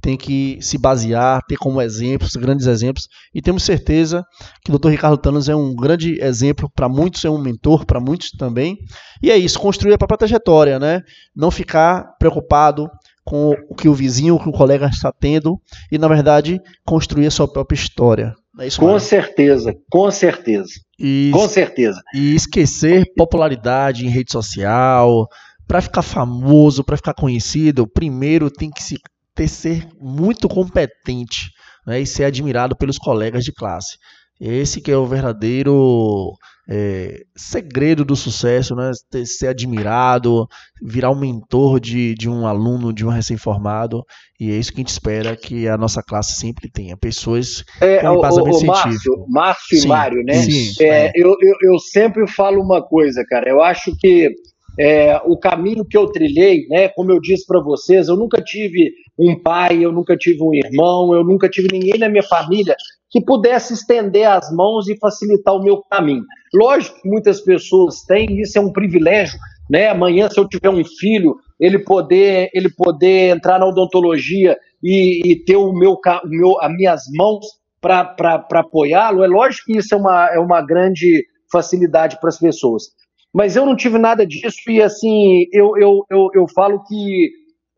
tem 0.00 0.16
que 0.16 0.58
se 0.60 0.78
basear, 0.78 1.42
ter 1.46 1.56
como 1.56 1.82
exemplos, 1.82 2.32
grandes 2.36 2.66
exemplos, 2.66 3.08
e 3.34 3.42
temos 3.42 3.64
certeza 3.64 4.24
que 4.64 4.72
o 4.72 4.78
Dr. 4.78 4.90
Ricardo 4.90 5.18
Thanos 5.18 5.48
é 5.48 5.54
um 5.54 5.74
grande 5.74 6.22
exemplo 6.22 6.70
para 6.74 6.88
muitos, 6.88 7.24
é 7.24 7.30
um 7.30 7.42
mentor 7.42 7.84
para 7.84 8.00
muitos 8.00 8.30
também. 8.30 8.78
E 9.22 9.30
é 9.30 9.36
isso, 9.36 9.58
construir 9.58 9.92
a 9.94 9.98
própria 9.98 10.18
trajetória, 10.18 10.78
né? 10.78 11.02
Não 11.36 11.50
ficar 11.50 12.16
preocupado 12.18 12.88
com 13.24 13.54
o 13.68 13.74
que 13.74 13.88
o 13.88 13.94
vizinho, 13.94 14.36
o 14.36 14.40
que 14.40 14.48
o 14.48 14.52
colega 14.52 14.86
está 14.86 15.12
tendo, 15.12 15.60
e 15.92 15.98
na 15.98 16.08
verdade 16.08 16.58
construir 16.86 17.26
a 17.26 17.30
sua 17.30 17.50
própria 17.50 17.76
história. 17.76 18.34
É 18.58 18.66
isso, 18.66 18.80
com 18.80 18.98
certeza, 18.98 19.74
com 19.90 20.10
certeza. 20.10 20.72
E, 20.98 21.30
com 21.32 21.48
certeza. 21.48 22.00
E 22.14 22.34
esquecer 22.34 23.04
popularidade 23.16 24.04
em 24.04 24.10
rede 24.10 24.32
social, 24.32 25.28
para 25.66 25.80
ficar 25.80 26.02
famoso, 26.02 26.82
para 26.82 26.96
ficar 26.96 27.14
conhecido, 27.14 27.86
primeiro 27.86 28.50
tem 28.50 28.70
que 28.70 28.82
se 28.82 28.96
ter 29.34 29.48
ser 29.48 29.88
muito 30.00 30.48
competente 30.48 31.50
né, 31.86 32.00
e 32.00 32.06
ser 32.06 32.24
admirado 32.24 32.76
pelos 32.76 32.98
colegas 32.98 33.44
de 33.44 33.52
classe. 33.52 33.96
Esse 34.40 34.80
que 34.80 34.90
é 34.90 34.96
o 34.96 35.06
verdadeiro 35.06 36.32
é, 36.72 37.24
segredo 37.34 38.04
do 38.04 38.14
sucesso, 38.14 38.76
né? 38.76 38.92
ser 39.26 39.48
admirado, 39.48 40.46
virar 40.80 41.10
um 41.10 41.18
mentor 41.18 41.80
de, 41.80 42.14
de 42.14 42.28
um 42.28 42.46
aluno, 42.46 42.92
de 42.92 43.04
um 43.04 43.08
recém-formado, 43.08 44.04
e 44.38 44.52
é 44.52 44.54
isso 44.54 44.70
que 44.72 44.78
a 44.78 44.82
gente 44.82 44.88
espera 44.88 45.36
que 45.36 45.66
a 45.66 45.76
nossa 45.76 46.00
classe 46.00 46.38
sempre 46.38 46.70
tenha. 46.70 46.96
Pessoas 46.96 47.64
é, 47.80 47.98
com 47.98 48.18
embasamento 48.18 48.56
o, 48.56 48.56
o 48.56 48.60
científico. 48.60 48.86
Márcio, 48.88 49.26
Márcio 49.28 49.78
sim, 49.80 49.84
e 49.84 49.88
Mário, 49.88 50.22
né? 50.24 50.34
Sim, 50.34 50.84
é, 50.84 51.06
é. 51.06 51.12
Eu, 51.16 51.30
eu, 51.40 51.72
eu 51.72 51.78
sempre 51.80 52.24
falo 52.28 52.62
uma 52.62 52.80
coisa, 52.80 53.24
cara, 53.28 53.50
eu 53.50 53.60
acho 53.60 53.92
que 53.98 54.30
é, 54.78 55.20
o 55.24 55.38
caminho 55.38 55.84
que 55.84 55.96
eu 55.96 56.06
trilhei, 56.06 56.66
né, 56.68 56.88
como 56.88 57.10
eu 57.10 57.20
disse 57.20 57.46
para 57.46 57.60
vocês, 57.60 58.08
eu 58.08 58.16
nunca 58.16 58.42
tive 58.42 58.92
um 59.18 59.40
pai, 59.40 59.84
eu 59.84 59.92
nunca 59.92 60.16
tive 60.16 60.42
um 60.42 60.54
irmão, 60.54 61.14
eu 61.14 61.24
nunca 61.24 61.48
tive 61.48 61.68
ninguém 61.72 61.98
na 61.98 62.08
minha 62.08 62.22
família 62.22 62.74
que 63.10 63.20
pudesse 63.20 63.74
estender 63.74 64.26
as 64.26 64.50
mãos 64.54 64.88
e 64.88 64.96
facilitar 64.96 65.54
o 65.54 65.62
meu 65.62 65.82
caminho. 65.90 66.24
Lógico 66.54 67.02
que 67.02 67.08
muitas 67.08 67.40
pessoas 67.40 68.02
têm, 68.02 68.40
isso 68.40 68.56
é 68.56 68.60
um 68.60 68.72
privilégio, 68.72 69.38
né? 69.68 69.88
Amanhã, 69.88 70.28
se 70.30 70.38
eu 70.38 70.48
tiver 70.48 70.70
um 70.70 70.84
filho, 70.84 71.36
ele 71.58 71.80
poder, 71.80 72.50
ele 72.54 72.70
poder 72.70 73.36
entrar 73.36 73.58
na 73.58 73.66
odontologia 73.66 74.56
e, 74.82 75.20
e 75.24 75.44
ter 75.44 75.56
o 75.56 75.72
meu, 75.72 75.94
o 75.94 76.28
meu, 76.28 76.60
as 76.60 76.72
minhas 76.72 77.02
mãos 77.16 77.46
para 77.80 78.44
apoiá-lo, 78.52 79.24
é 79.24 79.26
lógico 79.26 79.66
que 79.66 79.78
isso 79.78 79.94
é 79.94 79.98
uma, 79.98 80.28
é 80.32 80.38
uma 80.38 80.64
grande 80.64 81.24
facilidade 81.50 82.18
para 82.20 82.28
as 82.28 82.38
pessoas. 82.38 82.84
Mas 83.32 83.56
eu 83.56 83.64
não 83.64 83.76
tive 83.76 83.98
nada 83.98 84.26
disso 84.26 84.58
e, 84.68 84.82
assim, 84.82 85.46
eu, 85.52 85.76
eu, 85.76 86.04
eu, 86.10 86.28
eu 86.34 86.48
falo 86.48 86.82
que 86.84 87.30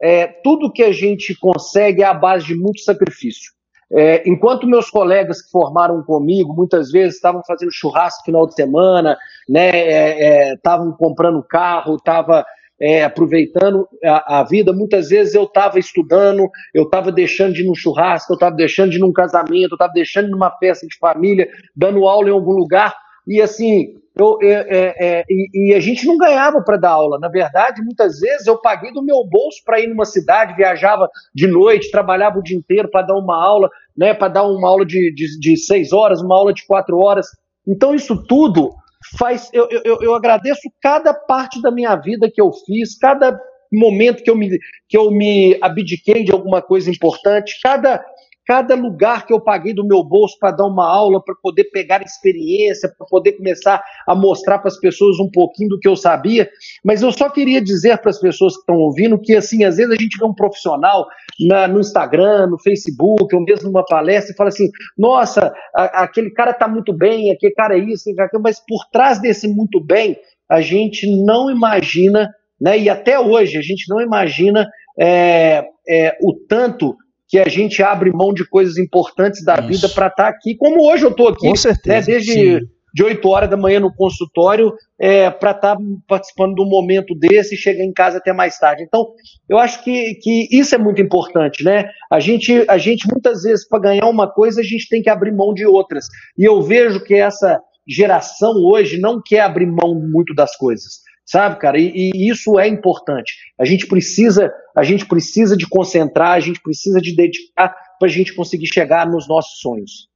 é, 0.02 0.26
tudo 0.26 0.72
que 0.72 0.82
a 0.82 0.92
gente 0.92 1.38
consegue 1.38 2.02
é 2.02 2.06
a 2.06 2.14
base 2.14 2.46
de 2.46 2.54
muito 2.54 2.80
sacrifício. 2.80 3.52
É, 3.94 4.22
enquanto 4.26 4.66
meus 4.66 4.88
colegas 4.88 5.42
que 5.42 5.50
formaram 5.50 6.02
comigo, 6.02 6.54
muitas 6.54 6.90
vezes 6.90 7.16
estavam 7.16 7.42
fazendo 7.46 7.70
churrasco 7.70 8.20
no 8.20 8.24
final 8.24 8.46
de 8.46 8.54
semana, 8.54 9.18
né, 9.46 10.54
estavam 10.54 10.88
é, 10.88 10.92
é, 10.92 10.96
comprando 10.96 11.42
carro, 11.42 11.96
estavam 11.96 12.42
é, 12.80 13.04
aproveitando 13.04 13.86
a, 14.02 14.40
a, 14.40 14.44
vida, 14.44 14.72
muitas 14.72 15.10
vezes 15.10 15.34
eu 15.34 15.44
estava 15.44 15.78
estudando, 15.78 16.48
eu 16.74 16.84
estava 16.84 17.12
deixando 17.12 17.52
de 17.52 17.62
ir 17.62 17.66
num 17.66 17.74
churrasco, 17.74 18.32
eu 18.32 18.36
estava 18.36 18.56
deixando 18.56 18.90
de 18.90 18.96
ir 18.96 19.00
num 19.00 19.12
casamento, 19.12 19.72
eu 19.72 19.76
estava 19.76 19.92
deixando 19.92 20.24
de 20.24 20.30
ir 20.30 20.32
numa 20.32 20.50
festa 20.58 20.86
de 20.86 20.96
família, 20.98 21.46
dando 21.76 22.08
aula 22.08 22.30
em 22.30 22.32
algum 22.32 22.52
lugar, 22.52 22.94
e 23.26 23.42
assim, 23.42 23.94
eu, 24.14 24.38
é, 24.42 24.46
é, 24.46 24.94
é, 24.98 25.24
e, 25.28 25.70
e, 25.70 25.74
a 25.74 25.80
gente 25.80 26.06
não 26.06 26.18
ganhava 26.18 26.60
para 26.62 26.76
dar 26.76 26.90
aula. 26.90 27.18
Na 27.18 27.28
verdade, 27.28 27.82
muitas 27.82 28.20
vezes 28.20 28.46
eu 28.46 28.60
paguei 28.60 28.92
do 28.92 29.02
meu 29.02 29.24
bolso 29.24 29.62
para 29.64 29.80
ir 29.80 29.88
numa 29.88 30.04
cidade, 30.04 30.54
viajava 30.54 31.08
de 31.34 31.46
noite, 31.46 31.90
trabalhava 31.90 32.38
o 32.38 32.42
dia 32.42 32.56
inteiro 32.56 32.90
para 32.90 33.06
dar 33.06 33.16
uma 33.16 33.42
aula, 33.42 33.70
né, 33.96 34.12
para 34.12 34.28
dar 34.28 34.44
uma 34.44 34.68
aula 34.68 34.84
de, 34.84 35.14
de, 35.14 35.38
de, 35.38 35.56
seis 35.56 35.92
horas, 35.92 36.20
uma 36.20 36.36
aula 36.36 36.52
de 36.52 36.66
quatro 36.66 36.98
horas. 36.98 37.26
Então, 37.66 37.94
isso 37.94 38.22
tudo 38.26 38.70
faz. 39.18 39.48
Eu, 39.52 39.66
eu, 39.84 40.02
eu 40.02 40.14
agradeço 40.14 40.70
cada 40.80 41.14
parte 41.14 41.62
da 41.62 41.70
minha 41.70 41.96
vida 41.96 42.30
que 42.30 42.40
eu 42.40 42.50
fiz, 42.66 42.98
cada 42.98 43.40
momento 43.72 44.22
que 44.22 44.30
eu 44.30 44.36
me, 44.36 44.58
que 44.86 44.98
eu 44.98 45.10
me 45.10 45.56
abdiquei 45.62 46.22
de 46.22 46.32
alguma 46.32 46.60
coisa 46.60 46.90
importante, 46.90 47.58
cada 47.62 48.04
cada 48.46 48.74
lugar 48.74 49.26
que 49.26 49.32
eu 49.32 49.40
paguei 49.40 49.72
do 49.72 49.86
meu 49.86 50.02
bolso 50.02 50.36
para 50.38 50.50
dar 50.50 50.66
uma 50.66 50.86
aula, 50.86 51.22
para 51.22 51.34
poder 51.40 51.64
pegar 51.64 52.02
experiência, 52.02 52.92
para 52.96 53.06
poder 53.06 53.32
começar 53.32 53.82
a 54.06 54.14
mostrar 54.14 54.58
para 54.58 54.68
as 54.68 54.78
pessoas 54.78 55.18
um 55.18 55.30
pouquinho 55.30 55.70
do 55.70 55.78
que 55.78 55.88
eu 55.88 55.94
sabia. 55.94 56.48
Mas 56.84 57.02
eu 57.02 57.12
só 57.12 57.30
queria 57.30 57.60
dizer 57.62 57.98
para 57.98 58.10
as 58.10 58.18
pessoas 58.18 58.54
que 58.54 58.60
estão 58.60 58.76
ouvindo 58.76 59.20
que, 59.20 59.36
assim, 59.36 59.64
às 59.64 59.76
vezes 59.76 59.92
a 59.92 60.00
gente 60.00 60.18
vê 60.18 60.24
um 60.24 60.34
profissional 60.34 61.06
na, 61.40 61.68
no 61.68 61.80
Instagram, 61.80 62.48
no 62.48 62.58
Facebook, 62.60 63.34
ou 63.34 63.42
mesmo 63.42 63.68
numa 63.68 63.84
palestra 63.84 64.32
e 64.32 64.36
fala 64.36 64.48
assim: 64.48 64.68
nossa, 64.98 65.52
a, 65.74 66.02
aquele 66.02 66.30
cara 66.30 66.50
está 66.50 66.66
muito 66.66 66.92
bem, 66.92 67.30
aquele 67.30 67.54
cara 67.54 67.76
é 67.76 67.80
isso, 67.80 68.10
aquilo, 68.18 68.42
mas 68.42 68.60
por 68.66 68.84
trás 68.90 69.20
desse 69.20 69.48
muito 69.48 69.80
bem, 69.80 70.16
a 70.50 70.60
gente 70.60 71.06
não 71.24 71.50
imagina, 71.50 72.28
né, 72.60 72.78
e 72.78 72.90
até 72.90 73.18
hoje 73.18 73.56
a 73.56 73.62
gente 73.62 73.88
não 73.88 74.00
imagina 74.00 74.68
é, 74.98 75.64
é, 75.88 76.16
o 76.20 76.34
tanto 76.48 76.96
que 77.32 77.38
a 77.38 77.48
gente 77.48 77.82
abre 77.82 78.12
mão 78.12 78.30
de 78.34 78.46
coisas 78.46 78.76
importantes 78.76 79.42
da 79.42 79.54
Isso. 79.54 79.68
vida 79.68 79.88
para 79.88 80.08
estar 80.08 80.24
tá 80.24 80.28
aqui, 80.28 80.54
como 80.54 80.86
hoje 80.86 81.06
eu 81.06 81.10
estou 81.10 81.28
aqui, 81.28 81.48
Com 81.48 81.56
certeza, 81.56 81.96
né, 81.96 82.02
desde 82.02 82.60
de 82.94 83.02
8 83.02 83.26
horas 83.26 83.48
da 83.48 83.56
manhã 83.56 83.80
no 83.80 83.90
consultório, 83.90 84.70
é, 85.00 85.30
para 85.30 85.52
estar 85.52 85.76
tá 85.76 85.82
participando 86.06 86.56
de 86.56 86.60
um 86.60 86.68
momento 86.68 87.14
desse 87.14 87.54
e 87.54 87.56
chegar 87.58 87.82
em 87.82 87.90
casa 87.90 88.18
até 88.18 88.34
mais 88.34 88.58
tarde. 88.58 88.82
Então, 88.82 89.06
eu 89.48 89.56
acho 89.56 89.82
que, 89.82 90.16
que 90.16 90.46
isso 90.52 90.74
é 90.74 90.78
muito 90.78 91.00
importante, 91.00 91.64
né? 91.64 91.86
A 92.10 92.20
gente, 92.20 92.66
a 92.68 92.76
gente 92.76 93.08
muitas 93.10 93.44
vezes, 93.44 93.66
para 93.66 93.80
ganhar 93.80 94.06
uma 94.10 94.30
coisa, 94.30 94.60
a 94.60 94.64
gente 94.64 94.86
tem 94.90 95.00
que 95.00 95.08
abrir 95.08 95.32
mão 95.32 95.54
de 95.54 95.64
outras. 95.64 96.04
E 96.36 96.44
eu 96.44 96.60
vejo 96.60 97.02
que 97.02 97.14
essa 97.14 97.58
geração 97.88 98.52
hoje 98.56 99.00
não 99.00 99.22
quer 99.24 99.40
abrir 99.40 99.64
mão 99.64 99.94
muito 99.94 100.34
das 100.34 100.54
coisas 100.54 101.00
sabe, 101.24 101.58
cara? 101.58 101.78
E, 101.78 101.90
e, 101.94 102.30
isso 102.30 102.58
é 102.58 102.68
importante. 102.68 103.32
A 103.58 103.64
gente 103.64 103.86
precisa, 103.86 104.52
a 104.76 104.82
gente 104.82 105.06
precisa 105.06 105.56
de 105.56 105.66
concentrar, 105.66 106.32
a 106.32 106.40
gente 106.40 106.60
precisa 106.62 107.00
de 107.00 107.14
dedicar 107.14 107.74
para 107.98 108.08
a 108.08 108.10
gente 108.10 108.34
conseguir 108.34 108.66
chegar 108.66 109.06
nos 109.06 109.28
nossos 109.28 109.60
sonhos. 109.60 110.08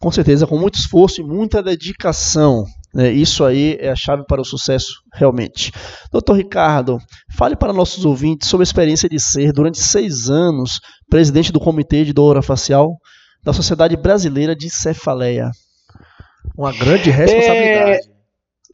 Com 0.00 0.10
certeza, 0.10 0.46
com 0.46 0.58
muito 0.58 0.78
esforço 0.78 1.20
e 1.20 1.24
muita 1.24 1.62
dedicação. 1.62 2.64
Né? 2.94 3.10
Isso 3.10 3.44
aí 3.44 3.76
é 3.80 3.90
a 3.90 3.96
chave 3.96 4.24
para 4.26 4.40
o 4.40 4.44
sucesso, 4.44 5.02
realmente. 5.12 5.72
Doutor 6.12 6.34
Ricardo, 6.34 6.98
fale 7.36 7.56
para 7.56 7.72
nossos 7.72 8.04
ouvintes 8.04 8.48
sobre 8.48 8.62
a 8.62 8.68
experiência 8.68 9.08
de 9.08 9.20
ser, 9.20 9.52
durante 9.52 9.78
seis 9.78 10.30
anos, 10.30 10.80
presidente 11.08 11.52
do 11.52 11.60
Comitê 11.60 12.04
de 12.04 12.12
Dor 12.12 12.42
Facial 12.42 12.96
da 13.42 13.52
Sociedade 13.52 13.96
Brasileira 13.96 14.56
de 14.56 14.68
Cefaleia. 14.68 15.50
Uma 16.56 16.72
grande 16.72 17.10
responsabilidade. 17.10 17.90
É, 17.90 18.15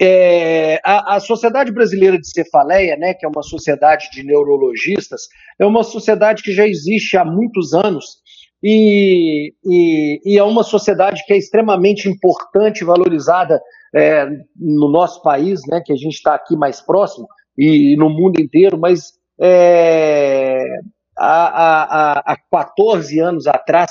é, 0.01 0.81
a, 0.85 1.17
a, 1.17 1.21
Sociedade 1.21 1.73
Brasileira 1.73 2.19
de 2.19 2.29
Cefaleia, 2.29 2.97
né, 2.97 3.15
que 3.15 3.27
é 3.27 3.29
uma 3.29 3.43
sociedade 3.43 4.11
de 4.13 4.23
neurologistas, 4.23 5.23
é 5.59 5.67
uma 5.67 5.83
sociedade 5.83 6.43
que 6.43 6.53
já 6.53 6.67
existe 6.67 7.17
há 7.17 7.25
muitos 7.25 7.75
anos 7.75 8.23
e, 8.63 9.53
e, 9.65 10.21
e 10.25 10.39
é 10.39 10.43
uma 10.43 10.63
sociedade 10.63 11.23
que 11.27 11.33
é 11.33 11.37
extremamente 11.37 12.09
importante 12.09 12.81
e 12.81 12.85
valorizada 12.85 13.61
é, 13.95 14.27
no 14.57 14.89
nosso 14.89 15.21
país, 15.23 15.61
né, 15.69 15.83
que 15.85 15.93
a 15.93 15.97
gente 15.97 16.15
está 16.15 16.35
aqui 16.35 16.57
mais 16.57 16.81
próximo, 16.81 17.27
e, 17.59 17.93
e, 17.93 17.97
no 17.97 18.09
mundo 18.09 18.41
inteiro, 18.41 18.79
mas 18.79 19.13
é, 19.41 20.65
há, 21.19 22.19
há, 22.19 22.33
há 22.33 22.37
14 22.51 23.19
anos 23.19 23.47
atrás, 23.47 23.91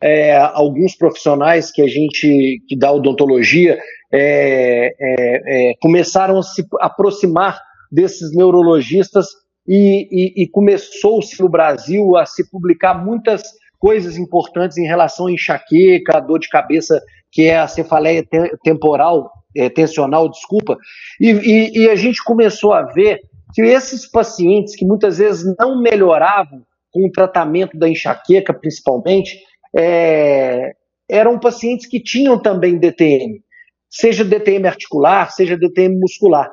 é, 0.00 0.36
alguns 0.36 0.96
profissionais 0.96 1.70
que 1.70 1.82
a 1.82 1.86
gente, 1.86 2.62
que 2.68 2.76
dá 2.76 2.92
odontologia, 2.92 3.78
é, 4.12 4.94
é, 4.98 5.70
é 5.70 5.74
começaram 5.80 6.38
a 6.38 6.42
se 6.42 6.64
aproximar 6.80 7.60
desses 7.90 8.34
neurologistas 8.34 9.26
e, 9.66 10.08
e, 10.10 10.42
e 10.42 10.48
começou-se 10.48 11.40
no 11.40 11.48
Brasil 11.48 12.16
a 12.16 12.24
se 12.24 12.48
publicar 12.50 12.94
muitas 12.94 13.42
coisas 13.78 14.16
importantes 14.16 14.78
em 14.78 14.86
relação 14.86 15.26
à 15.26 15.32
enxaqueca, 15.32 16.16
a 16.16 16.20
dor 16.20 16.38
de 16.38 16.48
cabeça, 16.48 17.00
que 17.30 17.42
é 17.42 17.58
a 17.58 17.68
cefaleia 17.68 18.24
temporal, 18.62 19.30
é, 19.56 19.68
tensional, 19.68 20.28
desculpa, 20.28 20.76
e, 21.20 21.82
e 21.82 21.88
a 21.88 21.96
gente 21.96 22.22
começou 22.24 22.72
a 22.72 22.82
ver 22.82 23.20
que 23.54 23.62
esses 23.62 24.10
pacientes 24.10 24.76
que 24.76 24.84
muitas 24.84 25.18
vezes 25.18 25.54
não 25.58 25.80
melhoravam 25.80 26.62
com 26.90 27.06
o 27.06 27.12
tratamento 27.12 27.78
da 27.78 27.88
enxaqueca, 27.88 28.52
principalmente, 28.52 29.38
é, 29.76 30.72
eram 31.08 31.38
pacientes 31.38 31.86
que 31.86 32.02
tinham 32.02 32.40
também 32.40 32.78
DTM, 32.78 33.40
seja 33.88 34.24
DTM 34.24 34.66
articular, 34.66 35.30
seja 35.30 35.56
DTM 35.56 35.98
muscular. 35.98 36.50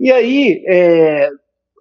E 0.00 0.12
aí, 0.12 0.64
é, 0.66 1.28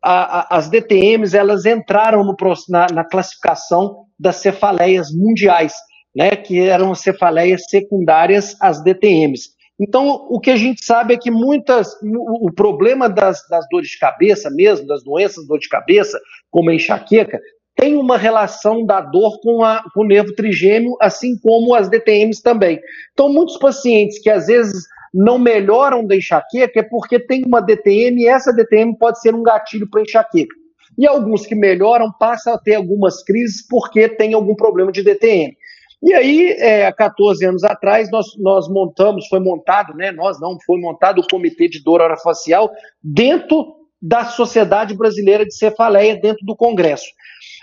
a, 0.03 0.39
a, 0.39 0.57
as 0.57 0.69
DTMs 0.69 1.35
elas 1.35 1.65
entraram 1.65 2.23
no, 2.23 2.35
na, 2.69 2.87
na, 2.91 3.05
classificação 3.05 4.05
das 4.19 4.37
cefaleias 4.37 5.09
mundiais, 5.11 5.73
né, 6.15 6.35
que 6.35 6.59
eram 6.59 6.95
cefaleias 6.95 7.63
secundárias 7.69 8.55
às 8.59 8.83
DTMs. 8.83 9.57
Então, 9.79 10.07
o 10.29 10.39
que 10.39 10.49
a 10.49 10.55
gente 10.55 10.83
sabe 10.83 11.13
é 11.13 11.17
que 11.17 11.29
muitas. 11.29 11.93
O, 12.01 12.47
o 12.47 12.51
problema 12.51 13.07
das, 13.07 13.47
das, 13.47 13.67
dores 13.69 13.89
de 13.89 13.99
cabeça 13.99 14.49
mesmo, 14.49 14.87
das 14.87 15.03
doenças 15.03 15.43
de 15.43 15.47
dor 15.47 15.59
de 15.59 15.69
cabeça, 15.69 16.19
como 16.49 16.71
a 16.71 16.73
enxaqueca, 16.73 17.39
tem 17.77 17.95
uma 17.95 18.17
relação 18.17 18.83
da 18.83 18.99
dor 18.99 19.39
com, 19.41 19.63
a, 19.63 19.83
com 19.93 20.01
o 20.01 20.07
nervo 20.07 20.33
trigêmeo, 20.33 20.97
assim 20.99 21.37
como 21.39 21.75
as 21.75 21.87
DTMs 21.87 22.41
também. 22.41 22.79
Então, 23.13 23.31
muitos 23.31 23.57
pacientes 23.57 24.19
que 24.19 24.31
às 24.31 24.47
vezes 24.47 24.83
não 25.13 25.37
melhoram 25.37 26.05
da 26.05 26.15
enxaqueca 26.15 26.79
é 26.79 26.83
porque 26.83 27.19
tem 27.19 27.43
uma 27.45 27.61
DTM 27.61 28.21
e 28.21 28.27
essa 28.27 28.51
DTM 28.51 28.97
pode 28.97 29.21
ser 29.21 29.33
um 29.35 29.43
gatilho 29.43 29.87
para 29.89 30.01
enxaqueca. 30.01 30.55
E 30.97 31.07
alguns 31.07 31.45
que 31.45 31.53
melhoram 31.53 32.11
passam 32.19 32.53
a 32.53 32.57
ter 32.57 32.75
algumas 32.75 33.23
crises 33.23 33.65
porque 33.67 34.09
tem 34.09 34.33
algum 34.33 34.55
problema 34.55 34.91
de 34.91 35.03
DTM. 35.03 35.55
E 36.01 36.13
aí, 36.13 36.55
é, 36.59 36.85
há 36.87 36.93
14 36.93 37.45
anos 37.45 37.63
atrás, 37.63 38.09
nós, 38.11 38.25
nós 38.37 38.67
montamos, 38.67 39.27
foi 39.27 39.39
montado, 39.39 39.95
né? 39.95 40.11
Nós 40.11 40.39
não, 40.39 40.57
foi 40.65 40.79
montado 40.79 41.19
o 41.19 41.27
Comitê 41.27 41.67
de 41.67 41.83
Dor 41.83 42.01
Orofacial 42.01 42.71
dentro 43.03 43.75
da 44.01 44.25
Sociedade 44.25 44.95
Brasileira 44.95 45.43
de 45.43 45.55
Cefaleia, 45.55 46.19
dentro 46.19 46.45
do 46.45 46.55
Congresso. 46.55 47.07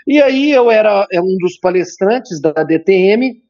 E 0.06 0.20
aí 0.20 0.50
eu 0.50 0.70
era 0.70 1.06
é 1.10 1.20
um 1.20 1.36
dos 1.38 1.58
palestrantes 1.58 2.40
da 2.40 2.52
DTM, 2.52 3.42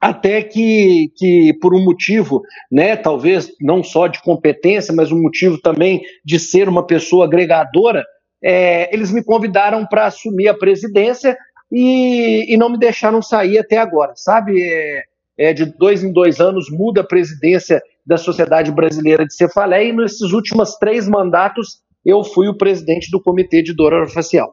até 0.00 0.42
que, 0.42 1.12
que 1.14 1.52
por 1.60 1.74
um 1.74 1.84
motivo, 1.84 2.42
né, 2.72 2.96
talvez 2.96 3.52
não 3.60 3.82
só 3.82 4.06
de 4.06 4.22
competência, 4.22 4.94
mas 4.94 5.12
um 5.12 5.20
motivo 5.20 5.60
também 5.60 6.00
de 6.24 6.38
ser 6.38 6.68
uma 6.68 6.86
pessoa 6.86 7.26
agregadora, 7.26 8.04
é, 8.42 8.92
eles 8.94 9.12
me 9.12 9.22
convidaram 9.22 9.86
para 9.86 10.06
assumir 10.06 10.48
a 10.48 10.56
presidência 10.56 11.36
e, 11.70 12.52
e, 12.52 12.56
não 12.56 12.70
me 12.70 12.78
deixaram 12.78 13.20
sair 13.20 13.58
até 13.58 13.76
agora, 13.76 14.12
sabe? 14.16 14.58
É, 14.62 15.02
é, 15.38 15.52
de 15.52 15.66
dois 15.66 16.02
em 16.02 16.12
dois 16.12 16.40
anos 16.40 16.70
muda 16.70 17.02
a 17.02 17.06
presidência 17.06 17.82
da 18.06 18.16
Sociedade 18.16 18.72
Brasileira 18.72 19.26
de 19.26 19.34
Cefaleia 19.34 19.90
e 19.90 19.92
nesses 19.92 20.32
últimos 20.32 20.76
três 20.76 21.06
mandatos 21.06 21.82
eu 22.04 22.24
fui 22.24 22.48
o 22.48 22.56
presidente 22.56 23.10
do 23.10 23.22
Comitê 23.22 23.62
de 23.62 23.74
Dor 23.74 23.92
Orofacial. 23.92 24.52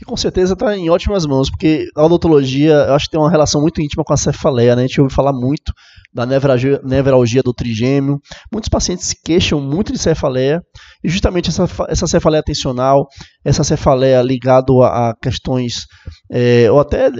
E 0.00 0.04
com 0.04 0.16
certeza 0.16 0.54
está 0.54 0.76
em 0.76 0.88
ótimas 0.88 1.26
mãos, 1.26 1.50
porque 1.50 1.88
a 1.94 2.04
odontologia 2.04 2.72
eu 2.72 2.94
acho 2.94 3.06
que 3.06 3.10
tem 3.10 3.20
uma 3.20 3.30
relação 3.30 3.60
muito 3.60 3.82
íntima 3.82 4.02
com 4.02 4.12
a 4.12 4.16
cefaleia, 4.16 4.74
né? 4.74 4.84
A 4.84 4.86
gente 4.86 5.00
ouve 5.00 5.14
falar 5.14 5.32
muito 5.32 5.72
da 6.12 6.24
nevralgia, 6.24 6.80
nevralgia 6.82 7.42
do 7.42 7.52
trigêmeo. 7.52 8.18
Muitos 8.50 8.68
pacientes 8.68 9.06
se 9.06 9.16
queixam 9.22 9.60
muito 9.60 9.92
de 9.92 9.98
cefaleia, 9.98 10.62
e 11.04 11.08
justamente 11.08 11.50
essa, 11.50 11.68
essa 11.88 12.06
cefaleia 12.06 12.42
tensional, 12.42 13.06
essa 13.44 13.62
cefaleia 13.62 14.22
ligada 14.22 14.72
a, 14.84 15.14
questões, 15.20 15.86
é, 16.30 16.70
ou 16.70 16.80
até 16.80 17.10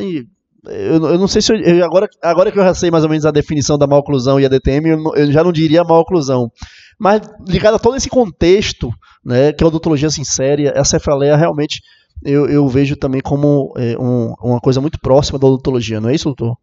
eu, 0.67 1.05
eu, 1.07 1.19
não 1.19 1.27
sei 1.27 1.41
se 1.41 1.53
eu, 1.53 1.85
agora, 1.85 2.07
agora 2.23 2.53
que 2.53 2.59
eu 2.59 2.63
já 2.63 2.75
sei 2.75 2.91
mais 2.91 3.03
ou 3.03 3.11
menos 3.11 3.25
a 3.25 3.31
definição 3.31 3.79
da 3.79 3.87
maloclusão 3.87 4.39
e 4.39 4.45
a 4.45 4.49
DTM, 4.49 4.91
eu, 4.91 4.99
eu 5.17 5.33
já 5.33 5.43
não 5.43 5.53
diria 5.53 5.83
maloclusão. 5.83 6.51
Mas 6.99 7.23
ligado 7.49 7.77
a 7.77 7.79
todo 7.79 7.97
esse 7.97 8.11
contexto, 8.11 8.91
né, 9.25 9.53
que 9.53 9.65
a 9.65 9.67
odontologia 9.67 10.11
se 10.11 10.21
insere, 10.21 10.69
a 10.69 10.85
cefaleia 10.85 11.35
realmente 11.35 11.81
eu, 12.25 12.49
eu 12.49 12.69
vejo 12.69 12.97
também 12.97 13.21
como 13.21 13.73
é, 13.77 13.97
um, 13.99 14.35
uma 14.43 14.61
coisa 14.61 14.81
muito 14.81 14.99
próxima 15.01 15.39
da 15.39 15.47
odontologia, 15.47 16.01
não 16.01 16.11
é 16.11 16.15
isso, 16.15 16.25
doutor? 16.25 16.57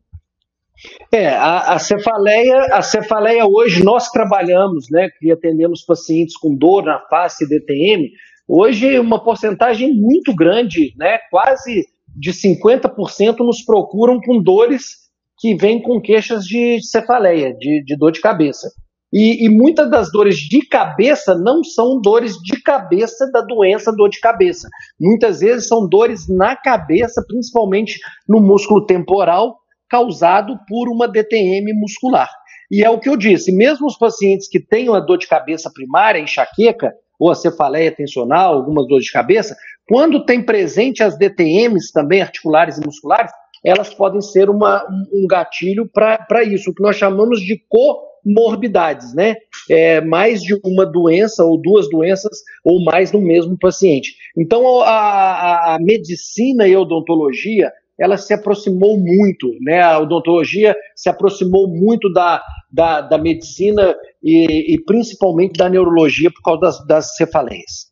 É, 1.12 1.30
a, 1.30 1.74
a, 1.74 1.80
cefaleia, 1.80 2.68
a 2.72 2.82
cefaleia 2.82 3.46
hoje 3.46 3.84
nós 3.84 4.10
trabalhamos, 4.10 4.88
né, 4.92 5.10
que 5.20 5.32
atendemos 5.32 5.82
pacientes 5.82 6.38
com 6.38 6.56
dor 6.56 6.84
na 6.84 7.00
face 7.10 7.48
DTM, 7.48 8.12
hoje 8.48 9.00
uma 9.00 9.24
porcentagem 9.24 9.94
muito 9.94 10.36
grande, 10.36 10.94
né, 10.96 11.18
quase 11.32 11.86
de 12.16 12.32
50% 12.32 13.40
nos 13.40 13.64
procuram 13.64 14.20
com 14.22 14.42
dores 14.42 15.08
que 15.40 15.56
vêm 15.56 15.82
com 15.82 16.02
queixas 16.02 16.46
de 16.46 16.80
cefaleia, 16.82 17.54
de, 17.54 17.84
de 17.84 17.96
dor 17.96 18.12
de 18.12 18.22
cabeça. 18.22 18.70
E, 19.12 19.46
e, 19.46 19.50
muitas 19.50 19.90
das 19.90 20.12
dores 20.12 20.36
de 20.36 20.68
cabeça 20.68 21.34
não 21.34 21.64
são 21.64 22.02
dores 22.02 22.34
de 22.44 22.62
cabeça 22.62 23.30
da 23.32 23.42
doença 23.42 23.92
dor 23.92 24.10
de 24.10 24.20
cabeça. 24.20 24.68
Muitas 25.00 25.40
vezes 25.40 25.68
são 25.68 25.88
dores 25.88 26.28
na 26.28 26.58
cabeça, 26.58 27.24
principalmente 27.26 27.98
no 28.28 28.42
músculo 28.42 28.86
temporal, 28.86 29.60
causado 29.90 30.60
por 30.68 30.90
uma 30.90 31.08
DTM 31.08 31.72
muscular. 31.74 32.30
E 32.70 32.84
é 32.84 32.90
o 32.90 33.00
que 33.00 33.08
eu 33.08 33.16
disse, 33.16 33.56
mesmo 33.56 33.88
os 33.88 33.98
pacientes 33.98 34.50
que 34.50 34.60
têm 34.60 34.90
uma 34.90 35.00
dor 35.00 35.18
de 35.18 35.28
cabeça 35.28 35.72
primária, 35.74 36.20
enxaqueca, 36.20 36.94
ou 37.18 37.32
a 37.32 37.36
cefaleia 37.36 37.92
tensional, 37.92 38.54
algumas 38.56 38.88
dores 38.88 39.06
de 39.06 39.12
cabeça, 39.12 39.56
quando 39.88 40.26
tem 40.26 40.44
presente 40.44 41.02
as 41.02 41.18
DTMs 41.18 41.92
também 41.94 42.22
articulares 42.22 42.78
e 42.78 42.86
musculares, 42.86 43.32
elas 43.66 43.94
podem 43.94 44.22
ser 44.22 44.50
uma, 44.50 44.86
um 45.12 45.26
gatilho 45.26 45.90
para 45.92 46.44
isso, 46.44 46.70
o 46.70 46.74
que 46.74 46.84
nós 46.84 46.96
chamamos 46.96 47.40
de 47.40 47.58
co 47.70 48.06
morbidades, 48.28 49.14
né? 49.14 49.36
É, 49.70 50.02
mais 50.02 50.42
de 50.42 50.60
uma 50.64 50.86
doença 50.86 51.44
ou 51.44 51.62
duas 51.62 51.90
doenças 51.90 52.40
ou 52.64 52.84
mais 52.84 53.12
no 53.12 53.22
mesmo 53.22 53.58
paciente. 53.58 54.16
Então, 54.38 54.82
a, 54.82 55.76
a 55.76 55.80
medicina 55.80 56.68
e 56.68 56.74
a 56.74 56.80
odontologia 56.80 57.72
ela 58.00 58.18
se 58.18 58.34
aproximou 58.34 59.00
muito, 59.00 59.52
né? 59.62 59.82
A 59.82 60.00
odontologia 60.00 60.76
se 60.96 61.10
aproximou 61.10 61.68
muito 61.68 62.12
da, 62.14 62.44
da, 62.72 63.02
da 63.02 63.18
medicina 63.18 63.96
e, 64.24 64.76
e, 64.76 64.84
principalmente 64.84 65.58
da 65.58 65.68
neurologia 65.68 66.30
por 66.30 66.42
causa 66.44 66.62
das, 66.62 66.86
das 66.86 67.16
cefaleias. 67.16 67.88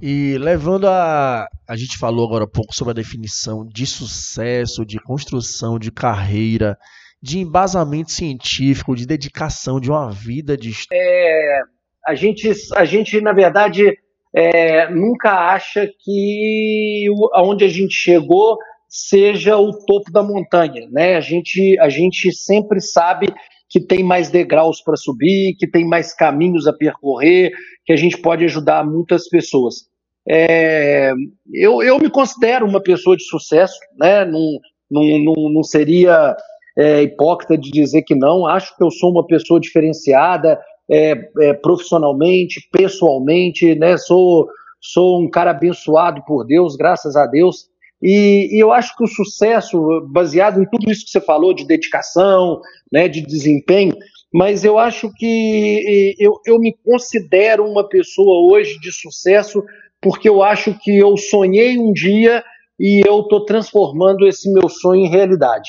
E 0.00 0.38
levando 0.38 0.86
a. 0.86 1.46
A 1.68 1.76
gente 1.76 1.98
falou 1.98 2.26
agora 2.26 2.44
um 2.44 2.50
pouco 2.50 2.74
sobre 2.74 2.92
a 2.92 2.94
definição 2.94 3.66
de 3.66 3.86
sucesso, 3.86 4.84
de 4.84 4.98
construção 4.98 5.78
de 5.78 5.90
carreira 5.90 6.76
de 7.22 7.38
embasamento 7.38 8.10
científico, 8.10 8.96
de 8.96 9.06
dedicação, 9.06 9.78
de 9.78 9.90
uma 9.90 10.10
vida 10.10 10.56
de 10.56 10.72
é, 10.92 11.60
a 12.06 12.14
gente, 12.14 12.50
a 12.74 12.84
gente 12.84 13.20
na 13.20 13.32
verdade 13.32 13.96
é, 14.34 14.88
nunca 14.90 15.52
acha 15.52 15.88
que 16.02 17.06
aonde 17.34 17.64
a 17.64 17.68
gente 17.68 17.92
chegou 17.92 18.56
seja 18.88 19.56
o 19.56 19.72
topo 19.86 20.10
da 20.10 20.22
montanha, 20.22 20.88
né? 20.90 21.16
A 21.16 21.20
gente, 21.20 21.78
a 21.78 21.88
gente 21.88 22.32
sempre 22.32 22.80
sabe 22.80 23.32
que 23.68 23.80
tem 23.80 24.02
mais 24.02 24.30
degraus 24.30 24.82
para 24.82 24.96
subir, 24.96 25.54
que 25.56 25.66
tem 25.66 25.86
mais 25.86 26.12
caminhos 26.12 26.66
a 26.66 26.72
percorrer, 26.72 27.52
que 27.86 27.92
a 27.92 27.96
gente 27.96 28.18
pode 28.18 28.44
ajudar 28.44 28.84
muitas 28.84 29.28
pessoas. 29.28 29.88
É, 30.28 31.12
eu, 31.52 31.80
eu 31.82 31.98
me 31.98 32.10
considero 32.10 32.66
uma 32.66 32.82
pessoa 32.82 33.16
de 33.16 33.22
sucesso, 33.22 33.78
né? 33.96 34.24
Não, 34.24 34.58
não, 34.90 35.02
não, 35.20 35.50
não 35.50 35.62
seria 35.62 36.36
é, 36.78 37.02
hipócrita 37.02 37.56
de 37.56 37.70
dizer 37.70 38.02
que 38.02 38.14
não. 38.14 38.46
Acho 38.46 38.76
que 38.76 38.82
eu 38.82 38.90
sou 38.90 39.10
uma 39.10 39.26
pessoa 39.26 39.60
diferenciada, 39.60 40.60
é, 40.90 41.14
é, 41.40 41.54
profissionalmente, 41.54 42.60
pessoalmente, 42.72 43.74
né? 43.74 43.96
Sou, 43.96 44.48
sou 44.80 45.20
um 45.20 45.30
cara 45.30 45.50
abençoado 45.50 46.22
por 46.26 46.44
Deus, 46.44 46.76
graças 46.76 47.16
a 47.16 47.26
Deus. 47.26 47.68
E, 48.02 48.48
e, 48.56 48.58
eu 48.58 48.72
acho 48.72 48.96
que 48.96 49.04
o 49.04 49.06
sucesso, 49.06 49.78
baseado 50.10 50.62
em 50.62 50.66
tudo 50.70 50.90
isso 50.90 51.04
que 51.04 51.10
você 51.10 51.20
falou, 51.20 51.52
de 51.52 51.66
dedicação, 51.66 52.60
né, 52.90 53.08
de 53.08 53.20
desempenho, 53.20 53.94
mas 54.32 54.64
eu 54.64 54.78
acho 54.78 55.12
que 55.14 56.14
eu, 56.18 56.40
eu 56.46 56.58
me 56.58 56.74
considero 56.84 57.68
uma 57.68 57.86
pessoa 57.86 58.50
hoje 58.50 58.80
de 58.80 58.90
sucesso 58.90 59.62
porque 60.00 60.28
eu 60.28 60.42
acho 60.42 60.76
que 60.78 60.96
eu 60.96 61.16
sonhei 61.16 61.78
um 61.78 61.92
dia 61.92 62.42
e 62.78 63.06
eu 63.06 63.20
estou 63.20 63.44
transformando 63.44 64.26
esse 64.26 64.50
meu 64.50 64.68
sonho 64.68 65.04
em 65.04 65.10
realidade. 65.10 65.68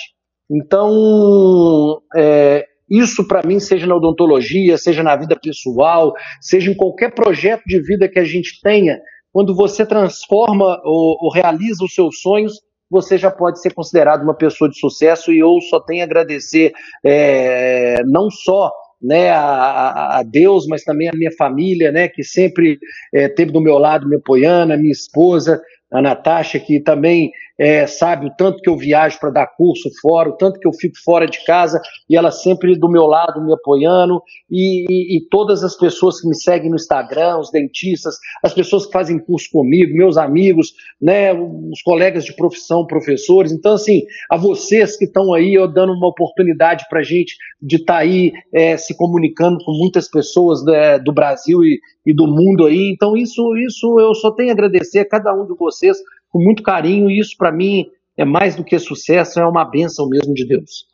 Então, 0.51 2.01
é, 2.15 2.65
isso 2.89 3.25
para 3.25 3.47
mim, 3.47 3.59
seja 3.59 3.87
na 3.87 3.95
odontologia, 3.95 4.77
seja 4.77 5.01
na 5.01 5.15
vida 5.15 5.39
pessoal, 5.41 6.13
seja 6.41 6.69
em 6.69 6.75
qualquer 6.75 7.13
projeto 7.15 7.63
de 7.65 7.81
vida 7.81 8.09
que 8.09 8.19
a 8.19 8.25
gente 8.25 8.59
tenha, 8.61 8.99
quando 9.31 9.55
você 9.55 9.85
transforma 9.85 10.81
ou, 10.83 11.17
ou 11.21 11.31
realiza 11.31 11.85
os 11.85 11.93
seus 11.93 12.19
sonhos, 12.19 12.59
você 12.89 13.17
já 13.17 13.31
pode 13.31 13.61
ser 13.61 13.73
considerado 13.73 14.23
uma 14.23 14.35
pessoa 14.35 14.69
de 14.69 14.77
sucesso. 14.77 15.31
E 15.31 15.39
eu 15.39 15.57
só 15.69 15.79
tenho 15.79 16.01
a 16.01 16.03
agradecer 16.03 16.73
é, 17.05 18.01
não 18.05 18.29
só 18.29 18.69
né, 19.01 19.29
a, 19.31 20.19
a, 20.19 20.23
Deus, 20.23 20.67
mas 20.67 20.83
também 20.83 21.07
a 21.07 21.15
minha 21.15 21.31
família, 21.37 21.91
né, 21.91 22.09
que 22.09 22.23
sempre 22.23 22.77
é, 23.13 23.29
teve 23.29 23.51
do 23.51 23.61
meu 23.61 23.77
lado 23.77 24.07
me 24.07 24.17
apoiando, 24.17 24.73
a 24.73 24.77
minha 24.77 24.91
esposa, 24.91 25.61
a 25.91 26.01
Natasha, 26.01 26.59
que 26.59 26.79
também 26.79 27.31
é, 27.59 27.85
sabe 27.85 28.25
o 28.25 28.31
tanto 28.31 28.59
que 28.59 28.69
eu 28.69 28.75
viajo 28.75 29.19
para 29.19 29.29
dar 29.29 29.45
curso 29.45 29.89
fora, 30.01 30.29
o 30.29 30.35
tanto 30.35 30.59
que 30.59 30.67
eu 30.67 30.73
fico 30.73 30.95
fora 31.03 31.27
de 31.27 31.43
casa, 31.45 31.79
e 32.09 32.15
ela 32.15 32.31
sempre 32.31 32.75
do 32.75 32.89
meu 32.89 33.05
lado 33.05 33.43
me 33.43 33.53
apoiando, 33.53 34.19
e, 34.49 34.85
e, 34.89 35.17
e, 35.17 35.27
todas 35.29 35.63
as 35.63 35.77
pessoas 35.77 36.19
que 36.19 36.27
me 36.27 36.35
seguem 36.35 36.69
no 36.69 36.75
Instagram, 36.75 37.37
os 37.37 37.51
dentistas, 37.51 38.15
as 38.43 38.53
pessoas 38.53 38.87
que 38.87 38.91
fazem 38.91 39.19
curso 39.19 39.47
comigo, 39.51 39.95
meus 39.95 40.17
amigos, 40.17 40.73
né, 40.99 41.33
os 41.33 41.81
colegas 41.83 42.25
de 42.25 42.33
profissão, 42.35 42.87
professores. 42.87 43.51
Então, 43.51 43.73
assim, 43.73 44.01
a 44.29 44.37
vocês 44.37 44.97
que 44.97 45.05
estão 45.05 45.33
aí, 45.33 45.53
eu 45.53 45.67
dando 45.67 45.93
uma 45.93 46.07
oportunidade 46.07 46.85
para 46.89 47.01
a 47.01 47.03
gente 47.03 47.35
de 47.61 47.75
estar 47.75 47.93
tá 47.93 47.99
aí 47.99 48.31
é, 48.51 48.75
se 48.75 48.95
comunicando 48.97 49.59
com 49.63 49.71
muitas 49.73 50.09
pessoas 50.09 50.63
né, 50.65 50.97
do 50.97 51.13
Brasil 51.13 51.63
e, 51.63 51.79
e 52.05 52.13
do 52.13 52.27
mundo 52.27 52.65
aí. 52.65 52.91
Então, 52.93 53.15
isso, 53.15 53.55
isso 53.57 53.99
eu 53.99 54.13
só 54.15 54.31
tenho 54.31 54.49
a 54.49 54.53
agradecer 54.53 54.99
a 54.99 55.07
cada 55.07 55.33
um 55.33 55.45
de 55.45 55.55
vocês 55.55 55.97
com 56.29 56.41
muito 56.41 56.63
carinho, 56.63 57.09
e 57.09 57.19
isso 57.19 57.35
para 57.37 57.51
mim 57.51 57.85
é 58.17 58.25
mais 58.25 58.55
do 58.55 58.63
que 58.63 58.77
sucesso, 58.79 59.39
é 59.39 59.45
uma 59.45 59.65
benção 59.65 60.07
mesmo 60.07 60.33
de 60.33 60.45
Deus. 60.45 60.85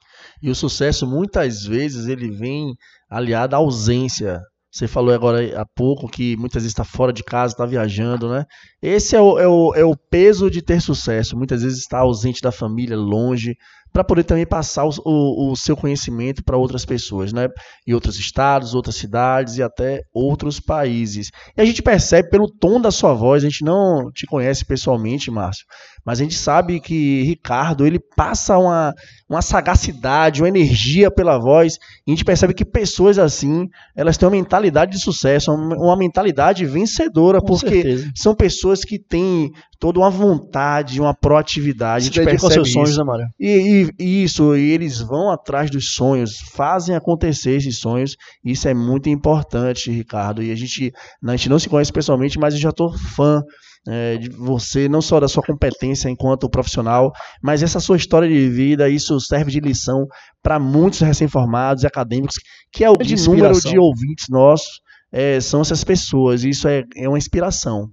E 0.42 0.50
o 0.50 0.56
sucesso 0.56 1.08
muitas 1.08 1.66
vezes 1.66 2.08
ele 2.08 2.30
vem 2.30 2.74
aliado 3.10 3.56
à 3.56 3.60
ausência. 3.60 4.40
Você 4.72 4.88
falou 4.88 5.14
agora 5.14 5.60
há 5.60 5.66
pouco 5.66 6.08
que 6.08 6.36
muitas 6.38 6.62
vezes 6.62 6.74
está 6.74 6.84
fora 6.84 7.12
de 7.12 7.24
casa, 7.24 7.54
está 7.54 7.66
viajando, 7.66 8.30
né? 8.30 8.46
Esse 8.82 9.16
é 9.16 9.22
o, 9.22 9.40
é, 9.40 9.48
o, 9.48 9.74
é 9.74 9.84
o 9.84 9.96
peso 9.96 10.52
de 10.52 10.62
ter 10.62 10.82
sucesso. 10.82 11.36
Muitas 11.36 11.64
vezes 11.64 11.80
está 11.80 12.00
ausente 12.00 12.42
da 12.42 12.52
família, 12.52 12.96
longe, 12.96 13.56
para 13.92 14.04
poder 14.04 14.24
também 14.24 14.46
passar 14.46 14.86
o, 14.86 14.92
o, 15.06 15.52
o 15.52 15.56
seu 15.56 15.76
conhecimento 15.76 16.44
para 16.44 16.58
outras 16.58 16.86
pessoas, 16.86 17.34
né? 17.34 17.48
Em 17.88 17.94
outros 17.94 18.18
estados, 18.18 18.74
outras 18.74 18.96
cidades 18.96 19.58
e 19.58 19.64
até 19.64 20.02
outros 20.14 20.60
países. 20.60 21.30
E 21.56 21.62
a 21.62 21.66
gente 21.66 21.82
percebe 21.82 22.30
pelo 22.30 22.52
tom 22.52 22.80
da 22.80 22.92
sua 22.92 23.14
voz, 23.14 23.44
a 23.44 23.50
gente 23.50 23.64
não 23.64 24.12
te 24.12 24.26
conhece 24.26 24.66
pessoalmente, 24.66 25.32
Márcio, 25.32 25.66
mas 26.08 26.22
a 26.22 26.24
gente 26.24 26.36
sabe 26.36 26.80
que 26.80 27.24
Ricardo, 27.24 27.86
ele 27.86 28.00
passa 28.00 28.58
uma, 28.58 28.96
uma 29.30 29.42
sagacidade, 29.42 30.42
uma 30.42 30.48
energia 30.48 31.12
pela 31.12 31.38
voz, 31.38 31.78
e 32.08 32.12
a 32.12 32.16
gente 32.16 32.24
percebe 32.24 32.54
que 32.54 32.64
pessoas 32.64 33.20
assim, 33.20 33.68
elas 33.94 34.16
têm 34.16 34.26
uma 34.26 34.38
mentalidade 34.38 34.94
de 34.94 35.02
sucesso, 35.04 35.52
uma, 35.52 35.98
mentalidade 35.98 36.66
vencedora, 36.66 37.42
Com 37.42 37.48
porque 37.48 37.82
certeza. 37.82 38.12
são 38.16 38.34
pessoas 38.34 38.86
que 38.86 38.98
têm 38.98 39.52
toda 39.78 40.00
uma 40.00 40.10
vontade, 40.10 41.02
uma 41.02 41.14
proatividade. 41.14 42.06
Se 42.06 42.10
a 42.10 42.14
gente 42.14 42.26
percebe 42.26 42.54
seus 42.54 42.72
sonhos, 42.72 42.98
né, 42.98 43.04
Mário? 43.04 43.26
E, 43.38 43.92
e, 44.00 44.24
isso, 44.24 44.56
e 44.56 44.72
eles 44.72 45.02
vão 45.02 45.30
atrás 45.30 45.70
dos 45.70 45.92
sonhos, 45.92 46.38
fazem 46.54 46.96
acontecer 46.96 47.58
esses 47.58 47.80
sonhos. 47.80 48.16
Isso 48.42 48.66
é 48.66 48.74
muito 48.74 49.10
importante, 49.10 49.92
Ricardo. 49.92 50.42
E 50.42 50.54
a 50.54 50.56
gente, 50.56 50.94
a 51.22 51.32
gente 51.36 51.50
não 51.50 51.60
se 51.60 51.68
conhece 51.68 51.92
pessoalmente, 51.92 52.40
mas 52.40 52.54
eu 52.54 52.62
já 52.62 52.70
estou 52.70 52.98
fã 52.98 53.44
é, 53.88 54.18
de 54.18 54.30
você, 54.30 54.90
não 54.90 55.02
só 55.02 55.20
da 55.20 55.28
sua 55.28 55.44
competência 55.44 56.10
enquanto 56.10 56.50
profissional, 56.50 57.12
mas 57.42 57.64
essa 57.64 57.80
sua 57.80 57.98
história 57.98 58.28
de 58.28 58.50
vida, 58.50 58.90
isso 58.90 59.20
serve 59.20 59.52
de 59.52 59.60
lição 59.60 60.06
para 60.42 60.60
muitos 60.60 61.00
recém-formados 61.00 61.84
e 61.84 61.88
acadêmicos, 61.88 62.36
que 62.72 62.84
é 62.84 62.90
o 62.90 62.98
de 62.98 63.16
número 63.28 63.60
de 63.60 63.78
ouvintes 63.78 64.26
nossos. 64.30 64.82
É, 65.10 65.40
são 65.40 65.62
essas 65.62 65.86
pessoas, 65.86 66.44
e 66.44 66.50
isso 66.50 66.68
é, 66.68 66.84
é 66.98 67.08
uma 67.08 67.18
inspiração. 67.18 67.88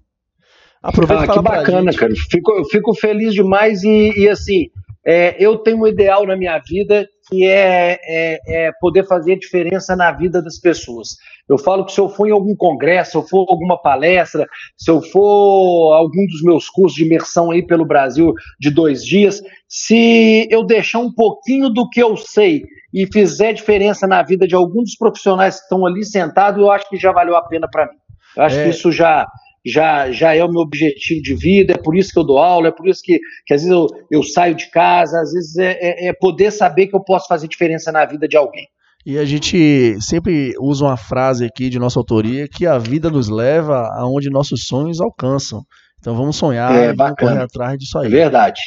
Aproveita 0.82 1.24
ah, 1.24 1.28
que 1.28 1.42
bacana, 1.42 1.92
cara. 1.94 2.12
Fico, 2.30 2.52
eu 2.52 2.64
fico 2.64 2.94
feliz 2.94 3.32
demais 3.32 3.82
e, 3.84 4.12
e 4.18 4.28
assim, 4.28 4.66
é, 5.06 5.36
eu 5.42 5.56
tenho 5.58 5.78
um 5.80 5.86
ideal 5.86 6.26
na 6.26 6.36
minha 6.36 6.58
vida 6.58 7.08
que 7.28 7.46
é, 7.46 7.98
é, 8.02 8.40
é, 8.46 8.72
poder 8.80 9.06
fazer 9.06 9.36
diferença 9.36 9.96
na 9.96 10.12
vida 10.12 10.42
das 10.42 10.58
pessoas. 10.58 11.16
Eu 11.48 11.58
falo 11.58 11.84
que 11.84 11.92
se 11.92 12.00
eu 12.00 12.08
for 12.08 12.26
em 12.26 12.32
algum 12.32 12.54
congresso, 12.54 13.12
se 13.12 13.16
eu 13.16 13.22
for 13.22 13.46
alguma 13.48 13.80
palestra, 13.80 14.46
se 14.76 14.90
eu 14.90 15.00
for 15.00 15.94
algum 15.94 16.26
dos 16.26 16.42
meus 16.42 16.68
cursos 16.68 16.96
de 16.96 17.04
imersão 17.04 17.50
aí 17.50 17.66
pelo 17.66 17.86
Brasil 17.86 18.32
de 18.60 18.70
dois 18.70 19.04
dias, 19.04 19.42
se 19.68 20.46
eu 20.50 20.64
deixar 20.64 20.98
um 20.98 21.12
pouquinho 21.12 21.70
do 21.70 21.88
que 21.88 22.02
eu 22.02 22.16
sei 22.16 22.62
e 22.92 23.06
fizer 23.12 23.52
diferença 23.52 24.06
na 24.06 24.22
vida 24.22 24.46
de 24.46 24.54
algum 24.54 24.82
dos 24.82 24.96
profissionais 24.96 25.56
que 25.56 25.62
estão 25.62 25.84
ali 25.86 26.04
sentados, 26.04 26.60
eu 26.60 26.70
acho 26.70 26.88
que 26.88 26.96
já 26.96 27.12
valeu 27.12 27.36
a 27.36 27.42
pena 27.42 27.68
para 27.70 27.86
mim. 27.86 27.98
Eu 28.36 28.42
acho 28.42 28.56
que 28.56 28.62
é. 28.62 28.68
isso 28.68 28.92
já 28.92 29.26
já, 29.64 30.10
já 30.10 30.34
é 30.34 30.44
o 30.44 30.50
meu 30.50 30.60
objetivo 30.60 31.22
de 31.22 31.34
vida, 31.34 31.72
é 31.72 31.78
por 31.78 31.96
isso 31.96 32.12
que 32.12 32.18
eu 32.18 32.24
dou 32.24 32.38
aula, 32.38 32.68
é 32.68 32.72
por 32.72 32.86
isso 32.86 33.00
que, 33.02 33.18
que 33.46 33.54
às 33.54 33.62
vezes 33.62 33.74
eu, 33.74 33.86
eu 34.10 34.22
saio 34.22 34.54
de 34.54 34.70
casa, 34.70 35.20
às 35.20 35.32
vezes 35.32 35.56
é, 35.56 35.78
é, 35.80 36.08
é 36.08 36.12
poder 36.12 36.50
saber 36.50 36.88
que 36.88 36.96
eu 36.96 37.02
posso 37.02 37.26
fazer 37.26 37.48
diferença 37.48 37.90
na 37.90 38.04
vida 38.04 38.28
de 38.28 38.36
alguém. 38.36 38.66
E 39.06 39.18
a 39.18 39.24
gente 39.24 39.98
sempre 40.00 40.54
usa 40.58 40.86
uma 40.86 40.96
frase 40.96 41.44
aqui 41.44 41.68
de 41.68 41.78
nossa 41.78 41.98
autoria 41.98 42.48
que 42.48 42.66
a 42.66 42.78
vida 42.78 43.10
nos 43.10 43.28
leva 43.28 43.90
aonde 43.98 44.30
nossos 44.30 44.66
sonhos 44.66 44.98
alcançam. 44.98 45.62
Então 45.98 46.16
vamos 46.16 46.36
sonhar 46.36 46.74
é, 46.74 46.92
e 46.92 46.96
correr 46.96 47.42
atrás 47.42 47.78
disso 47.78 47.98
aí. 47.98 48.06
É 48.06 48.10
verdade. 48.10 48.60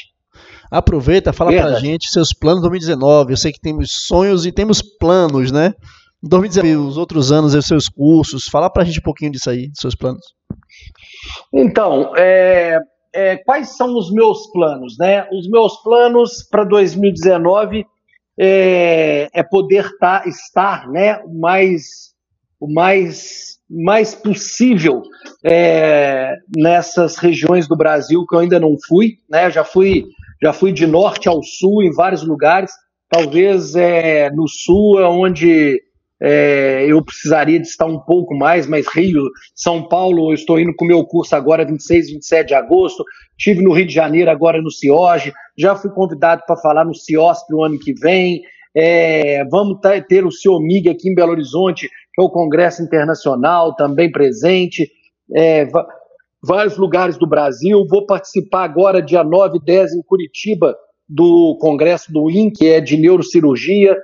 Aproveita, 0.70 1.34
fala 1.34 1.52
verdade. 1.52 1.72
pra 1.74 1.80
gente 1.80 2.10
seus 2.10 2.34
planos 2.34 2.62
2019. 2.62 3.34
Eu 3.34 3.38
sei 3.38 3.52
que 3.52 3.60
temos 3.60 3.90
sonhos 3.92 4.46
e 4.46 4.52
temos 4.52 4.82
planos, 4.82 5.52
né? 5.52 5.74
2019, 6.22 6.88
os 6.88 6.98
outros 6.98 7.32
anos, 7.32 7.56
os 7.56 7.66
seus 7.66 7.90
cursos. 7.90 8.48
Fala 8.48 8.70
pra 8.70 8.84
gente 8.84 9.00
um 9.00 9.04
pouquinho 9.04 9.32
disso 9.32 9.50
aí, 9.50 9.70
dos 9.70 9.80
seus 9.80 9.96
planos. 9.96 10.37
Então, 11.54 12.14
é, 12.16 12.80
é, 13.14 13.38
quais 13.38 13.76
são 13.76 13.98
os 13.98 14.12
meus 14.12 14.48
planos? 14.52 14.98
Né? 14.98 15.28
Os 15.32 15.50
meus 15.50 15.78
planos 15.84 16.44
para 16.50 16.64
2019 16.64 17.86
é, 18.40 19.30
é 19.34 19.44
poder 19.44 19.90
tá, 20.00 20.24
estar 20.26 20.88
né, 20.90 21.20
o 21.26 21.40
mais, 21.40 22.14
o 22.60 22.72
mais, 22.72 23.58
mais 23.70 24.14
possível 24.14 25.02
é, 25.44 26.36
nessas 26.56 27.18
regiões 27.18 27.68
do 27.68 27.76
Brasil 27.76 28.26
que 28.28 28.36
eu 28.36 28.40
ainda 28.40 28.60
não 28.60 28.76
fui. 28.88 29.18
Né? 29.30 29.50
Já 29.50 29.64
fui 29.64 30.06
já 30.42 30.54
fui 30.54 30.72
de 30.72 30.86
norte 30.86 31.28
ao 31.28 31.42
sul 31.42 31.82
em 31.82 31.92
vários 31.92 32.24
lugares. 32.24 32.72
Talvez 33.10 33.76
é, 33.76 34.30
no 34.32 34.48
sul 34.48 35.00
é 35.00 35.08
onde 35.08 35.82
é, 36.22 36.86
eu 36.88 37.04
precisaria 37.04 37.60
de 37.60 37.68
estar 37.68 37.86
um 37.86 38.00
pouco 38.00 38.36
mais, 38.36 38.68
mas 38.68 38.88
Rio, 38.88 39.22
São 39.56 39.88
Paulo, 39.88 40.32
eu 40.32 40.34
estou 40.34 40.60
indo 40.60 40.74
com 40.76 40.86
o 40.86 40.88
meu 40.88 41.06
curso 41.06 41.36
agora 41.36 41.66
26, 41.66 42.12
27 42.12 42.48
de 42.48 42.54
agosto, 42.56 43.04
estive 43.38 43.64
no 43.64 43.74
Rio 43.74 43.86
de 43.86 43.94
Janeiro 43.94 44.32
agora 44.32 44.62
no 44.62 44.72
CIOG, 44.72 45.32
já 45.58 45.76
fui 45.76 45.92
convidado 45.92 46.42
para 46.48 46.58
falar 46.58 46.86
no 46.86 46.96
CIOSP 46.96 47.54
o 47.54 47.64
ano 47.64 47.78
que 47.78 47.94
vem, 47.94 48.42
é, 48.76 49.44
vamos 49.46 49.80
ter 50.08 50.26
o 50.26 50.32
CIOMIG 50.32 50.90
aqui 50.90 51.10
em 51.10 51.16
Belo 51.16 51.32
Horizonte, 51.32 51.88
que 51.88 52.22
é 52.22 52.24
o 52.24 52.30
Congresso 52.30 52.82
Internacional, 52.82 53.76
também 53.76 54.12
presente, 54.12 54.90
é, 55.36 55.68
vários 56.44 56.78
lugares 56.78 57.18
do 57.18 57.28
Brasil, 57.28 57.86
vou 57.90 58.06
participar 58.06 58.64
agora 58.64 59.02
dia 59.02 59.24
9 59.24 59.58
e 59.58 59.64
10 59.64 59.94
em 59.94 60.02
Curitiba, 60.04 60.76
do 61.08 61.58
Congresso 61.62 62.12
do 62.12 62.30
IN, 62.30 62.52
que 62.52 62.68
é 62.68 62.82
de 62.82 62.98
neurocirurgia, 62.98 63.96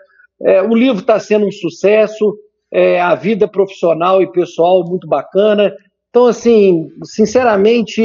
é, 0.46 0.62
o 0.62 0.76
livro 0.76 1.02
está 1.02 1.20
sendo 1.20 1.48
um 1.48 1.52
sucesso, 1.52 2.36
é, 2.72 3.00
a 3.00 3.16
vida 3.16 3.48
profissional 3.48 4.22
e 4.22 4.32
pessoal 4.32 4.84
muito 4.86 5.08
bacana. 5.08 5.74
Então, 6.10 6.28
assim, 6.28 6.90
sinceramente, 7.04 8.02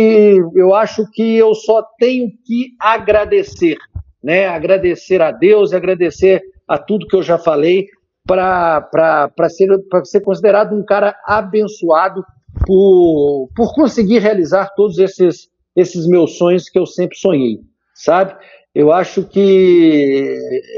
eu 0.54 0.74
acho 0.74 1.04
que 1.10 1.36
eu 1.36 1.54
só 1.54 1.82
tenho 1.98 2.30
que 2.46 2.68
agradecer, 2.80 3.76
né? 4.22 4.46
Agradecer 4.46 5.20
a 5.20 5.30
Deus, 5.30 5.72
agradecer 5.72 6.42
a 6.66 6.78
tudo 6.78 7.06
que 7.06 7.16
eu 7.16 7.22
já 7.22 7.38
falei 7.38 7.86
para 8.26 9.48
ser, 9.48 9.68
ser 10.04 10.20
considerado 10.20 10.74
um 10.74 10.84
cara 10.84 11.14
abençoado 11.24 12.22
por, 12.66 13.48
por 13.56 13.74
conseguir 13.74 14.18
realizar 14.18 14.72
todos 14.74 14.98
esses, 14.98 15.48
esses 15.74 16.06
meus 16.06 16.36
sonhos 16.36 16.68
que 16.68 16.78
eu 16.78 16.86
sempre 16.86 17.16
sonhei, 17.16 17.60
sabe? 17.94 18.34
Eu 18.74 18.92
acho 18.92 19.24
que 19.24 20.34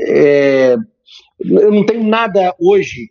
é, 0.08 0.76
eu 1.44 1.72
não 1.72 1.84
tenho 1.84 2.04
nada 2.04 2.54
hoje 2.58 3.10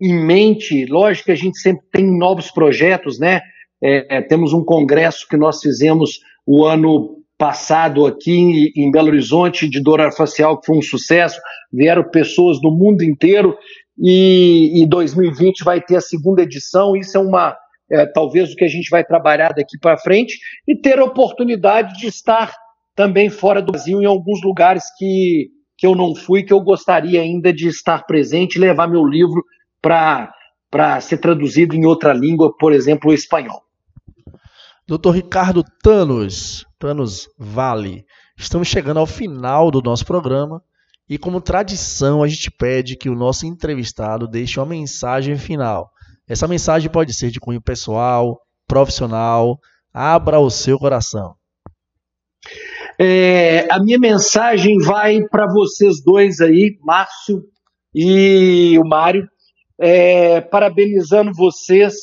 em 0.00 0.14
mente. 0.24 0.86
Lógico 0.86 1.26
que 1.26 1.32
a 1.32 1.36
gente 1.36 1.58
sempre 1.58 1.84
tem 1.92 2.06
novos 2.06 2.50
projetos, 2.50 3.18
né? 3.18 3.40
É, 3.82 4.18
é, 4.18 4.22
temos 4.22 4.52
um 4.52 4.64
congresso 4.64 5.26
que 5.28 5.36
nós 5.36 5.60
fizemos 5.60 6.20
o 6.46 6.64
ano 6.64 7.16
passado 7.38 8.04
aqui 8.06 8.70
em 8.76 8.90
Belo 8.90 9.08
Horizonte 9.08 9.68
de 9.68 9.82
dor 9.82 10.00
facial 10.12 10.60
que 10.60 10.66
foi 10.66 10.76
um 10.76 10.82
sucesso. 10.82 11.40
Vieram 11.72 12.04
pessoas 12.04 12.60
do 12.60 12.70
mundo 12.70 13.02
inteiro 13.02 13.56
e, 13.98 14.82
e 14.82 14.86
2020 14.86 15.64
vai 15.64 15.80
ter 15.80 15.96
a 15.96 16.00
segunda 16.02 16.42
edição. 16.42 16.94
Isso 16.94 17.16
é 17.16 17.20
uma 17.20 17.56
é, 17.90 18.06
talvez 18.06 18.52
o 18.52 18.56
que 18.56 18.64
a 18.64 18.68
gente 18.68 18.88
vai 18.88 19.04
trabalhar 19.04 19.52
daqui 19.52 19.78
para 19.78 19.98
frente 19.98 20.38
e 20.66 20.76
ter 20.76 20.98
a 20.98 21.04
oportunidade 21.04 21.98
de 21.98 22.06
estar 22.06 22.54
também 22.94 23.28
fora 23.28 23.60
do 23.60 23.72
Brasil 23.72 24.00
em 24.00 24.06
alguns 24.06 24.42
lugares 24.42 24.84
que, 24.96 25.48
que 25.80 25.86
eu 25.86 25.94
não 25.94 26.14
fui, 26.14 26.42
que 26.42 26.52
eu 26.52 26.60
gostaria 26.60 27.22
ainda 27.22 27.50
de 27.54 27.66
estar 27.66 28.04
presente 28.04 28.56
e 28.56 28.58
levar 28.58 28.86
meu 28.86 29.02
livro 29.02 29.42
para 29.80 31.00
ser 31.00 31.16
traduzido 31.16 31.74
em 31.74 31.86
outra 31.86 32.12
língua, 32.12 32.54
por 32.54 32.74
exemplo, 32.74 33.10
o 33.10 33.14
espanhol. 33.14 33.62
Doutor 34.86 35.12
Ricardo 35.12 35.64
Tanos, 35.82 36.66
Tanos 36.78 37.30
Vale, 37.38 38.04
estamos 38.36 38.68
chegando 38.68 39.00
ao 39.00 39.06
final 39.06 39.70
do 39.70 39.80
nosso 39.80 40.04
programa 40.04 40.62
e, 41.08 41.16
como 41.16 41.40
tradição, 41.40 42.22
a 42.22 42.28
gente 42.28 42.50
pede 42.50 42.94
que 42.94 43.08
o 43.08 43.16
nosso 43.16 43.46
entrevistado 43.46 44.28
deixe 44.28 44.60
uma 44.60 44.66
mensagem 44.66 45.38
final. 45.38 45.88
Essa 46.28 46.46
mensagem 46.46 46.90
pode 46.90 47.14
ser 47.14 47.30
de 47.30 47.40
cunho 47.40 47.62
pessoal, 47.62 48.38
profissional, 48.68 49.58
abra 49.94 50.38
o 50.40 50.50
seu 50.50 50.78
coração. 50.78 51.39
É, 53.02 53.66
a 53.70 53.82
minha 53.82 53.98
mensagem 53.98 54.76
vai 54.76 55.22
para 55.30 55.46
vocês 55.50 56.02
dois 56.04 56.38
aí, 56.38 56.76
Márcio 56.82 57.42
e 57.94 58.78
o 58.78 58.86
Mário, 58.86 59.26
é, 59.80 60.42
parabenizando 60.42 61.32
vocês 61.32 61.94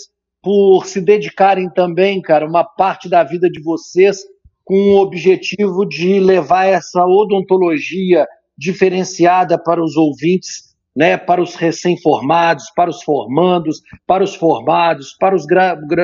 por 0.42 0.88
se 0.88 1.00
dedicarem 1.00 1.70
também, 1.70 2.20
cara, 2.20 2.48
uma 2.48 2.64
parte 2.64 3.08
da 3.08 3.24
vida 3.24 3.48
de 3.48 3.62
vocês 3.62 4.18
com 4.66 4.76
o 4.76 4.98
objetivo 4.98 5.86
de 5.86 6.20
levar 6.20 6.66
essa 6.66 7.06
odontologia 7.06 8.26
diferenciada 8.58 9.62
para 9.62 9.84
os 9.84 9.96
ouvintes, 9.96 10.76
né, 10.96 11.16
para 11.16 11.44
os 11.44 11.54
recém-formados, 11.54 12.72
para 12.76 12.90
os 12.90 13.04
formandos, 13.04 13.82
para 14.08 14.24
os 14.24 14.34
formados, 14.34 15.16
para 15.20 15.36
os, 15.36 15.46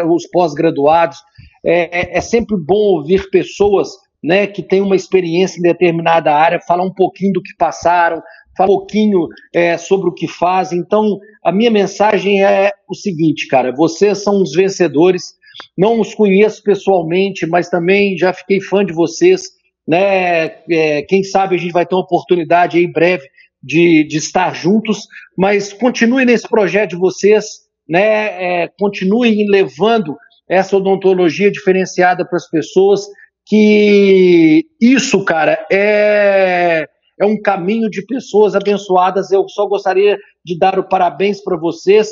os 0.08 0.28
pós-graduados. 0.30 1.18
É, 1.66 2.00
é, 2.00 2.18
é, 2.18 2.22
sempre 2.22 2.56
bom 2.64 2.98
ouvir 2.98 3.28
pessoas 3.32 3.90
né, 4.24 4.48
que 4.48 4.64
têm 4.64 4.82
uma 4.82 4.96
experiência 4.96 5.60
em 5.60 5.64
determinada 5.64 6.34
área 6.34 6.62
falar 6.62 6.84
um 6.84 6.94
pouquinho 6.94 7.34
do 7.34 7.42
que 7.42 7.56
passaram, 7.58 8.22
falar 8.58 8.72
um 8.72 8.78
pouquinho 8.78 9.28
é, 9.54 9.78
sobre 9.78 10.10
o 10.10 10.14
que 10.14 10.28
fazem. 10.28 10.80
Então, 10.80 11.20
a 11.44 11.52
minha 11.52 11.70
mensagem 11.70 12.44
é 12.44 12.72
o 12.90 12.96
seguinte, 12.96 13.48
cara: 13.48 13.74
vocês 13.76 14.24
são 14.24 14.42
os 14.42 14.54
vencedores. 14.54 15.34
Não 15.78 16.00
os 16.00 16.16
conheço 16.16 16.64
pessoalmente, 16.64 17.46
mas 17.46 17.70
também 17.70 18.18
já 18.18 18.34
fiquei 18.34 18.60
fã 18.60 18.84
de 18.84 18.92
vocês. 18.92 19.42
Né? 19.88 20.46
É, 20.72 21.04
quem 21.04 21.24
sabe 21.24 21.56
a 21.56 21.60
gente 21.60 21.72
vai 21.72 21.86
ter 21.86 21.94
uma 21.94 22.04
oportunidade 22.04 22.80
em 22.80 22.92
breve 22.92 23.28
de, 23.62 24.04
de 24.04 24.18
estar 24.18 24.56
juntos, 24.56 25.08
mas 25.38 25.72
continue 25.72 26.26
nesse 26.26 26.48
projeto 26.48 26.92
de 26.92 26.96
vocês, 26.96 27.46
né? 27.88 28.64
É, 28.64 28.70
continuem 28.80 29.46
levando 29.48 30.16
essa 30.50 30.76
odontologia 30.76 31.52
diferenciada 31.52 32.28
para 32.28 32.38
as 32.38 32.50
pessoas, 32.50 33.06
que 33.46 34.66
isso, 34.80 35.24
cara, 35.26 35.66
é 35.72 36.88
é 37.20 37.26
um 37.26 37.40
caminho 37.42 37.90
de 37.90 38.06
pessoas 38.06 38.56
abençoadas. 38.56 39.32
Eu 39.32 39.48
só 39.48 39.66
gostaria 39.68 40.18
de 40.44 40.58
dar 40.58 40.78
o 40.80 40.84
parabéns 40.84 41.42
para 41.42 41.58
vocês. 41.58 42.10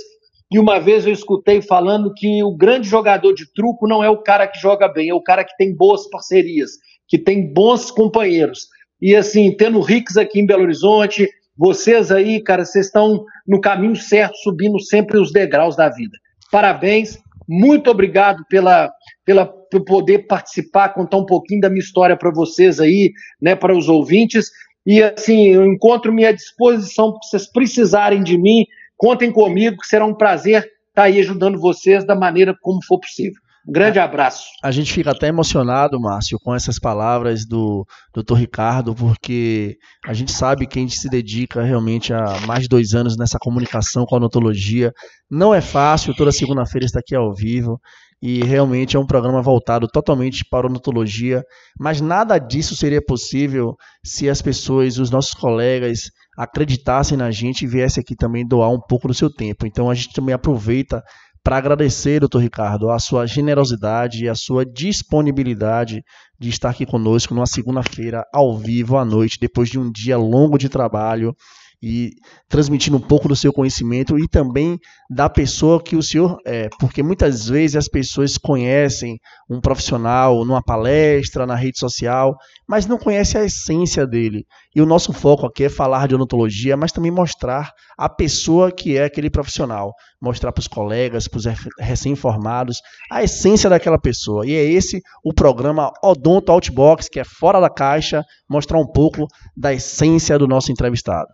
E 0.52 0.60
uma 0.60 0.80
vez 0.80 1.06
eu 1.06 1.14
escutei 1.14 1.62
falando 1.62 2.14
que 2.14 2.44
o 2.44 2.56
grande 2.56 2.88
jogador 2.88 3.34
de 3.34 3.52
truco 3.54 3.88
não 3.88 4.04
é 4.04 4.10
o 4.10 4.22
cara 4.22 4.48
que 4.48 4.60
joga 4.60 4.88
bem, 4.88 5.10
é 5.10 5.14
o 5.14 5.22
cara 5.22 5.44
que 5.44 5.56
tem 5.58 5.76
boas 5.76 6.10
parcerias, 6.10 6.72
que 7.08 7.18
tem 7.18 7.54
bons 7.54 7.90
companheiros. 7.90 8.68
E 9.02 9.16
assim, 9.16 9.56
tendo 9.56 9.80
o 9.80 9.82
Rix 9.82 10.18
aqui 10.18 10.40
em 10.40 10.46
Belo 10.46 10.64
Horizonte, 10.64 11.28
vocês 11.58 12.12
aí, 12.12 12.42
cara, 12.42 12.66
vocês 12.66 12.88
estão 12.88 13.24
no 13.48 13.62
caminho 13.62 13.96
certo, 13.96 14.36
subindo 14.38 14.80
sempre 14.80 15.18
os 15.18 15.32
degraus 15.32 15.76
da 15.76 15.90
vida. 15.90 16.18
Parabéns, 16.52 17.18
muito 17.54 17.92
obrigado 17.92 18.46
pela, 18.50 18.90
pela, 19.26 19.46
por 19.46 19.84
poder 19.84 20.20
participar, 20.20 20.94
contar 20.94 21.18
um 21.18 21.26
pouquinho 21.26 21.60
da 21.60 21.70
minha 21.70 21.82
história 21.82 22.16
para 22.16 22.32
vocês 22.32 22.80
aí, 22.80 23.12
né, 23.42 23.58
para 23.58 23.76
os 23.76 23.90
ouvintes. 23.90 24.46
E 24.86 25.04
assim, 25.04 25.48
eu 25.48 25.66
encontro-me 25.66 26.26
à 26.26 26.32
disposição 26.32 27.12
se 27.22 27.30
vocês 27.30 27.52
precisarem 27.52 28.24
de 28.24 28.38
mim. 28.38 28.64
Contem 28.96 29.34
comigo, 29.34 29.76
que 29.82 29.86
será 29.86 30.06
um 30.06 30.16
prazer 30.16 30.66
estar 30.88 31.04
aí 31.04 31.20
ajudando 31.20 31.60
vocês 31.60 32.06
da 32.06 32.16
maneira 32.16 32.56
como 32.62 32.80
for 32.86 33.02
possível. 33.02 33.42
Um 33.68 33.72
grande 33.72 34.00
abraço. 34.00 34.46
A 34.64 34.72
gente 34.72 34.92
fica 34.92 35.12
até 35.12 35.28
emocionado, 35.28 36.00
Márcio, 36.00 36.40
com 36.40 36.54
essas 36.54 36.80
palavras 36.80 37.46
do 37.46 37.86
Dr. 38.14 38.36
Ricardo, 38.36 38.96
porque 38.96 39.78
a 40.06 40.14
gente 40.14 40.32
sabe 40.32 40.66
que 40.66 40.80
a 40.80 40.82
gente 40.82 40.98
se 40.98 41.08
dedica 41.08 41.62
realmente 41.62 42.12
há 42.12 42.40
mais 42.48 42.64
de 42.64 42.70
dois 42.70 42.94
anos 42.94 43.16
nessa 43.16 43.38
comunicação 43.40 44.06
com 44.06 44.16
a 44.16 44.18
odontologia. 44.18 44.92
Não 45.30 45.54
é 45.54 45.62
fácil, 45.62 46.16
toda 46.16 46.32
segunda-feira 46.32 46.86
está 46.86 47.00
aqui 47.00 47.16
ao 47.16 47.34
vivo 47.36 47.80
e 48.22 48.44
realmente 48.44 48.96
é 48.96 49.00
um 49.00 49.06
programa 49.06 49.42
voltado 49.42 49.88
totalmente 49.88 50.46
para 50.50 50.68
a 50.68 50.70
odontologia, 50.70 51.44
mas 51.80 52.00
nada 52.00 52.38
disso 52.38 52.76
seria 52.76 53.02
possível 53.02 53.76
se 54.04 54.30
as 54.30 54.42
pessoas, 54.42 55.00
os 55.00 55.10
nossos 55.10 55.34
colegas, 55.34 56.12
acreditassem 56.38 57.18
na 57.18 57.32
gente 57.32 57.64
e 57.64 57.68
viessem 57.68 58.02
aqui 58.02 58.16
também 58.16 58.48
doar 58.48 58.70
um 58.70 58.80
pouco 58.80 59.08
do 59.08 59.14
seu 59.14 59.30
tempo. 59.30 59.66
Então 59.66 59.90
a 59.90 59.96
gente 59.96 60.14
também 60.14 60.34
aproveita 60.34 61.04
para 61.44 61.58
agradecer, 61.58 62.20
doutor 62.20 62.40
Ricardo, 62.40 62.90
a 62.92 63.00
sua 63.00 63.26
generosidade 63.26 64.24
e 64.24 64.30
a 64.30 64.36
sua 64.36 64.66
disponibilidade 64.66 66.04
de 66.40 66.50
estar 66.50 66.70
aqui 66.70 66.86
conosco 66.86 67.34
numa 67.34 67.48
segunda-feira, 67.48 68.24
ao 68.32 68.58
vivo, 68.58 68.98
à 68.98 69.04
noite, 69.04 69.40
depois 69.40 69.70
de 69.70 69.80
um 69.80 69.92
dia 69.92 70.18
longo 70.18 70.58
de 70.58 70.70
trabalho 70.70 71.36
e 71.82 72.12
transmitindo 72.48 72.98
um 72.98 73.02
pouco 73.02 73.28
do 73.28 73.36
seu 73.36 73.52
conhecimento 73.52 74.18
e 74.20 74.28
também 74.28 74.78
da 75.10 75.28
pessoa 75.28 75.82
que 75.82 75.96
o 75.96 76.04
senhor 76.04 76.38
é, 76.46 76.70
porque 76.80 77.02
muitas 77.02 77.48
vezes 77.48 77.76
as 77.76 77.88
pessoas 77.88 78.38
conhecem 78.38 79.18
um 79.50 79.60
profissional 79.60 80.46
numa 80.46 80.62
palestra, 80.62 81.46
na 81.46 81.56
rede 81.56 81.80
social, 81.80 82.36
mas 82.68 82.86
não 82.86 82.98
conhecem 82.98 83.42
a 83.42 83.46
essência 83.46 84.06
dele. 84.06 84.46
E 84.76 84.82
o 84.82 84.86
nosso 84.86 85.12
foco 85.12 85.46
aqui 85.46 85.66
é 85.66 85.70
falar 85.70 86.08
de 86.08 86.16
odontologia, 86.16 86.78
mas 86.78 86.92
também 86.92 87.12
mostrar 87.12 87.72
a 87.98 88.08
pessoa 88.08 88.72
que 88.72 88.96
é 88.98 89.04
aquele 89.04 89.30
profissional, 89.30 89.94
mostrar 90.22 90.52
para 90.52 90.62
os 90.62 90.68
colegas, 90.68 91.28
para 91.28 91.40
os 91.40 91.46
recém-formados, 91.80 92.78
a 93.12 93.24
essência 93.24 93.70
daquela 93.70 94.00
pessoa. 94.00 94.46
E 94.46 94.54
é 94.54 94.64
esse 94.64 95.02
o 95.24 95.34
programa 95.34 95.92
Odonto 96.04 96.52
Outbox, 96.52 97.10
que 97.10 97.20
é 97.20 97.24
fora 97.26 97.60
da 97.60 97.70
caixa, 97.70 98.24
mostrar 98.50 98.80
um 98.80 98.88
pouco 98.88 99.28
da 99.58 99.74
essência 99.74 100.40
do 100.40 100.48
nosso 100.48 100.72
entrevistado. 100.72 101.28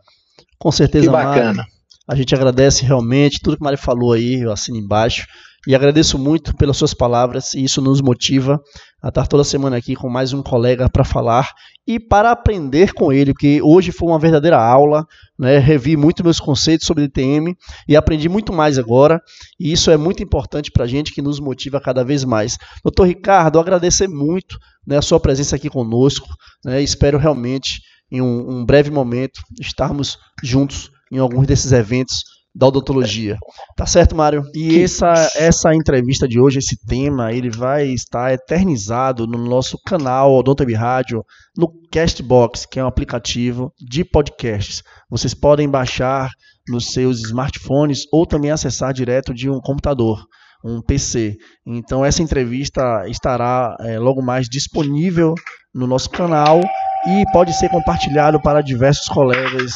Com 0.59 0.71
certeza, 0.71 1.05
que 1.05 1.11
bacana. 1.11 1.53
Mário. 1.53 1.71
A 2.07 2.15
gente 2.15 2.33
agradece 2.33 2.85
realmente 2.85 3.41
tudo 3.41 3.57
que 3.57 3.61
o 3.61 3.63
Mário 3.63 3.77
falou 3.77 4.13
aí, 4.13 4.41
eu 4.41 4.51
assino 4.51 4.77
embaixo. 4.77 5.27
E 5.67 5.75
agradeço 5.75 6.17
muito 6.17 6.55
pelas 6.55 6.77
suas 6.77 6.93
palavras, 6.93 7.53
e 7.53 7.61
isso 7.61 7.81
nos 7.81 7.99
motiva 7.99 8.57
a 9.03 9.09
estar 9.09 9.27
toda 9.27 9.43
semana 9.43 9.75
aqui 9.75 9.97
com 9.97 10.09
mais 10.09 10.31
um 10.31 10.41
colega 10.41 10.89
para 10.89 11.03
falar 11.03 11.51
e 11.85 11.99
para 11.99 12.31
aprender 12.31 12.93
com 12.93 13.11
ele, 13.11 13.33
que 13.33 13.61
hoje 13.61 13.91
foi 13.91 14.07
uma 14.07 14.17
verdadeira 14.17 14.57
aula, 14.57 15.05
né? 15.37 15.57
revi 15.57 15.97
muito 15.97 16.23
meus 16.23 16.39
conceitos 16.39 16.87
sobre 16.87 17.07
DTM 17.07 17.53
e 17.85 17.97
aprendi 17.97 18.29
muito 18.29 18.53
mais 18.53 18.79
agora, 18.79 19.21
e 19.59 19.73
isso 19.73 19.91
é 19.91 19.97
muito 19.97 20.23
importante 20.23 20.71
para 20.71 20.85
a 20.85 20.87
gente, 20.87 21.11
que 21.11 21.21
nos 21.21 21.37
motiva 21.37 21.81
cada 21.81 22.01
vez 22.01 22.23
mais. 22.23 22.57
Doutor 22.81 23.05
Ricardo, 23.05 23.59
agradecer 23.59 24.07
muito 24.07 24.57
né, 24.85 24.97
a 24.97 25.01
sua 25.01 25.19
presença 25.19 25.57
aqui 25.57 25.69
conosco, 25.69 26.29
né? 26.63 26.81
espero 26.81 27.17
realmente 27.17 27.81
em 28.11 28.21
um, 28.21 28.59
um 28.59 28.65
breve 28.65 28.89
momento, 28.89 29.41
estarmos 29.59 30.17
juntos 30.43 30.89
em 31.11 31.17
alguns 31.17 31.47
desses 31.47 31.71
eventos 31.71 32.23
da 32.57 32.67
odontologia. 32.67 33.37
Tá 33.75 33.85
certo, 33.85 34.15
Mário? 34.15 34.43
E 34.55 34.81
essa, 34.81 35.13
essa 35.35 35.75
entrevista 35.75 36.27
de 36.27 36.39
hoje, 36.39 36.57
esse 36.57 36.75
tema, 36.87 37.31
ele 37.31 37.51
vai 37.51 37.87
estar 37.87 38.33
eternizado 38.33 39.27
no 39.27 39.37
nosso 39.37 39.77
canal 39.85 40.33
Odontobi 40.33 40.73
Rádio, 40.73 41.23
no 41.55 41.71
Castbox, 41.91 42.65
que 42.65 42.79
é 42.79 42.83
um 42.83 42.87
aplicativo 42.87 43.71
de 43.79 44.03
podcasts. 44.03 44.81
Vocês 45.07 45.35
podem 45.35 45.69
baixar 45.69 46.31
nos 46.67 46.91
seus 46.91 47.19
smartphones 47.19 48.05
ou 48.11 48.25
também 48.25 48.49
acessar 48.49 48.91
direto 48.91 49.33
de 49.35 49.49
um 49.49 49.59
computador, 49.59 50.25
um 50.65 50.81
PC. 50.81 51.37
Então 51.65 52.03
essa 52.03 52.23
entrevista 52.23 53.07
estará 53.07 53.77
é, 53.81 53.99
logo 53.99 54.21
mais 54.21 54.47
disponível 54.49 55.35
no 55.73 55.85
nosso 55.85 56.09
canal 56.09 56.59
e 57.05 57.23
pode 57.31 57.53
ser 57.53 57.69
compartilhado 57.69 58.41
para 58.41 58.61
diversos 58.61 59.07
colegas 59.07 59.73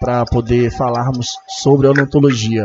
para 0.00 0.24
poder 0.24 0.70
falarmos 0.76 1.28
sobre 1.60 1.86
odontologia. 1.86 2.64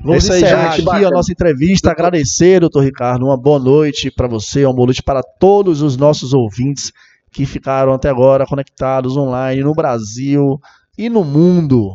Vamos 0.00 0.28
é 0.30 0.38
encerrar 0.38 0.72
aqui 0.72 0.82
bacana. 0.82 1.08
a 1.08 1.10
nossa 1.10 1.32
entrevista. 1.32 1.90
Agradecer, 1.90 2.60
doutor 2.60 2.84
Ricardo. 2.84 3.24
Uma 3.24 3.36
boa 3.36 3.58
noite 3.58 4.10
para 4.10 4.28
você, 4.28 4.64
uma 4.64 4.74
boa 4.74 4.86
noite 4.86 5.02
para 5.02 5.22
todos 5.22 5.82
os 5.82 5.96
nossos 5.96 6.32
ouvintes 6.32 6.92
que 7.32 7.44
ficaram 7.44 7.92
até 7.92 8.08
agora 8.08 8.46
conectados 8.46 9.16
online 9.16 9.62
no 9.62 9.74
Brasil 9.74 10.60
e 10.96 11.08
no 11.08 11.24
mundo. 11.24 11.94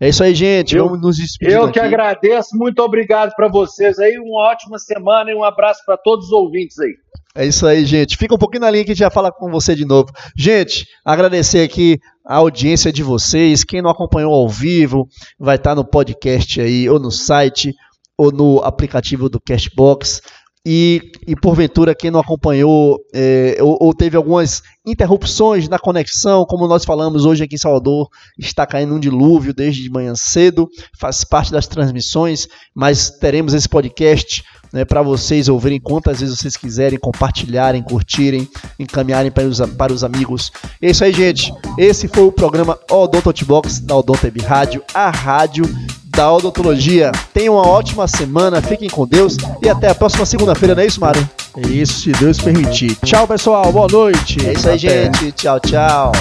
É 0.00 0.08
isso 0.08 0.24
aí, 0.24 0.34
gente. 0.34 0.76
Eu, 0.76 0.86
Vamos 0.86 1.00
nos 1.00 1.16
despedir. 1.16 1.54
Eu 1.54 1.70
que 1.70 1.78
aqui. 1.78 1.86
agradeço. 1.86 2.56
Muito 2.56 2.80
obrigado 2.80 3.32
para 3.36 3.48
vocês 3.48 3.98
aí. 4.00 4.18
Uma 4.18 4.50
ótima 4.50 4.76
semana 4.78 5.30
e 5.30 5.34
um 5.34 5.44
abraço 5.44 5.80
para 5.86 5.96
todos 5.96 6.26
os 6.26 6.32
ouvintes 6.32 6.76
aí. 6.80 6.94
É 7.34 7.46
isso 7.46 7.66
aí, 7.66 7.86
gente. 7.86 8.16
Fica 8.18 8.34
um 8.34 8.38
pouquinho 8.38 8.60
na 8.60 8.70
linha 8.70 8.84
que 8.84 8.90
a 8.90 8.94
gente 8.94 9.00
já 9.00 9.10
fala 9.10 9.32
com 9.32 9.50
você 9.50 9.74
de 9.74 9.86
novo. 9.86 10.10
Gente, 10.36 10.86
agradecer 11.02 11.62
aqui 11.64 11.98
a 12.26 12.36
audiência 12.36 12.92
de 12.92 13.02
vocês. 13.02 13.64
Quem 13.64 13.80
não 13.80 13.88
acompanhou 13.88 14.34
ao 14.34 14.48
vivo, 14.48 15.08
vai 15.38 15.56
estar 15.56 15.74
no 15.74 15.84
podcast 15.84 16.60
aí, 16.60 16.88
ou 16.90 17.00
no 17.00 17.10
site, 17.10 17.74
ou 18.18 18.30
no 18.30 18.58
aplicativo 18.62 19.30
do 19.30 19.40
Cashbox. 19.40 20.20
E, 20.64 21.10
e 21.26 21.34
porventura, 21.34 21.94
quem 21.94 22.10
não 22.10 22.20
acompanhou 22.20 22.96
é, 23.12 23.56
ou, 23.60 23.76
ou, 23.80 23.92
teve 23.92 24.16
algumas 24.16 24.62
interrupções 24.86 25.68
na 25.68 25.76
conexão, 25.76 26.44
como 26.44 26.68
nós 26.68 26.84
falamos 26.84 27.24
hoje 27.24 27.42
aqui 27.42 27.56
em 27.56 27.58
Salvador, 27.58 28.08
está 28.38 28.64
caindo 28.64 28.94
um 28.94 29.00
dilúvio 29.00 29.52
desde 29.52 29.82
de 29.82 29.90
manhã 29.90 30.14
cedo, 30.14 30.68
faz 30.96 31.24
parte 31.24 31.50
das 31.50 31.66
transmissões, 31.66 32.46
mas 32.72 33.10
teremos 33.10 33.54
esse 33.54 33.68
podcast 33.68 34.44
né, 34.72 34.84
para 34.84 35.02
vocês 35.02 35.48
ouvirem 35.48 35.80
quantas 35.80 36.20
vezes 36.20 36.38
vocês 36.38 36.56
quiserem, 36.56 36.98
compartilharem, 36.98 37.82
curtirem, 37.82 38.48
encaminharem 38.78 39.30
para 39.30 39.44
os, 39.44 39.60
para 39.60 39.92
os 39.92 40.02
amigos. 40.02 40.50
É 40.80 40.90
isso 40.90 41.04
aí, 41.04 41.12
gente. 41.12 41.52
Esse 41.78 42.08
foi 42.08 42.24
o 42.24 42.32
programa 42.32 42.78
Odontotbox 42.90 43.80
da 43.80 43.96
Odonto 43.96 44.22
Rádio, 44.46 44.82
a 44.94 45.10
rádio 45.10 45.64
da 46.04 46.30
odontologia. 46.30 47.10
Tenham 47.32 47.54
uma 47.54 47.66
ótima 47.66 48.06
semana, 48.06 48.60
fiquem 48.60 48.88
com 48.88 49.06
Deus 49.06 49.36
e 49.62 49.68
até 49.68 49.88
a 49.88 49.94
próxima 49.94 50.26
segunda-feira, 50.26 50.74
não 50.74 50.82
é 50.82 50.86
isso, 50.86 51.00
Mário? 51.00 51.28
É 51.56 51.68
isso, 51.68 52.00
se 52.00 52.12
Deus 52.12 52.38
permitir. 52.38 52.96
Tchau, 53.04 53.26
pessoal, 53.26 53.72
boa 53.72 53.88
noite. 53.88 54.46
É 54.46 54.52
isso 54.52 54.68
aí, 54.68 54.76
até. 54.76 55.04
gente. 55.04 55.32
Tchau, 55.32 55.60
tchau. 55.60 56.12